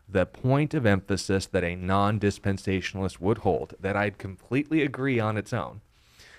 The 0.09 0.25
point 0.25 0.73
of 0.73 0.85
emphasis 0.85 1.45
that 1.47 1.63
a 1.63 1.75
non 1.75 2.19
dispensationalist 2.19 3.19
would 3.19 3.39
hold, 3.39 3.75
that 3.79 3.95
I'd 3.95 4.17
completely 4.17 4.81
agree 4.81 5.19
on 5.19 5.37
its 5.37 5.53
own, 5.53 5.81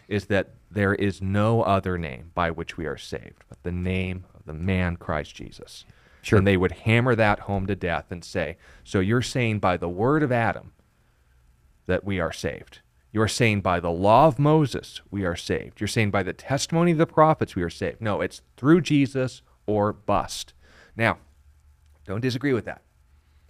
is 0.09 0.27
that 0.27 0.51
there 0.70 0.95
is 0.95 1.23
no 1.23 1.62
other 1.62 1.97
name 1.97 2.33
by 2.35 2.51
which 2.51 2.77
we 2.77 2.87
are 2.87 2.99
saved 2.99 3.45
but 3.49 3.62
the 3.62 3.73
name 3.73 4.25
of 4.35 4.45
the 4.45 4.53
man 4.53 4.97
Christ 4.97 5.35
Jesus. 5.35 5.85
Sure. 6.23 6.39
And 6.39 6.47
they 6.47 6.57
would 6.57 6.73
hammer 6.73 7.14
that 7.14 7.41
home 7.41 7.66
to 7.66 7.75
death 7.75 8.07
and 8.11 8.25
say, 8.25 8.57
So 8.85 9.01
you're 9.01 9.23
saying 9.23 9.59
by 9.59 9.77
the 9.77 9.89
word 9.89 10.23
of 10.23 10.31
Adam 10.31 10.73
that 11.87 12.05
we 12.05 12.20
are 12.20 12.33
saved. 12.33 12.81
You're 13.13 13.29
saying 13.29 13.61
by 13.61 13.79
the 13.79 13.91
law 13.91 14.27
of 14.27 14.39
Moses 14.39 15.03
we 15.11 15.25
are 15.25 15.37
saved. 15.37 15.81
You're 15.81 15.89
saying 15.89 16.11
by 16.11 16.23
the 16.23 16.33
testimony 16.33 16.93
of 16.93 16.99
the 16.99 17.07
prophets 17.07 17.55
we 17.55 17.63
are 17.63 17.71
saved. 17.71 18.01
No, 18.01 18.23
it's 18.23 18.41
through 18.57 18.81
Jesus 18.81 19.43
or 19.67 19.93
bust. 19.93 20.55
Now, 20.97 21.19
don't 22.07 22.23
disagree 22.23 22.55
with 22.55 22.65
that. 22.65 22.83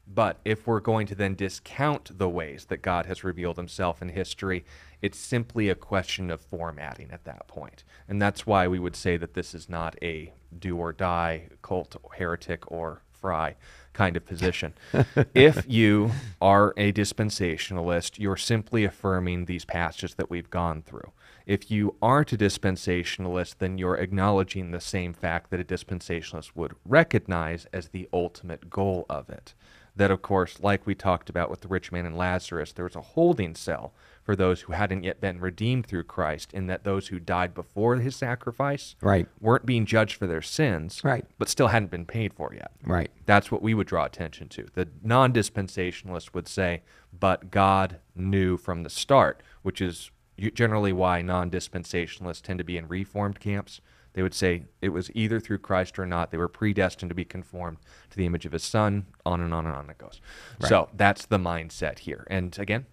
But 0.07 0.41
if 0.45 0.67
we're 0.67 0.81
going 0.81 1.07
to 1.07 1.15
then 1.15 1.37
discount 1.37 2.19
the 2.19 2.29
ways 2.29 2.67
that 2.67 2.83
God 2.83 3.07
has 3.07 3.25
revealed 3.25 3.57
himself 3.57 4.03
in 4.03 4.11
history, 4.11 4.65
it's 5.01 5.19
simply 5.19 5.69
a 5.69 5.75
question 5.75 6.31
of 6.31 6.41
formatting 6.41 7.11
at 7.13 7.25
that 7.25 7.47
point. 7.47 7.85
And 8.09 8.21
that's 8.21 8.47
why 8.47 8.67
we 8.67 8.81
would 8.81 8.97
say 8.97 9.17
that 9.17 9.35
this 9.35 9.55
is 9.55 9.69
not 9.69 9.97
a 10.03 10.33
do 10.59 10.77
or 10.77 10.93
die 10.93 11.49
cult, 11.63 11.97
heretic, 12.17 12.71
or 12.71 13.03
fry 13.11 13.55
kind 13.93 14.16
of 14.16 14.24
position. 14.24 14.74
if 15.34 15.64
you 15.68 16.12
are 16.40 16.72
a 16.76 16.93
dispensationalist, 16.93 18.18
you're 18.18 18.36
simply 18.36 18.84
affirming 18.84 19.45
these 19.45 19.64
passages 19.64 20.14
that 20.14 20.30
we've 20.30 20.51
gone 20.51 20.82
through. 20.82 21.12
If 21.47 21.70
you 21.70 21.97
aren't 22.01 22.32
a 22.32 22.38
dispensationalist, 22.38 23.57
then 23.59 23.78
you're 23.78 23.97
acknowledging 23.97 24.70
the 24.70 24.80
same 24.80 25.12
fact 25.12 25.51
that 25.51 25.61
a 25.61 25.64
dispensationalist 25.64 26.53
would 26.55 26.74
recognize 26.84 27.66
as 27.72 27.88
the 27.88 28.09
ultimate 28.12 28.70
goal 28.70 29.07
of 29.11 29.28
it. 29.28 29.55
That, 29.95 30.11
of 30.11 30.22
course, 30.22 30.61
like 30.61 30.86
we 30.86 30.95
talked 30.95 31.28
about 31.28 31.51
with 31.51 31.61
the 31.61 31.68
rich 31.68 31.93
man 31.93 32.07
and 32.07 32.16
Lazarus, 32.16 32.72
there 32.72 32.84
was 32.84 32.97
a 32.97 33.01
holding 33.01 33.55
cell 33.55 33.93
for 34.23 34.37
those 34.37 34.62
who 34.62 34.73
hadn't 34.73 35.03
yet 35.03 35.20
been 35.20 35.41
redeemed 35.41 35.87
through 35.87 36.05
Christ, 36.05 36.53
in 36.55 36.66
that 36.68 36.85
those 36.85 37.09
who 37.09 37.18
died 37.18 37.55
before 37.55 37.97
his 37.97 38.14
sacrifice 38.14 38.95
Right. 39.01 39.27
weren't 39.41 39.66
being 39.66 39.85
judged 39.85 40.16
for 40.16 40.27
their 40.27 40.43
sins, 40.43 41.03
Right. 41.03 41.25
but 41.39 41.49
still 41.49 41.68
hadn't 41.68 41.91
been 41.91 42.07
paid 42.07 42.33
for 42.33 42.55
yet. 42.55 42.70
Right. 42.85 43.11
That's 43.27 43.51
what 43.51 43.62
we 43.62 43.75
would 43.75 43.87
draw 43.89 44.05
attention 44.05 44.49
to. 44.51 44.66
The 44.75 44.89
non 45.03 45.33
dispensationalist 45.33 46.35
would 46.35 46.47
say, 46.49 46.83
but 47.12 47.51
God 47.51 47.99
knew 48.14 48.57
from 48.57 48.83
the 48.85 48.91
start, 48.91 49.43
which 49.62 49.81
is 49.81 50.11
generally 50.55 50.93
why 50.93 51.20
non 51.23 51.51
dispensationalists 51.51 52.43
tend 52.43 52.59
to 52.59 52.64
be 52.64 52.77
in 52.77 52.87
reformed 52.89 53.41
camps. 53.41 53.81
They 54.14 54.23
would 54.23 54.35
say 54.35 54.64
it 54.83 54.91
was 54.91 55.11
either 55.14 55.41
through 55.41 55.59
Christ 55.59 55.99
or 55.99 56.05
not. 56.07 56.31
They 56.31 56.37
were 56.39 56.49
predestined 56.49 57.09
to 57.11 57.14
be 57.14 57.25
conformed 57.25 57.79
to 58.11 58.16
the 58.16 58.27
image 58.27 58.45
of 58.45 58.53
his 58.53 58.62
son, 58.62 59.07
on 59.25 59.41
and 59.41 59.55
on 59.55 59.66
and 59.66 59.75
on 59.75 59.89
it 59.89 59.97
goes. 59.99 60.20
So 60.61 60.91
that's 60.95 61.25
the 61.27 61.39
mindset 61.39 62.01
here. 62.01 62.27
And 62.29 62.57
again, 62.59 62.85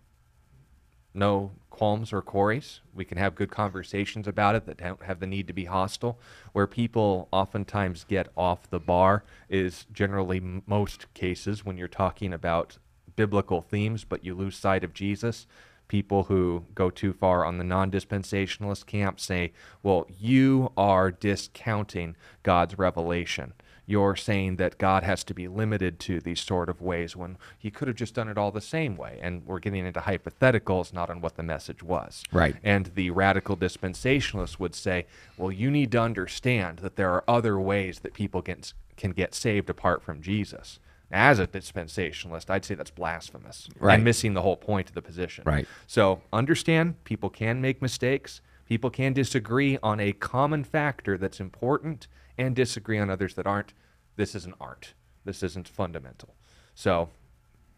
no 1.13 1.51
qualms 1.69 2.11
or 2.11 2.21
quarries. 2.21 2.81
We 2.93 3.05
can 3.05 3.17
have 3.17 3.35
good 3.35 3.51
conversations 3.51 4.27
about 4.27 4.55
it 4.55 4.65
that 4.65 4.77
don't 4.77 5.03
have 5.03 5.19
the 5.19 5.27
need 5.27 5.47
to 5.47 5.53
be 5.53 5.65
hostile. 5.65 6.19
Where 6.51 6.67
people 6.67 7.27
oftentimes 7.31 8.03
get 8.03 8.27
off 8.35 8.69
the 8.69 8.79
bar 8.79 9.23
is 9.47 9.85
generally 9.93 10.41
most 10.65 11.13
cases 11.13 11.63
when 11.63 11.77
you're 11.77 11.87
talking 11.87 12.33
about 12.33 12.77
biblical 13.15 13.61
themes, 13.61 14.03
but 14.03 14.25
you 14.25 14.35
lose 14.35 14.57
sight 14.57 14.83
of 14.83 14.93
Jesus. 14.93 15.47
People 15.87 16.25
who 16.25 16.65
go 16.75 16.89
too 16.89 17.13
far 17.13 17.43
on 17.45 17.57
the 17.57 17.63
non 17.63 17.89
dispensationalist 17.89 18.85
camp 18.85 19.19
say, 19.19 19.53
well, 19.81 20.05
you 20.19 20.71
are 20.77 21.11
discounting 21.11 22.15
God's 22.43 22.77
revelation 22.77 23.53
you're 23.89 24.15
saying 24.15 24.57
that 24.57 24.77
God 24.77 25.01
has 25.03 25.23
to 25.23 25.33
be 25.33 25.47
limited 25.47 25.97
to 26.01 26.19
these 26.19 26.39
sort 26.39 26.69
of 26.69 26.79
ways 26.79 27.15
when 27.15 27.39
he 27.57 27.71
could 27.71 27.87
have 27.87 27.97
just 27.97 28.13
done 28.13 28.29
it 28.29 28.37
all 28.37 28.51
the 28.51 28.61
same 28.61 28.95
way. 28.95 29.17
And 29.19 29.43
we're 29.47 29.57
getting 29.57 29.83
into 29.83 29.99
hypotheticals, 29.99 30.93
not 30.93 31.09
on 31.09 31.21
what 31.21 31.37
the 31.37 31.41
message 31.43 31.81
was. 31.81 32.23
Right. 32.31 32.55
And 32.63 32.91
the 32.93 33.09
radical 33.09 33.57
dispensationalists 33.57 34.59
would 34.59 34.75
say, 34.75 35.07
well, 35.37 35.51
you 35.51 35.71
need 35.71 35.91
to 35.93 35.99
understand 36.01 36.79
that 36.79 36.97
there 36.97 37.09
are 37.11 37.23
other 37.27 37.59
ways 37.59 38.01
that 38.01 38.13
people 38.13 38.43
can, 38.43 38.61
can 38.95 39.09
get 39.11 39.33
saved 39.33 39.71
apart 39.71 40.03
from 40.03 40.21
Jesus. 40.21 40.79
As 41.11 41.39
a 41.39 41.47
dispensationalist, 41.47 42.51
I'd 42.51 42.65
say 42.65 42.75
that's 42.75 42.91
blasphemous 42.91 43.69
Right. 43.79 43.95
and 43.95 44.03
missing 44.03 44.35
the 44.35 44.43
whole 44.43 44.55
point 44.57 44.89
of 44.89 44.93
the 44.93 45.01
position. 45.01 45.43
Right. 45.47 45.67
So 45.87 46.21
understand 46.31 47.03
people 47.05 47.31
can 47.31 47.59
make 47.59 47.81
mistakes. 47.81 48.41
People 48.69 48.91
can 48.91 49.13
disagree 49.13 49.79
on 49.81 49.99
a 49.99 50.13
common 50.13 50.63
factor 50.63 51.17
that's 51.17 51.39
important 51.39 52.07
and 52.37 52.55
disagree 52.55 52.99
on 52.99 53.09
others 53.09 53.33
that 53.33 53.47
aren't. 53.47 53.73
This 54.15 54.35
isn't 54.35 54.55
art. 54.61 54.93
This 55.25 55.41
isn't 55.43 55.67
fundamental. 55.67 56.35
So 56.75 57.09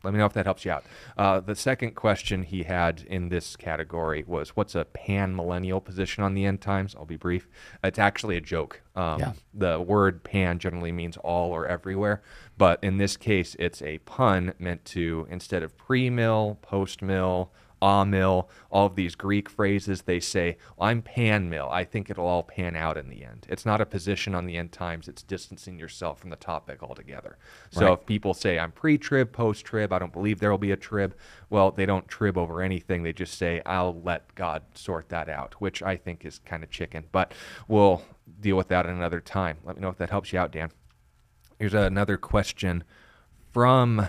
let 0.04 0.14
me 0.14 0.20
know 0.20 0.26
if 0.26 0.34
that 0.34 0.46
helps 0.46 0.66
you 0.66 0.72
out. 0.72 0.84
Uh, 1.18 1.40
the 1.40 1.56
second 1.56 1.96
question 1.96 2.44
he 2.44 2.64
had 2.64 3.04
in 3.08 3.30
this 3.30 3.56
category 3.56 4.24
was 4.28 4.50
what's 4.50 4.76
a 4.76 4.84
pan 4.86 5.36
millennial 5.36 5.80
position 5.80 6.24
on 6.24 6.34
the 6.34 6.46
end 6.46 6.60
times? 6.60 6.96
I'll 6.96 7.06
be 7.06 7.18
brief. 7.18 7.48
It's 7.84 8.00
actually 8.00 8.36
a 8.36 8.42
joke. 8.42 8.82
Um, 8.96 9.20
Yeah. 9.20 9.34
The 9.54 9.80
word 9.80 10.24
pan 10.24 10.60
generally 10.60 10.92
means 10.92 11.18
all 11.18 11.52
or 11.52 11.68
everywhere, 11.68 12.22
but 12.58 12.84
in 12.84 12.98
this 12.98 13.16
case, 13.16 13.56
it's 13.60 13.82
a 13.82 14.00
pun 14.00 14.54
meant 14.60 14.84
to, 14.86 15.28
instead 15.30 15.64
of 15.64 15.78
pre 15.78 16.10
mill, 16.10 16.58
post 16.62 17.02
mill, 17.02 17.52
ah 17.82 18.04
mill, 18.04 18.50
all 18.70 18.86
of 18.86 18.96
these 18.96 19.16
Greek 19.16 19.50
phrases, 19.50 20.04
they 20.04 20.20
say, 20.20 20.58
I'm 20.80 21.02
pan 21.02 21.50
mill. 21.50 21.68
I 21.72 21.84
think 21.84 22.10
it'll 22.10 22.28
all 22.28 22.44
pan 22.44 22.76
out 22.76 22.98
in 22.98 23.10
the 23.10 23.24
end. 23.24 23.48
It's 23.50 23.66
not 23.66 23.82
a 23.82 23.86
position 23.86 24.36
on 24.36 24.46
the 24.46 24.58
end 24.58 24.72
times, 24.72 25.08
it's 25.08 25.24
distancing 25.24 25.80
yourself 25.80 26.20
from 26.20 26.30
the 26.30 26.36
topic 26.36 26.84
altogether. 26.84 27.38
So 27.72 27.86
Right. 27.86 27.94
if 27.94 28.06
people 28.06 28.34
say, 28.34 28.60
I'm 28.60 28.72
pre 28.72 28.98
trib, 28.98 29.32
post 29.32 29.66
trib, 29.66 29.92
I 29.92 30.00
don't 30.00 30.14
believe 30.14 30.40
there 30.40 30.52
will 30.52 30.58
be 30.58 30.72
a 30.72 30.78
trib, 30.78 31.16
well, 31.50 31.72
they 31.72 31.86
don't 31.86 32.08
trib 32.08 32.38
over 32.38 32.62
anything. 32.62 33.04
They 33.04 33.14
just 33.14 33.38
say, 33.38 33.62
I'll 33.66 34.00
let 34.02 34.34
God 34.36 34.64
sort 34.74 35.10
that 35.10 35.28
out, 35.30 35.56
which 35.60 35.82
I 35.82 35.96
think 35.98 36.26
is 36.26 36.40
kind 36.46 36.64
of 36.64 36.70
chicken. 36.70 37.06
But 37.12 37.34
we'll 37.68 38.04
deal 38.40 38.56
with 38.58 38.68
that 38.70 38.86
another 38.86 39.20
time. 39.20 39.58
Let 39.64 39.76
me 39.76 39.82
know 39.82 39.90
if 39.90 39.98
that 39.98 40.10
helps 40.10 40.32
you 40.32 40.40
out, 40.40 40.52
Dan. 40.52 40.72
Here's 41.60 41.74
another 41.74 42.18
question 42.18 42.84
from. 43.52 44.08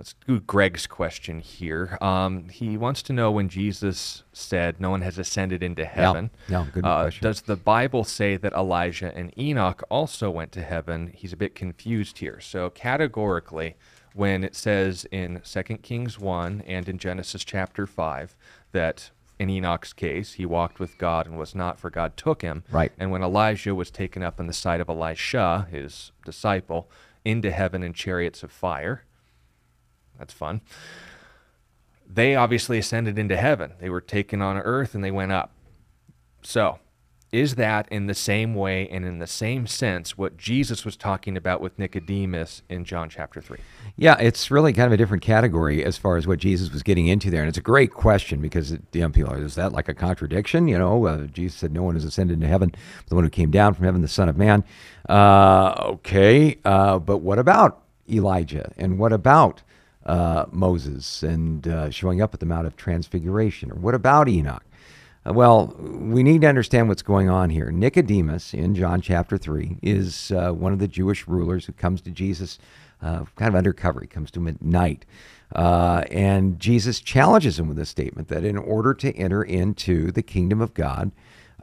Let's 0.00 0.14
do 0.26 0.40
Greg's 0.40 0.86
question 0.86 1.40
here. 1.40 1.98
Um, 2.00 2.48
he 2.48 2.78
wants 2.78 3.02
to 3.02 3.12
know 3.12 3.30
when 3.30 3.50
Jesus 3.50 4.22
said, 4.32 4.80
"No 4.80 4.88
one 4.88 5.02
has 5.02 5.18
ascended 5.18 5.62
into 5.62 5.84
heaven." 5.84 6.30
yeah, 6.48 6.64
good 6.72 6.86
uh, 6.86 7.02
question. 7.02 7.22
Does 7.22 7.42
the 7.42 7.56
Bible 7.56 8.04
say 8.04 8.38
that 8.38 8.54
Elijah 8.54 9.14
and 9.14 9.38
Enoch 9.38 9.82
also 9.90 10.30
went 10.30 10.52
to 10.52 10.62
heaven? 10.62 11.12
He's 11.14 11.34
a 11.34 11.36
bit 11.36 11.54
confused 11.54 12.16
here. 12.16 12.40
So 12.40 12.70
categorically, 12.70 13.76
when 14.14 14.42
it 14.42 14.54
says 14.54 15.06
in 15.12 15.42
2 15.44 15.62
Kings 15.82 16.18
1 16.18 16.62
and 16.66 16.88
in 16.88 16.96
Genesis 16.96 17.44
chapter 17.44 17.86
5 17.86 18.34
that 18.72 19.10
in 19.38 19.50
Enoch's 19.50 19.92
case 19.92 20.32
he 20.32 20.46
walked 20.46 20.80
with 20.80 20.96
God 20.96 21.26
and 21.26 21.38
was 21.38 21.54
not, 21.54 21.78
for 21.78 21.90
God 21.90 22.16
took 22.16 22.40
him. 22.40 22.64
Right. 22.70 22.90
And 22.98 23.10
when 23.10 23.22
Elijah 23.22 23.74
was 23.74 23.90
taken 23.90 24.22
up 24.22 24.40
in 24.40 24.46
the 24.46 24.54
sight 24.54 24.80
of 24.80 24.88
Elisha, 24.88 25.68
his 25.70 26.12
disciple, 26.24 26.90
into 27.22 27.50
heaven 27.50 27.82
in 27.82 27.92
chariots 27.92 28.42
of 28.42 28.50
fire. 28.50 29.04
That's 30.20 30.34
fun. 30.34 30.60
They 32.06 32.36
obviously 32.36 32.78
ascended 32.78 33.18
into 33.18 33.36
heaven. 33.36 33.72
They 33.80 33.88
were 33.88 34.00
taken 34.00 34.42
on 34.42 34.58
earth 34.58 34.94
and 34.94 35.02
they 35.02 35.10
went 35.10 35.32
up. 35.32 35.50
So, 36.42 36.78
is 37.32 37.54
that 37.54 37.86
in 37.92 38.06
the 38.06 38.14
same 38.14 38.54
way 38.54 38.88
and 38.88 39.04
in 39.04 39.20
the 39.20 39.26
same 39.26 39.66
sense 39.66 40.18
what 40.18 40.36
Jesus 40.36 40.84
was 40.84 40.96
talking 40.96 41.36
about 41.36 41.60
with 41.60 41.78
Nicodemus 41.78 42.62
in 42.68 42.84
John 42.84 43.08
chapter 43.08 43.40
3? 43.40 43.58
Yeah, 43.96 44.16
it's 44.18 44.50
really 44.50 44.72
kind 44.72 44.86
of 44.86 44.92
a 44.92 44.96
different 44.96 45.22
category 45.22 45.84
as 45.84 45.96
far 45.96 46.16
as 46.16 46.26
what 46.26 46.40
Jesus 46.40 46.72
was 46.72 46.82
getting 46.82 47.06
into 47.06 47.30
there. 47.30 47.40
And 47.40 47.48
it's 47.48 47.56
a 47.56 47.62
great 47.62 47.92
question 47.92 48.40
because 48.40 48.72
it, 48.72 48.82
you 48.92 49.08
people 49.08 49.32
are, 49.32 49.38
is 49.38 49.54
that 49.54 49.72
like 49.72 49.88
a 49.88 49.94
contradiction? 49.94 50.66
You 50.66 50.78
know, 50.78 51.06
uh, 51.06 51.26
Jesus 51.26 51.58
said, 51.58 51.72
No 51.72 51.84
one 51.84 51.94
has 51.94 52.04
ascended 52.04 52.34
into 52.34 52.48
heaven, 52.48 52.74
the 53.06 53.14
one 53.14 53.22
who 53.24 53.30
came 53.30 53.50
down 53.50 53.74
from 53.74 53.84
heaven, 53.84 54.02
the 54.02 54.08
Son 54.08 54.28
of 54.28 54.36
Man. 54.36 54.64
Uh, 55.08 55.72
okay, 55.78 56.58
uh, 56.64 56.98
but 56.98 57.18
what 57.18 57.38
about 57.38 57.82
Elijah? 58.10 58.72
And 58.76 58.98
what 58.98 59.12
about 59.12 59.62
uh, 60.10 60.46
Moses 60.50 61.22
and 61.22 61.68
uh, 61.68 61.88
showing 61.90 62.20
up 62.20 62.34
at 62.34 62.40
the 62.40 62.46
Mount 62.46 62.66
of 62.66 62.76
Transfiguration? 62.76 63.70
Or 63.70 63.76
what 63.76 63.94
about 63.94 64.28
Enoch? 64.28 64.64
Uh, 65.24 65.32
well, 65.32 65.68
we 65.78 66.24
need 66.24 66.40
to 66.40 66.48
understand 66.48 66.88
what's 66.88 67.02
going 67.02 67.30
on 67.30 67.50
here. 67.50 67.70
Nicodemus 67.70 68.52
in 68.52 68.74
John 68.74 69.00
chapter 69.00 69.38
3 69.38 69.78
is 69.82 70.32
uh, 70.32 70.50
one 70.50 70.72
of 70.72 70.80
the 70.80 70.88
Jewish 70.88 71.28
rulers 71.28 71.66
who 71.66 71.72
comes 71.72 72.00
to 72.02 72.10
Jesus 72.10 72.58
uh, 73.02 73.24
kind 73.36 73.48
of 73.48 73.54
undercover. 73.54 74.00
He 74.00 74.08
comes 74.08 74.32
to 74.32 74.40
him 74.40 74.48
at 74.48 74.60
night. 74.60 75.06
Uh, 75.54 76.02
and 76.10 76.58
Jesus 76.58 77.00
challenges 77.00 77.58
him 77.58 77.68
with 77.68 77.78
a 77.78 77.86
statement 77.86 78.28
that 78.28 78.44
in 78.44 78.56
order 78.56 78.94
to 78.94 79.16
enter 79.16 79.44
into 79.44 80.10
the 80.10 80.22
kingdom 80.22 80.60
of 80.60 80.74
God, 80.74 81.12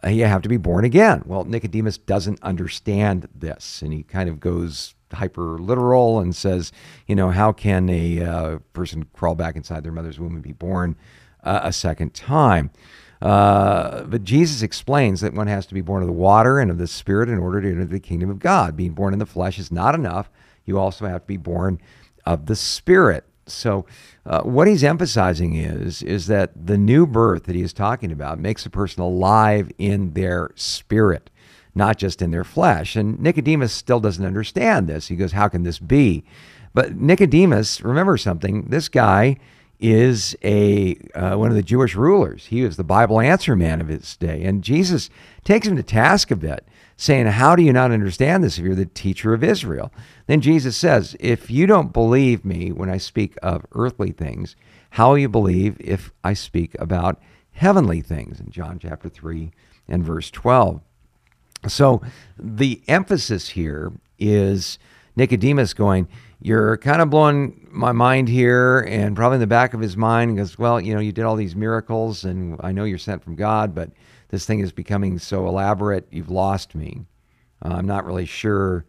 you 0.07 0.23
have 0.23 0.41
to 0.43 0.49
be 0.49 0.57
born 0.57 0.85
again. 0.85 1.23
Well, 1.25 1.43
Nicodemus 1.43 1.97
doesn't 1.97 2.41
understand 2.41 3.27
this, 3.33 3.81
and 3.81 3.91
he 3.91 4.03
kind 4.03 4.29
of 4.29 4.39
goes 4.39 4.93
hyper 5.13 5.57
literal 5.59 6.19
and 6.19 6.35
says, 6.35 6.71
you 7.07 7.15
know, 7.15 7.29
how 7.29 7.51
can 7.51 7.89
a 7.89 8.21
uh, 8.21 8.57
person 8.73 9.05
crawl 9.13 9.35
back 9.35 9.55
inside 9.55 9.83
their 9.83 9.91
mother's 9.91 10.19
womb 10.19 10.33
and 10.33 10.43
be 10.43 10.53
born 10.53 10.95
a 11.43 11.71
second 11.71 12.13
time? 12.13 12.71
Uh, 13.21 14.03
but 14.03 14.23
Jesus 14.23 14.61
explains 14.61 15.21
that 15.21 15.33
one 15.33 15.47
has 15.47 15.65
to 15.67 15.73
be 15.73 15.81
born 15.81 16.03
of 16.03 16.07
the 16.07 16.13
water 16.13 16.59
and 16.59 16.69
of 16.69 16.77
the 16.77 16.87
Spirit 16.87 17.29
in 17.29 17.39
order 17.39 17.61
to 17.61 17.69
enter 17.69 17.85
the 17.85 17.99
kingdom 17.99 18.29
of 18.29 18.39
God. 18.39 18.75
Being 18.75 18.93
born 18.93 19.13
in 19.13 19.19
the 19.19 19.25
flesh 19.25 19.57
is 19.57 19.71
not 19.71 19.95
enough. 19.95 20.29
You 20.65 20.77
also 20.77 21.07
have 21.07 21.21
to 21.21 21.27
be 21.27 21.37
born 21.37 21.79
of 22.25 22.45
the 22.45 22.55
Spirit. 22.55 23.25
So, 23.47 23.85
uh, 24.25 24.41
what 24.41 24.67
he's 24.67 24.83
emphasizing 24.83 25.55
is 25.55 26.03
is 26.03 26.27
that 26.27 26.67
the 26.67 26.77
new 26.77 27.07
birth 27.07 27.45
that 27.45 27.55
he 27.55 27.61
is 27.61 27.71
talking 27.71 28.11
about 28.11 28.39
makes 28.39 28.65
a 28.65 28.69
person 28.69 29.01
alive 29.01 29.71
in 29.77 30.11
their 30.11 30.51
spirit, 30.55 31.29
not 31.77 31.97
just 31.97 32.21
in 32.21 32.31
their 32.31 32.43
flesh. 32.43 32.95
And 32.95 33.19
Nicodemus 33.19 33.71
still 33.71 34.01
doesn't 34.01 34.25
understand 34.25 34.87
this. 34.87 35.07
He 35.07 35.15
goes, 35.15 35.31
"How 35.31 35.47
can 35.47 35.63
this 35.63 35.79
be?" 35.79 36.25
But 36.73 36.95
Nicodemus, 36.97 37.81
remember 37.81 38.17
something. 38.17 38.63
This 38.69 38.89
guy 38.89 39.37
is 39.79 40.35
a 40.43 40.97
uh, 41.13 41.35
one 41.35 41.49
of 41.49 41.55
the 41.55 41.63
Jewish 41.63 41.95
rulers. 41.95 42.47
He 42.47 42.63
was 42.63 42.77
the 42.77 42.83
Bible 42.83 43.21
answer 43.21 43.55
man 43.55 43.79
of 43.79 43.87
his 43.87 44.17
day, 44.17 44.43
and 44.43 44.63
Jesus 44.63 45.09
takes 45.43 45.67
him 45.67 45.75
to 45.75 45.83
task 45.83 46.31
a 46.31 46.35
bit, 46.35 46.67
saying, 46.97 47.27
"How 47.27 47.55
do 47.55 47.61
you 47.61 47.71
not 47.71 47.91
understand 47.91 48.43
this 48.43 48.57
if 48.57 48.65
you're 48.65 48.75
the 48.75 48.85
teacher 48.85 49.33
of 49.33 49.43
Israel?" 49.43 49.93
Then 50.25 50.41
Jesus 50.41 50.75
says, 50.75 51.15
"If 51.19 51.51
you 51.51 51.67
don't 51.67 51.93
believe 51.93 52.43
me 52.43 52.71
when 52.71 52.89
I 52.89 52.97
speak 52.97 53.37
of 53.43 53.65
earthly 53.73 54.11
things, 54.11 54.55
how 54.91 55.09
will 55.09 55.19
you 55.19 55.29
believe 55.29 55.77
if 55.79 56.11
I 56.23 56.33
speak 56.33 56.75
about 56.79 57.21
heavenly 57.51 58.01
things?" 58.01 58.39
In 58.39 58.49
John 58.49 58.79
chapter 58.79 59.09
three 59.09 59.51
and 59.87 60.03
verse 60.03 60.31
twelve. 60.31 60.81
So 61.67 62.01
the 62.37 62.81
emphasis 62.87 63.49
here 63.49 63.91
is 64.19 64.77
Nicodemus 65.15 65.73
going 65.73 66.07
you're 66.39 66.77
kind 66.77 67.01
of 67.01 67.09
blowing 67.09 67.67
my 67.71 67.91
mind 67.91 68.29
here 68.29 68.79
and 68.81 69.15
probably 69.15 69.35
in 69.35 69.41
the 69.41 69.47
back 69.47 69.73
of 69.73 69.79
his 69.79 69.97
mind 69.97 70.37
goes 70.37 70.57
well 70.57 70.79
you 70.79 70.93
know 70.93 70.99
you 70.99 71.11
did 71.11 71.23
all 71.23 71.35
these 71.35 71.55
miracles 71.55 72.23
and 72.23 72.59
i 72.61 72.71
know 72.71 72.83
you're 72.83 72.97
sent 72.97 73.23
from 73.23 73.35
god 73.35 73.73
but 73.73 73.89
this 74.29 74.45
thing 74.45 74.59
is 74.59 74.71
becoming 74.71 75.17
so 75.17 75.47
elaborate 75.47 76.05
you've 76.11 76.29
lost 76.29 76.75
me. 76.75 77.05
Uh, 77.63 77.69
i'm 77.69 77.87
not 77.87 78.05
really 78.05 78.25
sure 78.25 78.85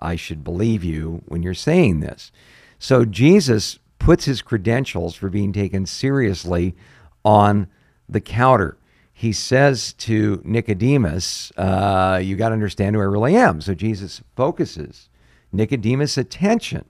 i 0.00 0.16
should 0.16 0.42
believe 0.42 0.82
you 0.82 1.22
when 1.26 1.42
you're 1.42 1.54
saying 1.54 2.00
this. 2.00 2.32
So 2.78 3.04
jesus 3.04 3.78
puts 3.98 4.24
his 4.24 4.42
credentials 4.42 5.14
for 5.14 5.28
being 5.28 5.52
taken 5.52 5.86
seriously 5.86 6.74
on 7.24 7.68
the 8.08 8.20
counter 8.20 8.76
he 9.18 9.32
says 9.32 9.92
to 9.94 10.40
nicodemus 10.44 11.50
uh, 11.56 12.20
you 12.22 12.36
got 12.36 12.50
to 12.50 12.54
understand 12.54 12.94
who 12.94 13.02
i 13.02 13.04
really 13.04 13.34
am 13.36 13.60
so 13.60 13.74
jesus 13.74 14.22
focuses 14.36 15.08
Nicodemus' 15.52 16.18
attention 16.18 16.84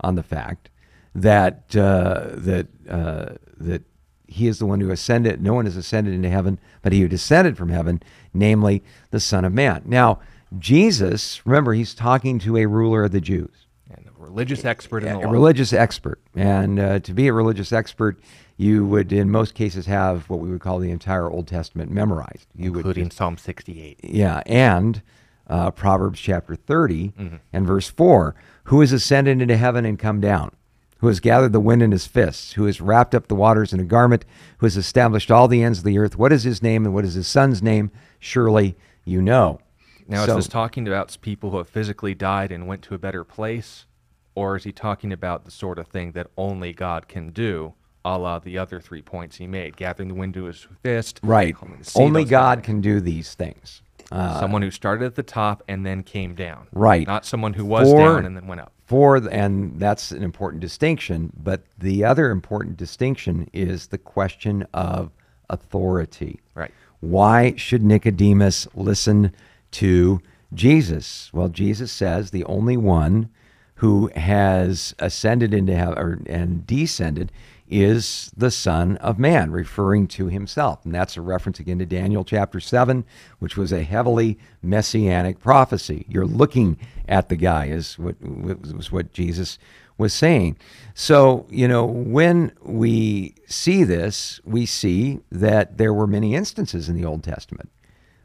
on 0.00 0.14
the 0.14 0.22
fact 0.22 0.70
that 1.14 1.74
uh, 1.76 2.26
that 2.30 2.66
uh, 2.88 3.34
that 3.58 3.82
he 4.26 4.46
is 4.46 4.58
the 4.58 4.66
one 4.66 4.80
who 4.80 4.90
ascended. 4.90 5.42
No 5.42 5.54
one 5.54 5.64
has 5.64 5.76
ascended 5.76 6.14
into 6.14 6.28
heaven, 6.28 6.60
but 6.82 6.92
he 6.92 7.00
who 7.00 7.08
descended 7.08 7.56
from 7.56 7.70
heaven, 7.70 8.02
namely 8.32 8.82
the 9.10 9.20
Son 9.20 9.44
of 9.44 9.52
Man. 9.52 9.82
Now, 9.86 10.20
Jesus, 10.58 11.44
remember, 11.46 11.72
he's 11.72 11.94
talking 11.94 12.38
to 12.40 12.56
a 12.56 12.66
ruler 12.66 13.04
of 13.04 13.12
the 13.12 13.20
Jews, 13.20 13.66
and 13.90 14.06
a 14.06 14.10
religious 14.22 14.64
expert 14.64 15.02
in 15.02 15.14
the 15.14 15.20
a 15.20 15.26
law. 15.26 15.30
religious 15.30 15.72
expert. 15.72 16.20
And 16.36 16.78
uh, 16.78 16.98
to 17.00 17.12
be 17.12 17.26
a 17.26 17.32
religious 17.32 17.72
expert, 17.72 18.20
you 18.58 18.84
would, 18.84 19.12
in 19.12 19.30
most 19.30 19.54
cases, 19.54 19.86
have 19.86 20.28
what 20.28 20.40
we 20.40 20.50
would 20.50 20.60
call 20.60 20.80
the 20.80 20.90
entire 20.90 21.30
Old 21.30 21.46
Testament 21.46 21.92
memorized. 21.92 22.48
You 22.56 22.74
including 22.74 23.04
would, 23.04 23.12
Psalm 23.12 23.38
68. 23.38 24.00
Yeah, 24.02 24.42
and 24.46 25.00
uh, 25.46 25.70
Proverbs 25.70 26.20
chapter 26.20 26.56
30 26.56 27.08
mm-hmm. 27.08 27.36
and 27.52 27.66
verse 27.66 27.88
4 27.88 28.34
Who 28.64 28.80
has 28.80 28.92
ascended 28.92 29.40
into 29.40 29.56
heaven 29.56 29.84
and 29.84 29.96
come 29.96 30.20
down? 30.20 30.50
Who 30.98 31.06
has 31.06 31.20
gathered 31.20 31.52
the 31.52 31.60
wind 31.60 31.82
in 31.82 31.92
his 31.92 32.08
fists? 32.08 32.54
Who 32.54 32.64
has 32.64 32.80
wrapped 32.80 33.14
up 33.14 33.28
the 33.28 33.36
waters 33.36 33.72
in 33.72 33.78
a 33.78 33.84
garment? 33.84 34.24
Who 34.58 34.66
has 34.66 34.76
established 34.76 35.30
all 35.30 35.46
the 35.46 35.62
ends 35.62 35.78
of 35.78 35.84
the 35.84 35.96
earth? 35.96 36.18
What 36.18 36.32
is 36.32 36.42
his 36.42 36.60
name 36.60 36.84
and 36.84 36.92
what 36.92 37.04
is 37.04 37.14
his 37.14 37.28
son's 37.28 37.62
name? 37.62 37.92
Surely 38.18 38.76
you 39.04 39.22
know. 39.22 39.60
Now, 40.08 40.26
so, 40.26 40.32
is 40.36 40.46
this 40.46 40.52
talking 40.52 40.88
about 40.88 41.16
people 41.20 41.50
who 41.50 41.58
have 41.58 41.68
physically 41.68 42.16
died 42.16 42.50
and 42.50 42.66
went 42.66 42.82
to 42.82 42.94
a 42.94 42.98
better 42.98 43.22
place? 43.22 43.86
Or 44.34 44.56
is 44.56 44.64
he 44.64 44.72
talking 44.72 45.12
about 45.12 45.44
the 45.44 45.50
sort 45.52 45.78
of 45.78 45.86
thing 45.86 46.12
that 46.12 46.28
only 46.36 46.72
God 46.72 47.06
can 47.06 47.30
do? 47.30 47.74
A 48.16 48.18
la 48.18 48.38
the 48.38 48.58
other 48.58 48.80
three 48.80 49.02
points 49.02 49.36
he 49.36 49.46
made, 49.46 49.76
gathering 49.76 50.08
the 50.08 50.14
wind 50.14 50.34
to 50.34 50.44
his 50.44 50.66
fist. 50.82 51.20
Right. 51.22 51.54
Only 51.94 52.24
God 52.24 52.62
can 52.62 52.80
do 52.80 53.00
these 53.00 53.34
things. 53.34 53.82
Uh, 54.10 54.40
someone 54.40 54.62
who 54.62 54.70
started 54.70 55.04
at 55.04 55.14
the 55.16 55.22
top 55.22 55.62
and 55.68 55.84
then 55.84 56.02
came 56.02 56.34
down. 56.34 56.66
Right. 56.72 57.06
Not 57.06 57.26
someone 57.26 57.52
who 57.52 57.64
was 57.64 57.90
for, 57.90 57.98
down 57.98 58.24
and 58.24 58.36
then 58.36 58.46
went 58.46 58.62
up. 58.62 58.72
For 58.86 59.16
and 59.16 59.78
that's 59.78 60.12
an 60.12 60.22
important 60.22 60.60
distinction. 60.60 61.32
But 61.36 61.62
the 61.78 62.04
other 62.04 62.30
important 62.30 62.78
distinction 62.78 63.50
is 63.52 63.88
the 63.88 63.98
question 63.98 64.66
of 64.72 65.10
authority. 65.50 66.40
Right. 66.54 66.72
Why 67.00 67.54
should 67.56 67.82
Nicodemus 67.82 68.66
listen 68.74 69.32
to 69.72 70.20
Jesus? 70.54 71.30
Well, 71.32 71.48
Jesus 71.48 71.92
says 71.92 72.30
the 72.30 72.44
only 72.44 72.76
one 72.76 73.28
who 73.76 74.10
has 74.16 74.94
ascended 74.98 75.54
into 75.54 75.74
heaven 75.74 76.26
and 76.28 76.66
descended 76.66 77.30
is 77.70 78.30
the 78.36 78.50
Son 78.50 78.96
of 78.98 79.18
Man, 79.18 79.50
referring 79.50 80.06
to 80.08 80.26
himself. 80.26 80.84
And 80.84 80.94
that's 80.94 81.16
a 81.16 81.20
reference 81.20 81.60
again 81.60 81.78
to 81.78 81.86
Daniel 81.86 82.24
chapter 82.24 82.60
7, 82.60 83.04
which 83.38 83.56
was 83.56 83.72
a 83.72 83.82
heavily 83.82 84.38
messianic 84.62 85.38
prophecy. 85.40 86.06
You're 86.08 86.26
looking 86.26 86.78
at 87.06 87.28
the 87.28 87.36
guy, 87.36 87.66
is 87.66 87.98
what 87.98 88.16
was 88.20 88.90
what 88.90 89.12
Jesus 89.12 89.58
was 89.98 90.14
saying. 90.14 90.56
So, 90.94 91.46
you 91.50 91.68
know, 91.68 91.84
when 91.84 92.52
we 92.62 93.34
see 93.46 93.84
this, 93.84 94.40
we 94.44 94.64
see 94.64 95.20
that 95.30 95.76
there 95.76 95.92
were 95.92 96.06
many 96.06 96.34
instances 96.34 96.88
in 96.88 96.96
the 96.96 97.04
Old 97.04 97.24
Testament 97.24 97.70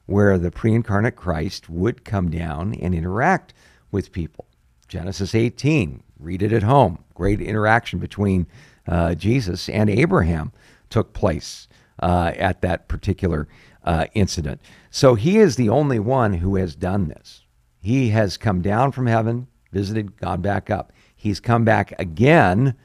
where 0.05 0.37
the 0.37 0.51
pre 0.51 0.73
incarnate 0.73 1.15
Christ 1.15 1.69
would 1.69 2.05
come 2.05 2.29
down 2.29 2.75
and 2.75 2.93
interact 2.93 3.53
with 3.91 4.11
people. 4.11 4.45
Genesis 4.87 5.33
18, 5.33 6.03
read 6.19 6.43
it 6.43 6.53
at 6.53 6.63
home. 6.63 7.03
Great 7.13 7.41
interaction 7.41 7.99
between 7.99 8.45
uh, 8.87 9.15
Jesus 9.15 9.69
and 9.69 9.89
Abraham 9.89 10.51
took 10.89 11.13
place 11.13 11.67
uh, 12.01 12.31
at 12.35 12.61
that 12.61 12.87
particular 12.87 13.47
uh, 13.83 14.05
incident. 14.13 14.61
So 14.89 15.15
he 15.15 15.37
is 15.37 15.55
the 15.55 15.69
only 15.69 15.99
one 15.99 16.33
who 16.33 16.55
has 16.55 16.75
done 16.75 17.07
this. 17.07 17.43
He 17.81 18.09
has 18.09 18.37
come 18.37 18.61
down 18.61 18.91
from 18.91 19.07
heaven, 19.07 19.47
visited, 19.71 20.17
gone 20.17 20.41
back 20.41 20.69
up. 20.69 20.93
He's 21.15 21.39
come 21.39 21.65
back 21.65 21.93
again 21.99 22.75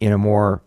in 0.00 0.12
a 0.12 0.18
more 0.18 0.62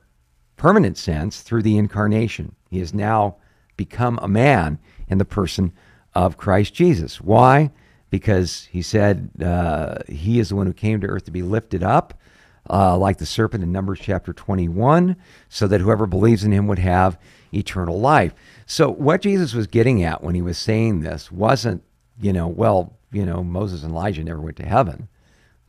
permanent 0.56 0.98
sense 0.98 1.42
through 1.42 1.62
the 1.62 1.78
incarnation. 1.78 2.56
He 2.70 2.80
has 2.80 2.94
now 2.94 3.38
become 3.76 4.20
a 4.22 4.28
man 4.28 4.80
in 5.08 5.20
the 5.20 5.26
person 5.26 5.74
of 6.16 6.38
Christ 6.38 6.74
Jesus. 6.74 7.22
Why? 7.22 7.72
Because 8.10 8.68
he 8.72 8.82
said 8.82 9.30
uh, 9.44 10.00
he 10.08 10.40
is 10.40 10.50
the 10.50 10.56
one 10.56 10.66
who 10.66 10.74
came 10.74 11.00
to 11.02 11.08
earth 11.08 11.26
to 11.26 11.32
be 11.32 11.44
lifted 11.44 11.84
up 11.84 12.20
uh, 12.70 12.98
like 12.98 13.18
the 13.18 13.26
serpent 13.26 13.64
in 13.64 13.72
Numbers 13.72 14.00
chapter 14.02 14.34
21, 14.34 15.16
so 15.50 15.68
that 15.68 15.82
whoever 15.82 16.06
believes 16.06 16.44
in 16.44 16.52
him 16.52 16.68
would 16.68 16.80
have 16.80 17.20
eternal 17.54 18.00
life. 18.00 18.34
So, 18.66 18.90
what 18.90 19.22
Jesus 19.22 19.54
was 19.54 19.68
getting 19.68 20.04
at 20.04 20.24
when 20.24 20.36
he 20.36 20.42
was 20.42 20.58
saying 20.58 21.02
this 21.02 21.32
wasn't, 21.32 21.84
you 22.20 22.34
know, 22.34 22.48
well, 22.48 22.94
you 23.12 23.26
know, 23.26 23.44
Moses 23.44 23.84
and 23.84 23.92
Elijah 23.92 24.24
never 24.24 24.42
went 24.42 24.58
to 24.58 24.66
heaven, 24.66 25.08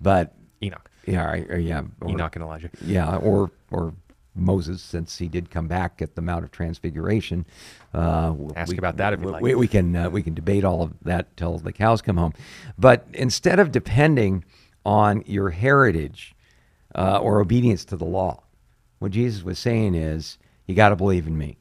but 0.01 0.35
Enoch. 0.63 0.91
Yeah, 1.07 1.25
or, 1.25 1.47
or, 1.51 1.59
yeah, 1.59 1.83
or, 2.01 2.11
Enoch 2.11 2.37
and 2.37 2.45
Elijah. 2.45 2.71
Yeah, 2.83 3.17
or 3.17 3.51
or 3.71 3.95
Moses, 4.35 4.83
since 4.83 5.19
he 5.19 5.29
did 5.29 5.51
come 5.51 5.69
back 5.69 6.01
at 6.01 6.15
the 6.15 6.23
Mount 6.23 6.45
of 6.45 6.51
Transfiguration. 6.51 7.47
Uh, 7.93 8.35
Ask 8.57 8.77
about 8.77 8.97
that 8.99 9.13
if 9.13 9.21
you 9.21 9.27
we, 9.27 9.33
like. 9.33 9.43
We, 9.43 9.55
we 9.55 9.69
can 9.69 9.97
uh, 9.97 10.11
we 10.11 10.23
can 10.23 10.35
debate 10.35 10.65
all 10.65 10.83
of 10.83 10.93
that 11.03 11.37
till 11.37 11.59
the 11.59 11.73
cows 11.73 12.03
come 12.03 12.17
home. 12.17 12.35
But 12.79 13.07
instead 13.13 13.59
of 13.59 13.73
depending 13.73 14.45
on 14.85 15.23
your 15.27 15.51
heritage 15.51 16.35
uh, 16.99 17.19
or 17.19 17.41
obedience 17.41 17.85
to 17.87 17.97
the 17.97 18.05
law, 18.05 18.43
what 18.99 19.13
Jesus 19.13 19.45
was 19.45 19.59
saying 19.59 19.95
is, 19.95 20.37
you 20.67 20.75
got 20.75 20.89
to 20.89 20.97
believe 20.97 21.27
in 21.29 21.39
me. 21.39 21.57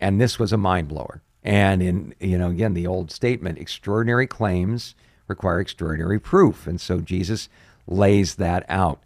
And 0.00 0.20
this 0.20 0.38
was 0.38 0.52
a 0.52 0.58
mind 0.58 0.88
blower. 0.88 1.22
And 1.42 1.80
in 1.80 2.14
you 2.18 2.36
know 2.36 2.50
again 2.50 2.74
the 2.74 2.88
old 2.88 3.12
statement, 3.12 3.58
extraordinary 3.58 4.26
claims 4.26 4.96
require 5.28 5.60
extraordinary 5.60 6.18
proof, 6.18 6.66
and 6.66 6.80
so 6.80 7.00
Jesus 7.00 7.48
lays 7.86 8.34
that 8.34 8.66
out. 8.68 9.04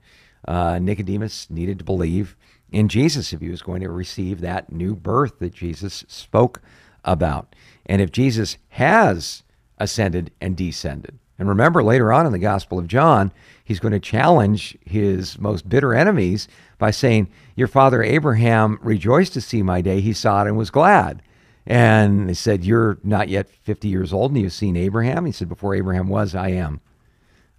Uh, 0.48 0.78
Nicodemus 0.78 1.50
needed 1.50 1.78
to 1.78 1.84
believe 1.84 2.34
in 2.72 2.88
Jesus 2.88 3.34
if 3.34 3.42
he 3.42 3.50
was 3.50 3.60
going 3.60 3.82
to 3.82 3.90
receive 3.90 4.40
that 4.40 4.72
new 4.72 4.96
birth 4.96 5.38
that 5.38 5.52
Jesus 5.52 6.04
spoke 6.08 6.62
about. 7.04 7.54
And 7.84 8.00
if 8.00 8.10
Jesus 8.10 8.56
has 8.70 9.42
ascended 9.78 10.30
and 10.40 10.56
descended, 10.56 11.18
and 11.40 11.48
remember 11.48 11.82
later 11.82 12.12
on 12.12 12.26
in 12.26 12.32
the 12.32 12.38
Gospel 12.38 12.78
of 12.78 12.86
John, 12.86 13.32
he's 13.64 13.80
going 13.80 13.92
to 13.92 13.98
challenge 13.98 14.76
his 14.84 15.38
most 15.38 15.66
bitter 15.66 15.94
enemies 15.94 16.48
by 16.76 16.90
saying, 16.90 17.30
Your 17.56 17.66
father 17.66 18.02
Abraham 18.02 18.78
rejoiced 18.82 19.32
to 19.32 19.40
see 19.40 19.62
my 19.62 19.80
day. 19.80 20.02
He 20.02 20.12
saw 20.12 20.42
it 20.44 20.48
and 20.48 20.58
was 20.58 20.68
glad. 20.68 21.22
And 21.66 22.28
they 22.28 22.34
said, 22.34 22.62
You're 22.62 22.98
not 23.02 23.30
yet 23.30 23.48
50 23.48 23.88
years 23.88 24.12
old 24.12 24.32
and 24.32 24.40
you've 24.42 24.52
seen 24.52 24.76
Abraham. 24.76 25.24
He 25.24 25.32
said, 25.32 25.48
Before 25.48 25.74
Abraham 25.74 26.08
was, 26.08 26.34
I 26.34 26.50
am. 26.50 26.82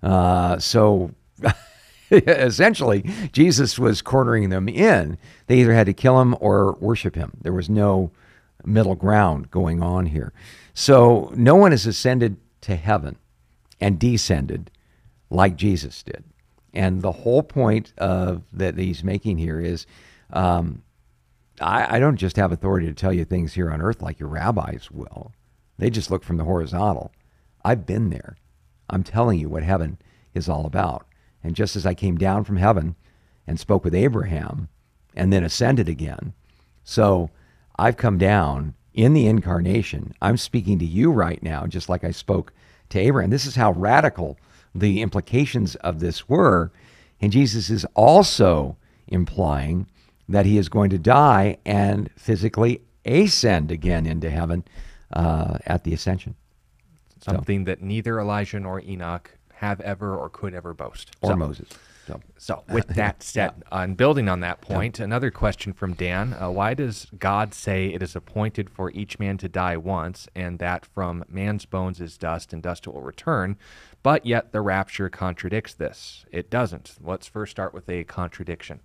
Uh, 0.03 0.59
so 0.59 1.15
essentially, 2.11 3.03
Jesus 3.31 3.79
was 3.79 4.03
cornering 4.03 4.49
them 4.49 4.69
in. 4.69 5.17
They 5.47 5.59
either 5.59 5.73
had 5.73 5.87
to 5.87 5.93
kill 5.93 6.21
him 6.21 6.35
or 6.39 6.73
worship 6.73 7.15
him. 7.15 7.31
There 7.41 7.51
was 7.51 7.67
no 7.67 8.11
middle 8.63 8.95
ground 8.95 9.49
going 9.49 9.81
on 9.81 10.05
here. 10.05 10.33
So 10.75 11.33
no 11.35 11.55
one 11.55 11.71
has 11.71 11.87
ascended 11.87 12.37
to 12.61 12.75
heaven 12.75 13.17
and 13.81 13.99
descended 13.99 14.71
like 15.29 15.55
Jesus 15.55 16.03
did. 16.03 16.23
And 16.73 17.01
the 17.01 17.11
whole 17.11 17.43
point 17.43 17.93
of 17.97 18.43
that 18.53 18.77
he's 18.77 19.03
making 19.03 19.37
here 19.37 19.59
is 19.59 19.85
um, 20.31 20.83
I, 21.59 21.97
I 21.97 21.99
don't 21.99 22.17
just 22.17 22.37
have 22.37 22.51
authority 22.51 22.87
to 22.87 22.93
tell 22.93 23.11
you 23.11 23.25
things 23.25 23.53
here 23.53 23.71
on 23.71 23.81
earth 23.81 24.01
like 24.01 24.19
your 24.19 24.29
rabbis 24.29 24.89
will. 24.91 25.33
They 25.77 25.89
just 25.89 26.11
look 26.11 26.23
from 26.23 26.37
the 26.37 26.45
horizontal. 26.45 27.11
I've 27.65 27.85
been 27.85 28.09
there. 28.09 28.37
I'm 28.89 29.03
telling 29.03 29.39
you 29.39 29.49
what 29.49 29.63
heaven 29.63 29.97
is 30.33 30.47
all 30.47 30.65
about. 30.65 31.05
And 31.43 31.55
just 31.55 31.75
as 31.75 31.85
I 31.85 31.93
came 31.93 32.17
down 32.17 32.43
from 32.43 32.57
heaven 32.57 32.95
and 33.47 33.59
spoke 33.59 33.83
with 33.83 33.95
Abraham 33.95 34.69
and 35.15 35.33
then 35.33 35.43
ascended 35.43 35.89
again, 35.89 36.33
so 36.83 37.29
I've 37.77 37.97
come 37.97 38.17
down 38.17 38.75
in 38.93 39.13
the 39.13 39.27
incarnation. 39.27 40.13
I'm 40.21 40.37
speaking 40.37 40.79
to 40.79 40.85
you 40.85 41.11
right 41.11 41.41
now, 41.41 41.65
just 41.65 41.89
like 41.89 42.03
I 42.03 42.11
spoke 42.11 42.53
to 42.91 42.99
Abraham. 42.99 43.29
This 43.29 43.45
is 43.45 43.55
how 43.55 43.71
radical 43.73 44.37
the 44.73 45.01
implications 45.01 45.75
of 45.75 45.99
this 45.99 46.29
were. 46.29 46.71
And 47.19 47.31
Jesus 47.31 47.69
is 47.69 47.85
also 47.95 48.77
implying 49.07 49.87
that 50.29 50.45
he 50.45 50.57
is 50.57 50.69
going 50.69 50.89
to 50.91 50.97
die 50.97 51.57
and 51.65 52.09
physically 52.15 52.81
ascend 53.05 53.71
again 53.71 54.05
into 54.05 54.29
heaven 54.29 54.63
uh, 55.13 55.57
at 55.65 55.83
the 55.83 55.93
ascension. 55.93 56.35
Something 57.19 57.65
that 57.65 57.81
neither 57.81 58.19
Elijah 58.19 58.59
nor 58.59 58.81
Enoch 58.81 59.37
have 59.55 59.81
ever 59.81 60.15
or 60.15 60.29
could 60.29 60.53
ever 60.53 60.73
boast. 60.73 61.11
Or 61.21 61.31
So- 61.31 61.35
Moses. 61.35 61.69
So, 62.07 62.19
So, 62.37 62.63
with 62.69 62.87
that 62.89 63.21
said, 63.21 63.63
on 63.71 63.93
building 63.95 64.27
on 64.27 64.39
that 64.39 64.61
point, 64.61 64.99
another 64.99 65.31
question 65.31 65.73
from 65.73 65.93
Dan: 65.93 66.33
uh, 66.33 66.49
Why 66.49 66.73
does 66.73 67.07
God 67.17 67.53
say 67.53 67.87
it 67.87 68.01
is 68.01 68.15
appointed 68.15 68.69
for 68.69 68.91
each 68.91 69.19
man 69.19 69.37
to 69.39 69.49
die 69.49 69.77
once, 69.77 70.27
and 70.35 70.59
that 70.59 70.85
from 70.85 71.23
man's 71.29 71.65
bones 71.65 72.01
is 72.01 72.17
dust, 72.17 72.53
and 72.53 72.63
dust 72.63 72.87
it 72.87 72.93
will 72.93 73.01
return? 73.01 73.57
But 74.03 74.25
yet 74.25 74.51
the 74.51 74.61
rapture 74.61 75.09
contradicts 75.09 75.75
this. 75.75 76.25
It 76.31 76.49
doesn't. 76.49 76.95
Let's 77.03 77.27
first 77.27 77.51
start 77.51 77.73
with 77.73 77.87
a 77.87 78.03
contradiction. 78.03 78.79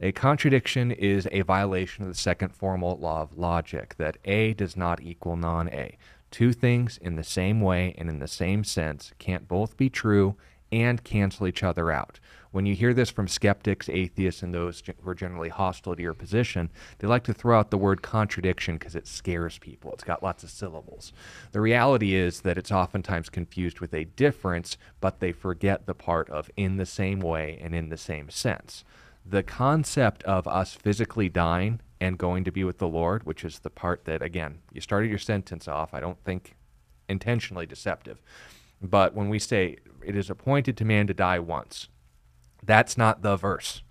A 0.00 0.12
contradiction 0.12 0.92
is 0.92 1.26
a 1.32 1.42
violation 1.42 2.04
of 2.04 2.08
the 2.08 2.14
second 2.14 2.54
formal 2.54 2.96
law 2.98 3.22
of 3.22 3.36
logic: 3.36 3.96
that 3.98 4.18
A 4.24 4.54
does 4.54 4.76
not 4.76 5.02
equal 5.02 5.36
non-A. 5.36 5.96
Two 6.30 6.52
things 6.52 6.96
in 6.98 7.16
the 7.16 7.24
same 7.24 7.60
way 7.60 7.94
and 7.98 8.08
in 8.08 8.20
the 8.20 8.28
same 8.28 8.62
sense 8.62 9.12
can't 9.18 9.48
both 9.48 9.76
be 9.76 9.90
true 9.90 10.36
and 10.70 11.02
cancel 11.02 11.46
each 11.46 11.62
other 11.62 11.90
out. 11.90 12.20
When 12.52 12.66
you 12.66 12.74
hear 12.74 12.92
this 12.92 13.10
from 13.10 13.28
skeptics, 13.28 13.88
atheists, 13.88 14.42
and 14.42 14.52
those 14.52 14.82
who 14.84 15.08
are 15.08 15.14
generally 15.14 15.50
hostile 15.50 15.94
to 15.94 16.02
your 16.02 16.14
position, 16.14 16.70
they 16.98 17.06
like 17.06 17.22
to 17.24 17.34
throw 17.34 17.58
out 17.58 17.70
the 17.70 17.78
word 17.78 18.02
contradiction 18.02 18.76
because 18.76 18.96
it 18.96 19.06
scares 19.06 19.58
people. 19.58 19.92
It's 19.92 20.02
got 20.02 20.22
lots 20.22 20.42
of 20.42 20.50
syllables. 20.50 21.12
The 21.52 21.60
reality 21.60 22.14
is 22.14 22.40
that 22.40 22.58
it's 22.58 22.72
oftentimes 22.72 23.28
confused 23.28 23.78
with 23.78 23.94
a 23.94 24.04
difference, 24.04 24.76
but 25.00 25.20
they 25.20 25.30
forget 25.30 25.86
the 25.86 25.94
part 25.94 26.28
of 26.28 26.50
in 26.56 26.76
the 26.76 26.86
same 26.86 27.20
way 27.20 27.56
and 27.62 27.72
in 27.72 27.88
the 27.88 27.96
same 27.96 28.30
sense. 28.30 28.84
The 29.24 29.44
concept 29.44 30.24
of 30.24 30.48
us 30.48 30.74
physically 30.74 31.28
dying 31.28 31.80
and 32.00 32.18
going 32.18 32.42
to 32.44 32.50
be 32.50 32.64
with 32.64 32.78
the 32.78 32.88
Lord, 32.88 33.24
which 33.24 33.44
is 33.44 33.60
the 33.60 33.70
part 33.70 34.06
that, 34.06 34.22
again, 34.22 34.58
you 34.72 34.80
started 34.80 35.08
your 35.08 35.18
sentence 35.18 35.68
off, 35.68 35.94
I 35.94 36.00
don't 36.00 36.22
think 36.24 36.56
intentionally 37.08 37.66
deceptive. 37.66 38.20
But 38.82 39.14
when 39.14 39.28
we 39.28 39.38
say 39.38 39.76
it 40.04 40.16
is 40.16 40.30
appointed 40.30 40.76
to 40.78 40.84
man 40.84 41.06
to 41.06 41.14
die 41.14 41.38
once, 41.38 41.88
that's 42.62 42.96
not 42.96 43.22
the 43.22 43.36
verse. 43.36 43.82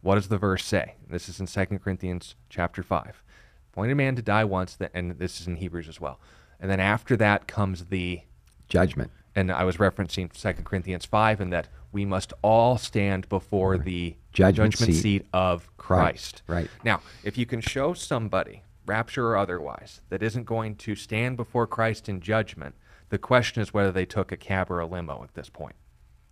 What 0.00 0.16
does 0.16 0.28
the 0.28 0.38
verse 0.38 0.64
say? 0.64 0.94
This 1.08 1.28
is 1.28 1.40
in 1.40 1.46
2 1.46 1.78
Corinthians 1.78 2.34
chapter 2.48 2.82
5. 2.82 3.22
Appointed 3.72 3.94
man 3.94 4.16
to 4.16 4.22
die 4.22 4.44
once, 4.44 4.76
and 4.92 5.12
this 5.18 5.40
is 5.40 5.46
in 5.46 5.56
Hebrews 5.56 5.88
as 5.88 6.00
well. 6.00 6.20
And 6.60 6.70
then 6.70 6.80
after 6.80 7.16
that 7.16 7.46
comes 7.46 7.86
the, 7.86 8.22
judgment. 8.68 9.10
and 9.34 9.50
I 9.50 9.64
was 9.64 9.76
referencing 9.76 10.32
2 10.32 10.62
Corinthians 10.62 11.04
5, 11.04 11.40
and 11.40 11.52
that 11.52 11.68
we 11.92 12.04
must 12.04 12.32
all 12.42 12.78
stand 12.78 13.28
before 13.28 13.78
the 13.78 14.16
Judgment 14.32 14.74
seat. 14.74 14.92
seat 14.92 15.26
of 15.32 15.74
Christ. 15.76 16.42
Christ, 16.46 16.68
right. 16.68 16.70
Now, 16.84 17.02
if 17.22 17.36
you 17.36 17.46
can 17.46 17.60
show 17.60 17.92
somebody, 17.92 18.62
rapture 18.86 19.28
or 19.28 19.36
otherwise, 19.36 20.00
that 20.08 20.22
isn't 20.22 20.44
going 20.44 20.76
to 20.76 20.94
stand 20.94 21.36
before 21.36 21.66
Christ 21.66 22.08
in 22.08 22.20
judgment, 22.20 22.74
the 23.10 23.18
question 23.18 23.62
is 23.62 23.74
whether 23.74 23.92
they 23.92 24.06
took 24.06 24.32
a 24.32 24.36
cab 24.36 24.70
or 24.70 24.80
a 24.80 24.86
limo 24.86 25.22
at 25.22 25.34
this 25.34 25.50
point. 25.50 25.76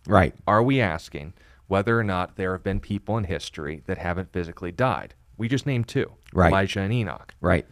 Right. 0.07 0.33
Are 0.47 0.63
we 0.63 0.81
asking 0.81 1.33
whether 1.71 1.97
or 1.97 2.03
not 2.03 2.35
there 2.35 2.51
have 2.51 2.63
been 2.63 2.81
people 2.81 3.17
in 3.17 3.23
history 3.23 3.81
that 3.85 3.97
haven't 3.97 4.33
physically 4.33 4.73
died? 4.73 5.13
We 5.37 5.47
just 5.47 5.65
named 5.65 5.87
two 5.87 6.11
Right. 6.33 6.49
Elijah 6.49 6.81
and 6.81 6.91
Enoch. 6.91 7.33
Right. 7.39 7.65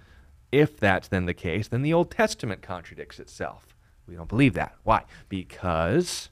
If 0.54 0.80
that's 0.80 1.10
then 1.10 1.26
the 1.26 1.34
case, 1.34 1.68
then 1.68 1.82
the 1.82 1.91
Old 1.93 2.10
Testament 2.10 2.62
contradicts 2.62 3.20
itself. 3.20 3.76
We 4.08 4.16
don't 4.16 4.30
believe 4.30 4.54
that. 4.54 4.76
Why? 4.84 5.04
Because 5.28 6.30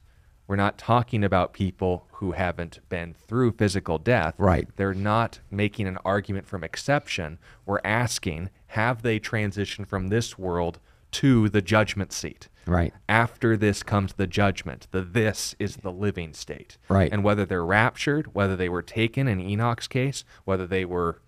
we're 0.48 0.56
not 0.56 0.78
talking 0.78 1.26
about 1.26 1.52
people 1.52 2.08
who 2.14 2.32
haven't 2.32 2.80
been 2.88 3.14
through 3.14 3.52
physical 3.52 3.98
death. 3.98 4.36
Right. 4.38 4.70
They're 4.78 4.94
not 4.94 5.42
making 5.52 5.88
an 5.88 5.98
argument 6.06 6.48
from 6.48 6.64
exception. 6.64 7.38
We're 7.66 7.82
asking, 7.84 8.50
have 8.68 9.02
they 9.02 9.20
transitioned 9.20 9.88
from 9.88 10.08
this 10.08 10.40
world 10.40 10.80
to 11.12 11.50
the 11.50 11.62
judgment 11.62 12.14
seat? 12.14 12.48
Right. 12.68 12.94
After 13.08 13.56
this 13.58 13.82
comes 13.84 14.14
the 14.14 14.28
judgment. 14.28 14.88
The 14.92 15.02
this 15.02 15.56
is 15.60 15.78
the 15.78 15.92
living 15.92 16.34
state. 16.34 16.78
Right. 16.90 17.12
And 17.12 17.24
whether 17.24 17.46
they're 17.46 17.66
raptured, 17.66 18.34
whether 18.36 18.56
they 18.56 18.70
were 18.70 18.82
taken 18.82 19.28
in 19.28 19.40
Enoch's 19.40 19.88
case, 19.88 20.24
whether 20.46 20.68
they 20.68 20.86
were 20.86 21.22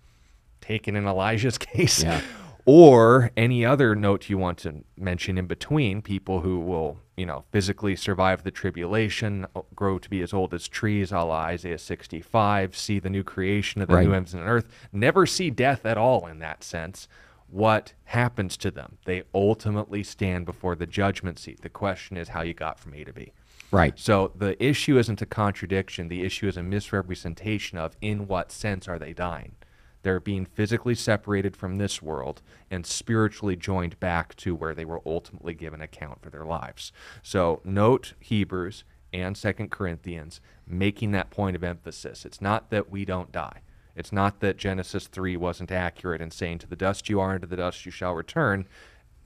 taken 0.60 0.96
in 0.96 1.06
Elijah's 1.06 1.58
case, 1.72 2.02
Yeah. 2.02 2.20
or 2.66 3.30
any 3.36 3.64
other 3.64 3.94
note 3.96 4.28
you 4.28 4.36
want 4.38 4.58
to 4.58 4.84
mention 4.96 5.38
in 5.38 5.46
between, 5.46 6.02
people 6.02 6.42
who 6.42 6.60
will, 6.60 6.98
you 7.16 7.24
know, 7.24 7.44
physically 7.50 7.96
survive 7.96 8.42
the 8.44 8.50
tribulation, 8.50 9.46
grow 9.74 9.98
to 9.98 10.10
be 10.10 10.20
as 10.20 10.34
old 10.34 10.52
as 10.52 10.68
trees, 10.68 11.10
a 11.10 11.18
la 11.20 11.40
Isaiah 11.44 11.78
65, 11.78 12.76
see 12.76 12.98
the 12.98 13.08
new 13.10 13.24
creation 13.24 13.80
of 13.80 13.88
the 13.88 13.94
Right. 13.94 14.06
new 14.06 14.12
heavens 14.12 14.34
and 14.34 14.42
earth, 14.46 14.68
never 14.92 15.24
see 15.26 15.48
death 15.50 15.86
at 15.86 15.96
all 15.96 16.26
in 16.26 16.38
that 16.40 16.62
sense. 16.62 17.08
What 17.50 17.94
happens 18.04 18.56
to 18.58 18.70
them? 18.70 18.98
They 19.04 19.24
ultimately 19.34 20.02
stand 20.02 20.46
before 20.46 20.76
the 20.76 20.86
judgment 20.86 21.38
seat. 21.38 21.62
The 21.62 21.68
question 21.68 22.16
is 22.16 22.28
how 22.28 22.42
you 22.42 22.54
got 22.54 22.78
from 22.78 22.94
A 22.94 23.04
to 23.04 23.12
B. 23.12 23.32
Right. 23.72 23.98
So 23.98 24.32
the 24.36 24.62
issue 24.62 24.98
isn't 24.98 25.22
a 25.22 25.26
contradiction. 25.26 26.08
The 26.08 26.24
issue 26.24 26.48
is 26.48 26.56
a 26.56 26.62
misrepresentation 26.62 27.78
of 27.78 27.96
in 28.00 28.26
what 28.26 28.50
sense 28.50 28.88
are 28.88 28.98
they 28.98 29.12
dying. 29.12 29.56
They're 30.02 30.20
being 30.20 30.46
physically 30.46 30.94
separated 30.94 31.56
from 31.56 31.78
this 31.78 32.00
world 32.00 32.40
and 32.70 32.86
spiritually 32.86 33.56
joined 33.56 34.00
back 34.00 34.34
to 34.36 34.54
where 34.54 34.74
they 34.74 34.84
were 34.84 35.02
ultimately 35.04 35.54
given 35.54 35.80
account 35.80 36.22
for 36.22 36.30
their 36.30 36.46
lives. 36.46 36.90
So 37.22 37.60
note 37.64 38.14
Hebrews 38.18 38.84
and 39.12 39.36
Second 39.36 39.70
Corinthians 39.70 40.40
making 40.66 41.10
that 41.12 41.30
point 41.30 41.56
of 41.56 41.64
emphasis. 41.64 42.24
It's 42.24 42.40
not 42.40 42.70
that 42.70 42.90
we 42.90 43.04
don't 43.04 43.32
die. 43.32 43.60
It's 44.00 44.12
not 44.12 44.40
that 44.40 44.56
Genesis 44.56 45.06
3 45.06 45.36
wasn't 45.36 45.70
accurate 45.70 46.20
in 46.20 46.30
saying 46.30 46.58
to 46.58 46.66
the 46.66 46.74
dust 46.74 47.08
you 47.08 47.20
are 47.20 47.32
and 47.32 47.42
to 47.42 47.46
the 47.46 47.56
dust 47.56 47.86
you 47.86 47.92
shall 47.92 48.14
return 48.14 48.66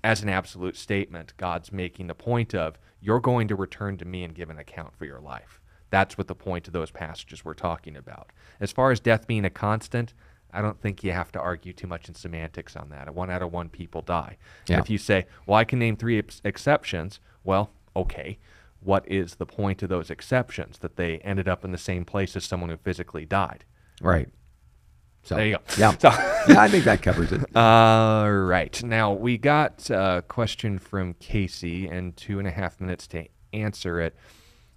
as 0.04 0.22
an 0.22 0.28
absolute 0.28 0.76
statement, 0.76 1.32
God's 1.38 1.72
making 1.72 2.08
the 2.08 2.14
point 2.14 2.54
of 2.54 2.78
you're 3.00 3.20
going 3.20 3.48
to 3.48 3.56
return 3.56 3.96
to 3.96 4.04
me 4.04 4.22
and 4.22 4.34
give 4.34 4.50
an 4.50 4.58
account 4.58 4.94
for 4.94 5.06
your 5.06 5.20
life. 5.20 5.60
That's 5.88 6.18
what 6.18 6.28
the 6.28 6.34
point 6.34 6.66
of 6.66 6.74
those 6.74 6.90
passages 6.90 7.44
we're 7.44 7.54
talking 7.54 7.96
about. 7.96 8.30
As 8.60 8.70
far 8.70 8.90
as 8.90 9.00
death 9.00 9.26
being 9.26 9.46
a 9.46 9.50
constant, 9.50 10.12
I 10.52 10.60
don't 10.60 10.78
think 10.78 11.02
you 11.02 11.12
have 11.12 11.32
to 11.32 11.40
argue 11.40 11.72
too 11.72 11.86
much 11.86 12.08
in 12.08 12.14
semantics 12.14 12.76
on 12.76 12.90
that. 12.90 13.08
A 13.08 13.12
one 13.12 13.30
out 13.30 13.42
of 13.42 13.52
one 13.52 13.70
people 13.70 14.02
die. 14.02 14.36
Yeah. 14.68 14.78
If 14.78 14.90
you 14.90 14.98
say, 14.98 15.26
well, 15.46 15.56
I 15.56 15.64
can 15.64 15.78
name 15.78 15.96
three 15.96 16.18
ex- 16.18 16.42
exceptions, 16.44 17.18
well, 17.42 17.70
okay. 17.96 18.38
What 18.80 19.10
is 19.10 19.36
the 19.36 19.46
point 19.46 19.82
of 19.82 19.88
those 19.88 20.10
exceptions? 20.10 20.78
That 20.78 20.96
they 20.96 21.18
ended 21.18 21.48
up 21.48 21.64
in 21.64 21.72
the 21.72 21.78
same 21.78 22.04
place 22.04 22.36
as 22.36 22.44
someone 22.44 22.68
who 22.68 22.76
physically 22.76 23.24
died. 23.24 23.64
Right. 24.02 24.28
So 25.24 25.36
There 25.36 25.46
you 25.46 25.56
go. 25.56 25.62
Yeah. 25.78 25.96
So, 25.98 26.08
yeah, 26.48 26.60
I 26.60 26.68
think 26.68 26.84
that 26.84 27.02
covers 27.02 27.32
it. 27.32 27.40
all 27.56 28.30
right. 28.30 28.82
Now, 28.84 29.12
we 29.12 29.38
got 29.38 29.88
a 29.90 30.22
question 30.28 30.78
from 30.78 31.14
Casey 31.14 31.86
and 31.88 32.14
two 32.16 32.38
and 32.38 32.46
a 32.46 32.50
half 32.50 32.78
minutes 32.78 33.06
to 33.08 33.26
answer 33.54 34.00
it, 34.00 34.14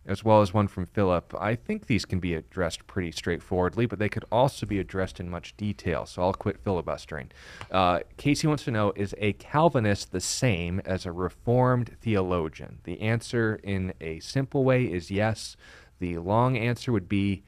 as 0.05 0.23
well 0.23 0.41
as 0.41 0.53
one 0.53 0.69
from 0.69 0.85
Philip. 0.85 1.35
I 1.37 1.55
think 1.55 1.87
these 1.87 2.05
can 2.05 2.21
be 2.21 2.33
addressed 2.33 2.87
pretty 2.87 3.11
straightforwardly, 3.11 3.87
but 3.87 3.99
they 3.99 4.07
could 4.07 4.23
also 4.31 4.65
be 4.65 4.79
addressed 4.79 5.19
in 5.19 5.29
much 5.29 5.55
detail, 5.57 6.05
so 6.05 6.21
I'll 6.21 6.33
quit 6.33 6.63
filibustering. 6.63 7.29
Uh, 7.69 7.99
Casey 8.15 8.47
wants 8.47 8.63
to 8.63 8.71
know 8.71 8.93
Is 8.95 9.13
a 9.17 9.33
Calvinist 9.33 10.13
the 10.13 10.21
same 10.21 10.79
as 10.85 11.05
a 11.05 11.11
Reformed 11.11 11.97
theologian? 12.01 12.79
The 12.85 13.01
answer 13.01 13.59
in 13.63 13.93
a 13.99 14.21
simple 14.21 14.63
way 14.63 14.85
is 14.85 15.11
yes. 15.11 15.57
The 15.99 16.19
long 16.19 16.57
answer 16.57 16.93
would 16.93 17.09
be 17.09 17.43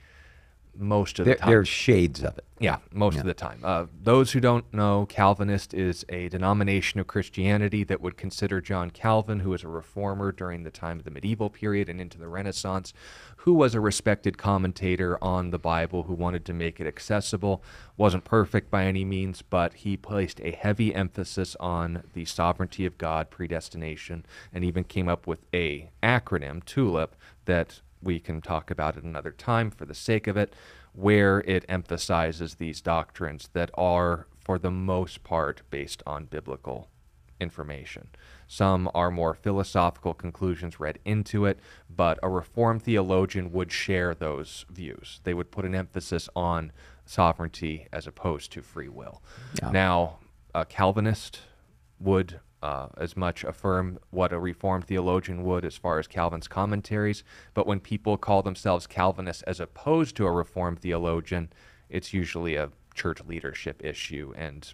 most 0.79 1.19
of 1.19 1.25
the 1.25 1.31
There, 1.31 1.37
time. 1.37 1.49
there's 1.49 1.67
shades 1.67 2.23
of 2.23 2.37
it. 2.37 2.45
Yeah, 2.57 2.77
most 2.91 3.17
of 3.17 3.25
the 3.25 3.33
time. 3.33 3.59
Uh, 3.63 3.85
those 4.01 4.31
who 4.31 4.39
don't 4.39 4.65
know, 4.73 5.05
Calvinist 5.07 5.73
is 5.73 6.05
a 6.09 6.27
denomination 6.29 6.99
of 6.99 7.07
Christianity 7.07 7.83
that 7.85 8.01
would 8.01 8.17
consider 8.17 8.59
John 8.59 8.89
Calvin, 8.89 9.39
who 9.39 9.51
was 9.51 9.63
a 9.63 9.67
reformer 9.69 10.31
during 10.31 10.63
the 10.63 10.71
time 10.71 10.99
of 10.99 11.05
the 11.05 11.11
medieval 11.11 11.49
period 11.49 11.87
and 11.87 12.01
into 12.01 12.17
the 12.17 12.27
Renaissance, 12.27 12.93
who 13.37 13.53
was 13.53 13.75
a 13.75 13.79
respected 13.79 14.37
commentator 14.37 15.17
on 15.23 15.51
the 15.51 15.59
Bible, 15.59 16.03
who 16.03 16.13
wanted 16.13 16.43
to 16.45 16.53
make 16.53 16.79
it 16.81 16.87
accessible. 16.87 17.63
Wasn't 17.95 18.25
perfect 18.25 18.69
by 18.69 18.85
any 18.85 19.05
means, 19.05 19.41
but 19.41 19.73
he 19.75 19.95
placed 19.95 20.41
a 20.41 20.51
heavy 20.51 20.93
emphasis 20.93 21.55
on 21.59 22.03
the 22.13 22.25
sovereignty 22.25 22.85
of 22.85 22.97
God, 22.97 23.29
predestination, 23.29 24.25
and 24.53 24.65
even 24.65 24.83
came 24.83 25.07
up 25.07 25.27
with 25.27 25.45
a 25.53 25.91
acronym, 26.03 26.63
TULIP, 26.65 27.15
that 27.45 27.81
we 28.01 28.19
can 28.19 28.41
talk 28.41 28.71
about 28.71 28.97
it 28.97 29.03
another 29.03 29.31
time 29.31 29.71
for 29.71 29.85
the 29.85 29.93
sake 29.93 30.27
of 30.27 30.37
it, 30.37 30.53
where 30.93 31.39
it 31.41 31.65
emphasizes 31.69 32.55
these 32.55 32.81
doctrines 32.81 33.49
that 33.53 33.69
are, 33.75 34.27
for 34.43 34.57
the 34.57 34.71
most 34.71 35.23
part, 35.23 35.61
based 35.69 36.01
on 36.05 36.25
biblical 36.25 36.89
information. 37.39 38.09
Some 38.47 38.89
are 38.93 39.11
more 39.11 39.33
philosophical 39.33 40.13
conclusions 40.13 40.79
read 40.79 40.99
into 41.05 41.45
it, 41.45 41.59
but 41.89 42.19
a 42.23 42.29
Reformed 42.29 42.83
theologian 42.83 43.51
would 43.51 43.71
share 43.71 44.13
those 44.13 44.65
views. 44.69 45.21
They 45.23 45.33
would 45.33 45.51
put 45.51 45.65
an 45.65 45.75
emphasis 45.75 46.27
on 46.35 46.71
sovereignty 47.05 47.87
as 47.93 48.07
opposed 48.07 48.51
to 48.53 48.61
free 48.61 48.89
will. 48.89 49.21
Yeah. 49.61 49.71
Now, 49.71 50.19
a 50.53 50.65
Calvinist 50.65 51.41
would 51.99 52.39
uh, 52.61 52.87
as 52.97 53.15
much 53.15 53.43
affirm 53.43 53.99
what 54.09 54.33
a 54.33 54.39
Reformed 54.39 54.85
theologian 54.85 55.43
would 55.43 55.65
as 55.65 55.77
far 55.77 55.99
as 55.99 56.07
Calvin's 56.07 56.47
commentaries, 56.47 57.23
but 57.53 57.67
when 57.67 57.79
people 57.79 58.17
call 58.17 58.41
themselves 58.41 58.87
Calvinists 58.87 59.43
as 59.43 59.59
opposed 59.59 60.15
to 60.17 60.25
a 60.25 60.31
Reformed 60.31 60.79
theologian, 60.79 61.51
it's 61.89 62.13
usually 62.13 62.55
a 62.55 62.71
church 62.93 63.21
leadership 63.25 63.83
issue 63.83 64.33
and 64.35 64.73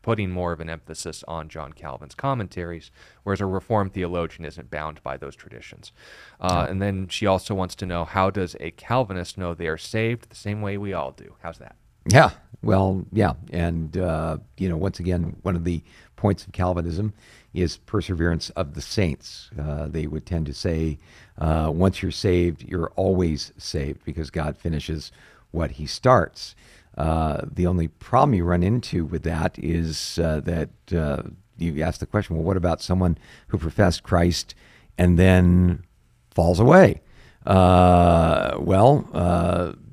putting 0.00 0.30
more 0.30 0.52
of 0.52 0.60
an 0.60 0.70
emphasis 0.70 1.22
on 1.28 1.48
John 1.48 1.72
Calvin's 1.72 2.14
commentaries, 2.14 2.90
whereas 3.24 3.40
a 3.40 3.46
Reformed 3.46 3.92
theologian 3.92 4.44
isn't 4.46 4.70
bound 4.70 5.02
by 5.02 5.16
those 5.18 5.36
traditions. 5.36 5.92
Uh, 6.40 6.66
And 6.70 6.80
then 6.80 7.08
she 7.08 7.26
also 7.26 7.54
wants 7.54 7.74
to 7.74 7.86
know 7.86 8.04
how 8.04 8.30
does 8.30 8.56
a 8.60 8.70
Calvinist 8.70 9.36
know 9.36 9.52
they 9.52 9.66
are 9.66 9.76
saved? 9.76 10.30
The 10.30 10.36
same 10.36 10.62
way 10.62 10.78
we 10.78 10.94
all 10.94 11.10
do. 11.10 11.34
How's 11.42 11.58
that? 11.58 11.76
Yeah. 12.06 12.30
Well, 12.62 13.04
yeah. 13.12 13.34
And, 13.52 13.98
uh, 13.98 14.38
you 14.56 14.68
know, 14.68 14.78
once 14.78 14.98
again, 14.98 15.36
one 15.42 15.56
of 15.56 15.64
the 15.64 15.82
points 16.18 16.44
of 16.44 16.52
Calvinism 16.52 17.14
is 17.54 17.78
perseverance 17.78 18.50
of 18.50 18.74
the 18.74 18.82
saints. 18.82 19.50
Uh, 19.58 19.86
they 19.88 20.06
would 20.06 20.26
tend 20.26 20.44
to 20.46 20.52
say, 20.52 20.98
uh, 21.38 21.70
once 21.74 22.02
you're 22.02 22.10
saved, 22.10 22.62
you're 22.62 22.90
always 22.96 23.52
saved 23.56 24.04
because 24.04 24.30
God 24.30 24.58
finishes 24.58 25.10
what 25.52 25.70
he 25.72 25.86
starts. 25.86 26.54
Uh, 26.96 27.42
the 27.50 27.66
only 27.66 27.88
problem 27.88 28.34
you 28.34 28.44
run 28.44 28.62
into 28.62 29.04
with 29.04 29.22
that 29.22 29.58
is 29.58 30.18
uh, 30.18 30.40
that 30.40 30.70
uh, 30.92 31.22
you 31.56 31.82
ask 31.82 32.00
the 32.00 32.06
question, 32.06 32.36
well, 32.36 32.44
what 32.44 32.56
about 32.56 32.82
someone 32.82 33.16
who 33.46 33.56
professed 33.56 34.02
Christ 34.02 34.54
and 34.98 35.18
then 35.18 35.84
falls 36.30 36.60
away? 36.60 37.00
Uh, 37.46 38.56
well, 38.58 39.08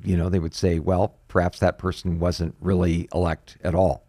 you 0.03 0.17
know, 0.17 0.29
they 0.29 0.39
would 0.39 0.55
say, 0.55 0.79
well, 0.79 1.15
perhaps 1.27 1.59
that 1.59 1.77
person 1.77 2.19
wasn't 2.19 2.55
really 2.59 3.07
elect 3.13 3.57
at 3.63 3.75
all, 3.75 4.04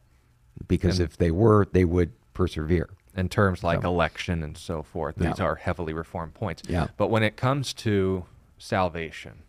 because 0.69 1.01
if 1.01 1.17
they 1.17 1.31
were, 1.31 1.67
they 1.73 1.85
would 1.85 2.13
persevere. 2.35 2.91
in 3.17 3.29
terms 3.29 3.65
like 3.65 3.83
election 3.83 4.43
and 4.43 4.57
so 4.59 4.83
forth. 4.83 5.15
Yeah. 5.19 5.29
These 5.29 5.41
are 5.41 5.55
heavily 5.57 5.93
reformed 5.93 6.35
points. 6.35 6.63
Yeah. 6.69 6.89
But 6.97 7.09
when 7.09 7.23
it 7.23 7.37
comes 7.37 7.73
to 7.75 8.25
salvation, 8.59 9.43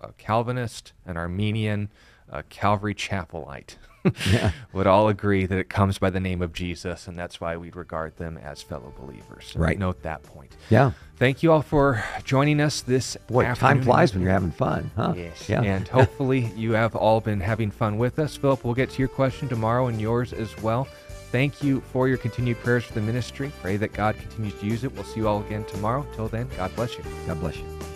a 0.00 0.12
Calvinist, 0.12 0.92
an 1.04 1.16
Arminian, 1.16 1.88
a 2.28 2.42
Calvary 2.42 2.94
Chapelite 2.94 3.76
would 4.72 4.86
all 4.86 5.08
agree 5.08 5.46
that 5.46 5.58
it 5.58 5.68
comes 5.68 5.98
by 5.98 6.10
the 6.10 6.20
name 6.20 6.42
of 6.42 6.52
Jesus, 6.52 7.06
and 7.06 7.18
that's 7.18 7.40
why 7.40 7.56
we'd 7.56 7.76
regard 7.76 8.16
them 8.16 8.38
as 8.38 8.62
fellow 8.62 8.92
believers. 8.98 9.52
So 9.52 9.60
Right. 9.60 9.78
Note 9.78 10.02
that 10.02 10.22
point. 10.22 10.56
Yeah. 10.70 10.92
Thank 11.16 11.42
you 11.42 11.52
all 11.52 11.62
for 11.62 12.04
joining 12.24 12.60
us 12.60 12.82
this 12.82 13.16
Boy, 13.26 13.44
time 13.54 13.82
flies 13.82 14.12
when 14.12 14.22
you're 14.22 14.32
having 14.32 14.50
fun, 14.50 14.90
huh? 14.96 15.14
Yes. 15.16 15.48
Yeah. 15.48 15.62
And 15.62 15.88
hopefully 15.88 16.52
you 16.56 16.72
have 16.72 16.94
all 16.94 17.20
been 17.20 17.40
having 17.40 17.70
fun 17.70 17.96
with 17.98 18.18
us. 18.18 18.36
Philip, 18.36 18.64
we'll 18.64 18.74
get 18.74 18.90
to 18.90 18.98
your 18.98 19.08
question 19.08 19.48
tomorrow 19.48 19.86
and 19.86 20.00
yours 20.00 20.32
as 20.32 20.56
well. 20.62 20.86
Thank 21.32 21.62
you 21.62 21.80
for 21.92 22.08
your 22.08 22.18
continued 22.18 22.58
prayers 22.60 22.84
for 22.84 22.94
the 22.94 23.00
ministry. 23.00 23.50
Pray 23.60 23.76
that 23.78 23.92
God 23.92 24.16
continues 24.16 24.54
to 24.60 24.66
use 24.66 24.84
it. 24.84 24.94
We'll 24.94 25.04
see 25.04 25.20
you 25.20 25.28
all 25.28 25.40
again 25.40 25.64
tomorrow. 25.64 26.06
Till 26.14 26.28
then, 26.28 26.48
God 26.56 26.74
bless 26.76 26.96
you. 26.96 27.04
God 27.26 27.40
bless 27.40 27.56
you. 27.56 27.95